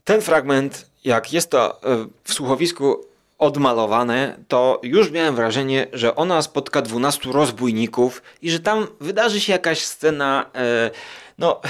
Ten 0.08 0.20
fragment, 0.20 0.86
jak 1.04 1.32
jest 1.32 1.50
to 1.50 1.82
e, 1.82 2.06
w 2.24 2.32
słuchowisku 2.32 3.06
odmalowane, 3.38 4.36
to 4.48 4.80
już 4.82 5.10
miałem 5.10 5.36
wrażenie, 5.36 5.86
że 5.92 6.16
ona 6.16 6.42
spotka 6.42 6.82
12 6.82 7.32
rozbójników 7.32 8.22
i 8.42 8.50
że 8.50 8.60
tam 8.60 8.86
wydarzy 9.00 9.40
się 9.40 9.52
jakaś 9.52 9.84
scena 9.84 10.50
e, 10.54 10.90
no, 11.38 11.60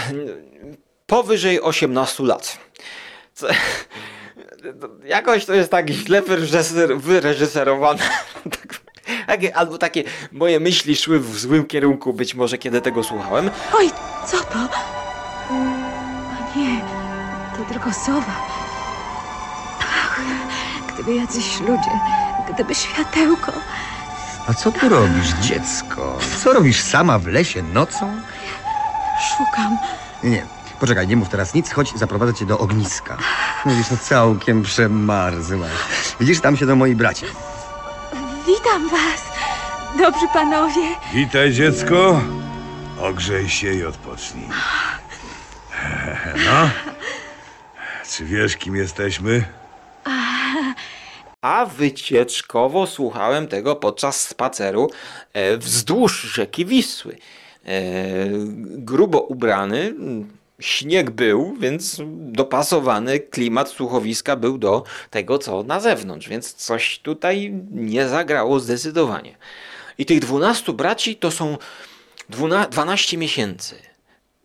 powyżej 1.06 1.60
18 1.60 2.24
lat. 2.24 2.58
Co, 3.34 3.46
jakoś 5.04 5.44
to 5.44 5.54
jest 5.54 5.70
tak 5.70 5.90
źle 5.90 6.22
wyreżyserowane. 6.96 8.02
Albo 9.54 9.78
takie 9.78 10.04
moje 10.32 10.60
myśli 10.60 10.96
szły 10.96 11.20
w 11.20 11.38
złym 11.38 11.66
kierunku, 11.66 12.12
być 12.12 12.34
może 12.34 12.58
kiedy 12.58 12.80
tego 12.80 13.04
słuchałem. 13.04 13.50
Oj, 13.78 13.90
co 14.26 14.36
to? 14.36 14.68
Tylko 17.78 17.92
sowa. 17.92 18.32
Ach, 19.80 20.20
gdyby 20.94 21.14
jacyś 21.14 21.60
ludzie, 21.60 21.90
gdyby 22.54 22.74
światełko. 22.74 23.52
A 24.48 24.54
co 24.54 24.72
tu 24.72 24.88
robisz, 24.88 25.28
dziecko? 25.40 26.18
Co 26.38 26.52
robisz 26.52 26.80
sama 26.80 27.18
w 27.18 27.26
lesie 27.26 27.62
nocą? 27.62 28.20
Szukam. 29.36 29.78
Nie, 30.24 30.30
nie. 30.30 30.46
Poczekaj, 30.80 31.08
nie 31.08 31.16
mów 31.16 31.28
teraz 31.28 31.54
nic, 31.54 31.72
chodź, 31.72 31.92
zaprowadzę 31.98 32.34
cię 32.34 32.46
do 32.46 32.58
ogniska. 32.58 33.16
No 33.66 33.72
widzisz, 33.72 33.90
no 33.90 33.96
całkiem 33.96 34.62
przemarzłaś. 34.62 35.70
Widzisz, 36.20 36.40
tam 36.40 36.56
siedzą 36.56 36.76
moi 36.76 36.94
bracia. 36.94 37.26
Witam 38.46 38.88
was. 38.88 39.22
Dobrzy 39.98 40.28
panowie. 40.32 40.88
Witaj, 41.14 41.52
dziecko. 41.52 42.20
Ogrzej 43.00 43.48
się 43.48 43.72
i 43.72 43.84
odpocznij. 43.84 44.48
No? 46.46 46.70
Czy 48.08 48.24
wiesz, 48.24 48.56
kim 48.56 48.76
jesteśmy? 48.76 49.44
A 51.40 51.66
wycieczkowo 51.66 52.86
słuchałem 52.86 53.48
tego 53.48 53.76
podczas 53.76 54.20
spaceru 54.28 54.90
e, 55.32 55.56
wzdłuż 55.56 56.20
rzeki 56.22 56.66
Wisły. 56.66 57.16
E, 57.64 57.76
grubo 58.62 59.20
ubrany, 59.20 59.94
śnieg 60.60 61.10
był, 61.10 61.56
więc 61.60 62.00
dopasowany 62.08 63.20
klimat 63.20 63.68
słuchowiska 63.68 64.36
był 64.36 64.58
do 64.58 64.84
tego, 65.10 65.38
co 65.38 65.62
na 65.62 65.80
zewnątrz, 65.80 66.28
więc 66.28 66.52
coś 66.52 66.98
tutaj 66.98 67.52
nie 67.70 68.08
zagrało 68.08 68.60
zdecydowanie. 68.60 69.36
I 69.98 70.06
tych 70.06 70.20
12 70.20 70.72
braci 70.72 71.16
to 71.16 71.30
są 71.30 71.56
dwuna- 72.30 72.68
12 72.68 73.18
miesięcy. 73.18 73.87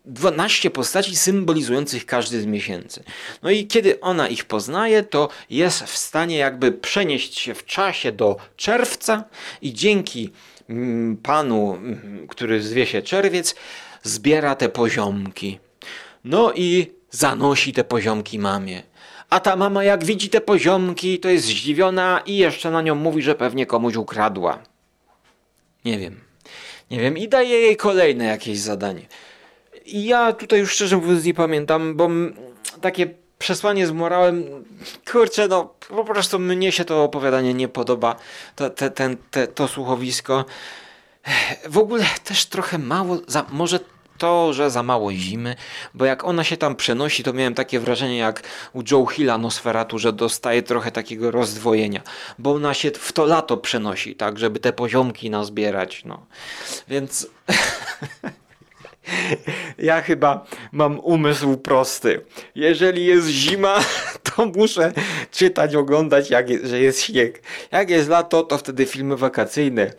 12 0.04 0.70
postaci 0.70 1.16
symbolizujących 1.16 2.06
każdy 2.06 2.40
z 2.40 2.46
miesięcy. 2.46 3.04
No 3.42 3.50
i 3.50 3.66
kiedy 3.66 4.00
ona 4.00 4.28
ich 4.28 4.44
poznaje, 4.44 5.02
to 5.02 5.28
jest 5.50 5.82
w 5.82 5.96
stanie 5.96 6.36
jakby 6.36 6.72
przenieść 6.72 7.38
się 7.38 7.54
w 7.54 7.64
czasie 7.64 8.12
do 8.12 8.36
czerwca 8.56 9.24
i 9.62 9.72
dzięki 9.72 10.30
mm, 10.68 11.16
panu, 11.16 11.74
mm, 11.74 12.26
który 12.28 12.62
zwie 12.62 12.86
się 12.86 13.02
czerwiec, 13.02 13.54
zbiera 14.02 14.54
te 14.54 14.68
poziomki. 14.68 15.58
No 16.24 16.52
i 16.52 16.92
zanosi 17.10 17.72
te 17.72 17.84
poziomki 17.84 18.38
mamie. 18.38 18.82
A 19.30 19.40
ta 19.40 19.56
mama 19.56 19.84
jak 19.84 20.04
widzi 20.04 20.28
te 20.28 20.40
poziomki, 20.40 21.20
to 21.20 21.28
jest 21.28 21.44
zdziwiona 21.44 22.22
i 22.26 22.36
jeszcze 22.36 22.70
na 22.70 22.82
nią 22.82 22.94
mówi, 22.94 23.22
że 23.22 23.34
pewnie 23.34 23.66
komuś 23.66 23.96
ukradła. 23.96 24.58
Nie 25.84 25.98
wiem. 25.98 26.20
Nie 26.90 27.00
wiem 27.00 27.18
i 27.18 27.28
daje 27.28 27.58
jej 27.58 27.76
kolejne 27.76 28.24
jakieś 28.24 28.58
zadanie. 28.58 29.06
Ja 29.86 30.32
tutaj 30.32 30.58
już 30.58 30.72
szczerze 30.72 30.96
mówiąc 30.96 31.24
nie 31.24 31.34
pamiętam, 31.34 31.96
bo 31.96 32.08
takie 32.80 33.14
przesłanie 33.38 33.86
z 33.86 33.90
morałem, 33.90 34.64
kurczę, 35.12 35.48
no 35.48 35.74
po 35.88 36.04
prostu 36.04 36.38
mnie 36.38 36.72
się 36.72 36.84
to 36.84 37.04
opowiadanie 37.04 37.54
nie 37.54 37.68
podoba, 37.68 38.16
to, 38.56 38.70
te, 38.70 38.90
ten, 38.90 39.16
te, 39.30 39.46
to 39.46 39.68
słuchowisko. 39.68 40.44
W 41.68 41.78
ogóle 41.78 42.04
też 42.24 42.46
trochę 42.46 42.78
mało, 42.78 43.18
za, 43.26 43.46
może 43.50 43.80
to, 44.18 44.52
że 44.52 44.70
za 44.70 44.82
mało 44.82 45.12
zimy, 45.12 45.56
bo 45.94 46.04
jak 46.04 46.24
ona 46.24 46.44
się 46.44 46.56
tam 46.56 46.76
przenosi, 46.76 47.22
to 47.22 47.32
miałem 47.32 47.54
takie 47.54 47.80
wrażenie 47.80 48.18
jak 48.18 48.42
u 48.72 48.82
Joe 48.90 49.06
Hilla 49.06 49.38
Nosferatu, 49.38 49.98
że 49.98 50.12
dostaje 50.12 50.62
trochę 50.62 50.92
takiego 50.92 51.30
rozdwojenia, 51.30 52.00
bo 52.38 52.52
ona 52.52 52.74
się 52.74 52.90
w 52.90 53.12
to 53.12 53.24
lato 53.24 53.56
przenosi, 53.56 54.16
tak, 54.16 54.38
żeby 54.38 54.60
te 54.60 54.72
poziomki 54.72 55.30
nazbierać, 55.30 56.04
no. 56.04 56.26
Więc 56.88 57.26
ja 59.78 60.02
chyba 60.02 60.46
mam 60.72 61.00
umysł 61.00 61.56
prosty. 61.56 62.20
Jeżeli 62.54 63.06
jest 63.06 63.28
zima, 63.28 63.80
to 64.36 64.46
muszę 64.46 64.92
czytać, 65.30 65.74
oglądać, 65.74 66.30
jak 66.30 66.50
jest, 66.50 66.64
że 66.64 66.80
jest 66.80 67.02
śnieg. 67.02 67.42
Jak 67.70 67.90
jest 67.90 68.08
lato, 68.08 68.42
to 68.42 68.58
wtedy 68.58 68.86
filmy 68.86 69.16
wakacyjne. 69.16 69.90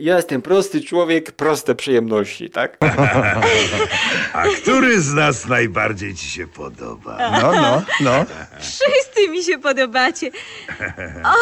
Ja 0.00 0.16
jestem 0.16 0.42
prosty 0.42 0.80
człowiek, 0.80 1.32
proste 1.32 1.74
przyjemności, 1.74 2.50
tak? 2.50 2.76
A 4.32 4.44
który 4.62 5.00
z 5.00 5.12
nas 5.14 5.46
najbardziej 5.46 6.14
ci 6.14 6.26
się 6.30 6.46
podoba? 6.46 7.18
No, 7.42 7.52
no, 7.52 7.82
no. 8.00 8.24
Wszyscy 8.60 9.28
mi 9.30 9.42
się 9.42 9.58
podobacie. 9.58 10.30
O, 11.24 11.36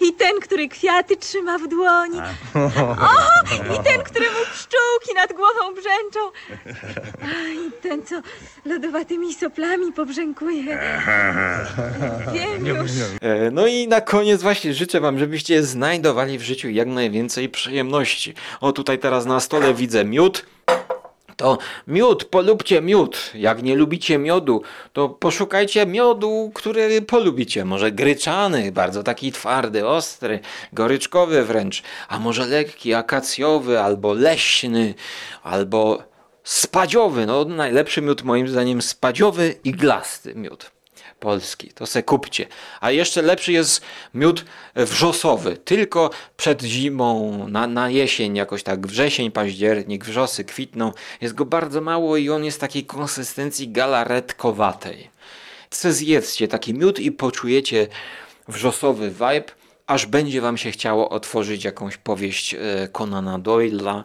i 0.00 0.12
ten, 0.12 0.40
który 0.40 0.68
kwiaty 0.68 1.16
trzyma 1.16 1.58
w 1.58 1.68
dłoni. 1.68 2.18
O, 2.54 3.74
i 3.74 3.84
ten, 3.84 4.02
któremu 4.02 4.36
pszczółki 4.52 5.14
nad 5.14 5.32
głową 5.32 5.74
brzęczą. 5.74 6.20
A, 7.22 7.48
i 7.48 7.72
ten, 7.82 8.06
co 8.06 8.22
lodowatymi 8.64 9.34
soplami 9.34 9.92
pobrzękuje. 9.92 10.78
E, 13.20 13.50
No 13.50 13.66
i 13.66 13.88
na 13.88 14.00
koniec 14.00 14.42
właśnie 14.42 14.74
życzę 14.74 15.00
wam, 15.00 15.18
żebyście 15.18 15.62
znajdowali 15.62 16.38
w 16.38 16.42
życiu 16.42 16.70
jak 16.70 16.88
najwięcej 16.88 17.48
przyjemności. 17.48 18.34
O 18.60 18.72
tutaj 18.72 18.98
teraz 18.98 19.26
na 19.26 19.40
stole 19.40 19.74
widzę 19.74 20.04
miód. 20.04 20.44
To 21.36 21.58
miód, 21.86 22.24
polubcie 22.24 22.82
miód. 22.82 23.30
Jak 23.34 23.62
nie 23.62 23.76
lubicie 23.76 24.18
miodu, 24.18 24.62
to 24.92 25.08
poszukajcie 25.08 25.86
miodu, 25.86 26.50
który 26.54 27.02
polubicie. 27.02 27.64
Może 27.64 27.92
gryczany, 27.92 28.72
bardzo 28.72 29.02
taki 29.02 29.32
twardy, 29.32 29.86
ostry, 29.86 30.40
goryczkowy 30.72 31.44
wręcz, 31.44 31.82
a 32.08 32.18
może 32.18 32.46
lekki, 32.46 32.94
akacjowy, 32.94 33.80
albo 33.80 34.12
leśny, 34.12 34.94
albo 35.42 36.02
spadziowy. 36.44 37.26
No 37.26 37.44
najlepszy 37.44 38.02
miód 38.02 38.22
moim 38.22 38.48
zdaniem 38.48 38.82
spadziowy 38.82 39.54
i 39.64 39.72
glasty 39.72 40.34
miód 40.34 40.71
polski. 41.22 41.68
To 41.68 41.86
se 41.86 42.02
kupcie. 42.02 42.46
A 42.80 42.90
jeszcze 42.90 43.22
lepszy 43.22 43.52
jest 43.52 43.80
miód 44.14 44.44
wrzosowy. 44.76 45.56
Tylko 45.56 46.10
przed 46.36 46.62
zimą, 46.62 47.46
na, 47.48 47.66
na 47.66 47.90
jesień 47.90 48.36
jakoś 48.36 48.62
tak, 48.62 48.86
wrzesień, 48.86 49.30
październik, 49.30 50.04
wrzosy 50.04 50.44
kwitną. 50.44 50.92
Jest 51.20 51.34
go 51.34 51.44
bardzo 51.44 51.80
mało 51.80 52.16
i 52.16 52.30
on 52.30 52.44
jest 52.44 52.60
takiej 52.60 52.84
konsystencji 52.86 53.68
galaretkowatej. 53.68 55.10
Se 55.70 55.92
zjedzcie 55.92 56.48
taki 56.48 56.74
miód 56.74 56.98
i 56.98 57.12
poczujecie 57.12 57.86
wrzosowy 58.48 59.10
vibe, 59.10 59.61
aż 59.86 60.06
będzie 60.06 60.40
wam 60.40 60.58
się 60.58 60.70
chciało 60.70 61.08
otworzyć 61.08 61.64
jakąś 61.64 61.96
powieść 61.96 62.54
e, 62.54 62.58
Conana 62.98 63.38
Doyle'a 63.38 64.02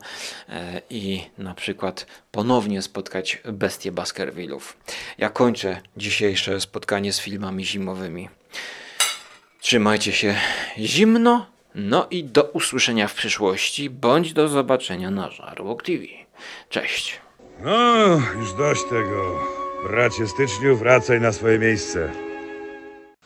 e, 0.49 0.81
i 0.89 1.21
na 1.37 1.53
przykład 1.53 2.05
ponownie 2.31 2.81
spotkać 2.81 3.41
bestię 3.45 3.91
Baskervillów. 3.91 4.77
Ja 5.17 5.29
kończę 5.29 5.81
dzisiejsze 5.97 6.61
spotkanie 6.61 7.13
z 7.13 7.19
filmami 7.19 7.65
zimowymi. 7.65 8.29
Trzymajcie 9.61 10.11
się 10.11 10.35
zimno, 10.77 11.45
no 11.75 12.07
i 12.11 12.23
do 12.23 12.43
usłyszenia 12.43 13.07
w 13.07 13.13
przyszłości, 13.13 13.89
bądź 13.89 14.33
do 14.33 14.47
zobaczenia 14.47 15.11
na 15.11 15.31
Żarłok 15.31 15.83
TV. 15.83 16.03
Cześć! 16.69 17.19
No, 17.59 18.07
już 18.39 18.53
dość 18.53 18.81
tego. 18.89 19.39
Bracie 19.89 20.27
Styczniu, 20.27 20.77
wracaj 20.77 21.21
na 21.21 21.31
swoje 21.31 21.59
miejsce. 21.59 22.26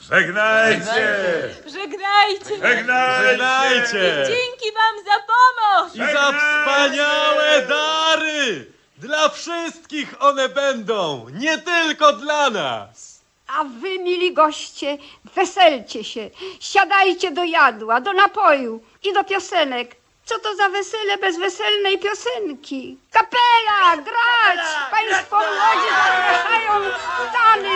Żegnajcie! 0.09 1.49
Żegnajcie. 1.65 2.55
Żegnajcie! 2.61 4.23
I 4.23 4.27
dzięki 4.27 4.71
wam 4.75 5.05
za 5.05 5.17
pomoc. 5.31 5.95
I 5.95 6.13
za 6.13 6.33
wspaniałe 6.39 7.67
dary! 7.67 8.71
Dla 8.97 9.29
wszystkich 9.29 10.15
one 10.19 10.49
będą, 10.49 11.29
nie 11.29 11.57
tylko 11.57 12.13
dla 12.13 12.49
nas! 12.49 13.21
A 13.47 13.63
wy, 13.63 13.99
mili 13.99 14.33
goście, 14.33 14.97
weselcie 15.35 16.03
się, 16.03 16.29
siadajcie 16.59 17.31
do 17.31 17.43
jadła, 17.43 18.01
do 18.01 18.13
napoju 18.13 18.83
i 19.03 19.13
do 19.13 19.23
piosenek. 19.23 19.95
Co 20.31 20.39
to 20.39 20.55
za 20.55 20.69
wesele 20.69 21.17
bez 21.17 21.37
weselnej 21.37 21.99
piosenki? 21.99 22.97
Kapela, 23.11 23.97
grać! 23.97 24.59
Państwo 24.91 25.37
młodzi 25.37 25.89
zapraszają 26.05 26.91
stany! 27.29 27.75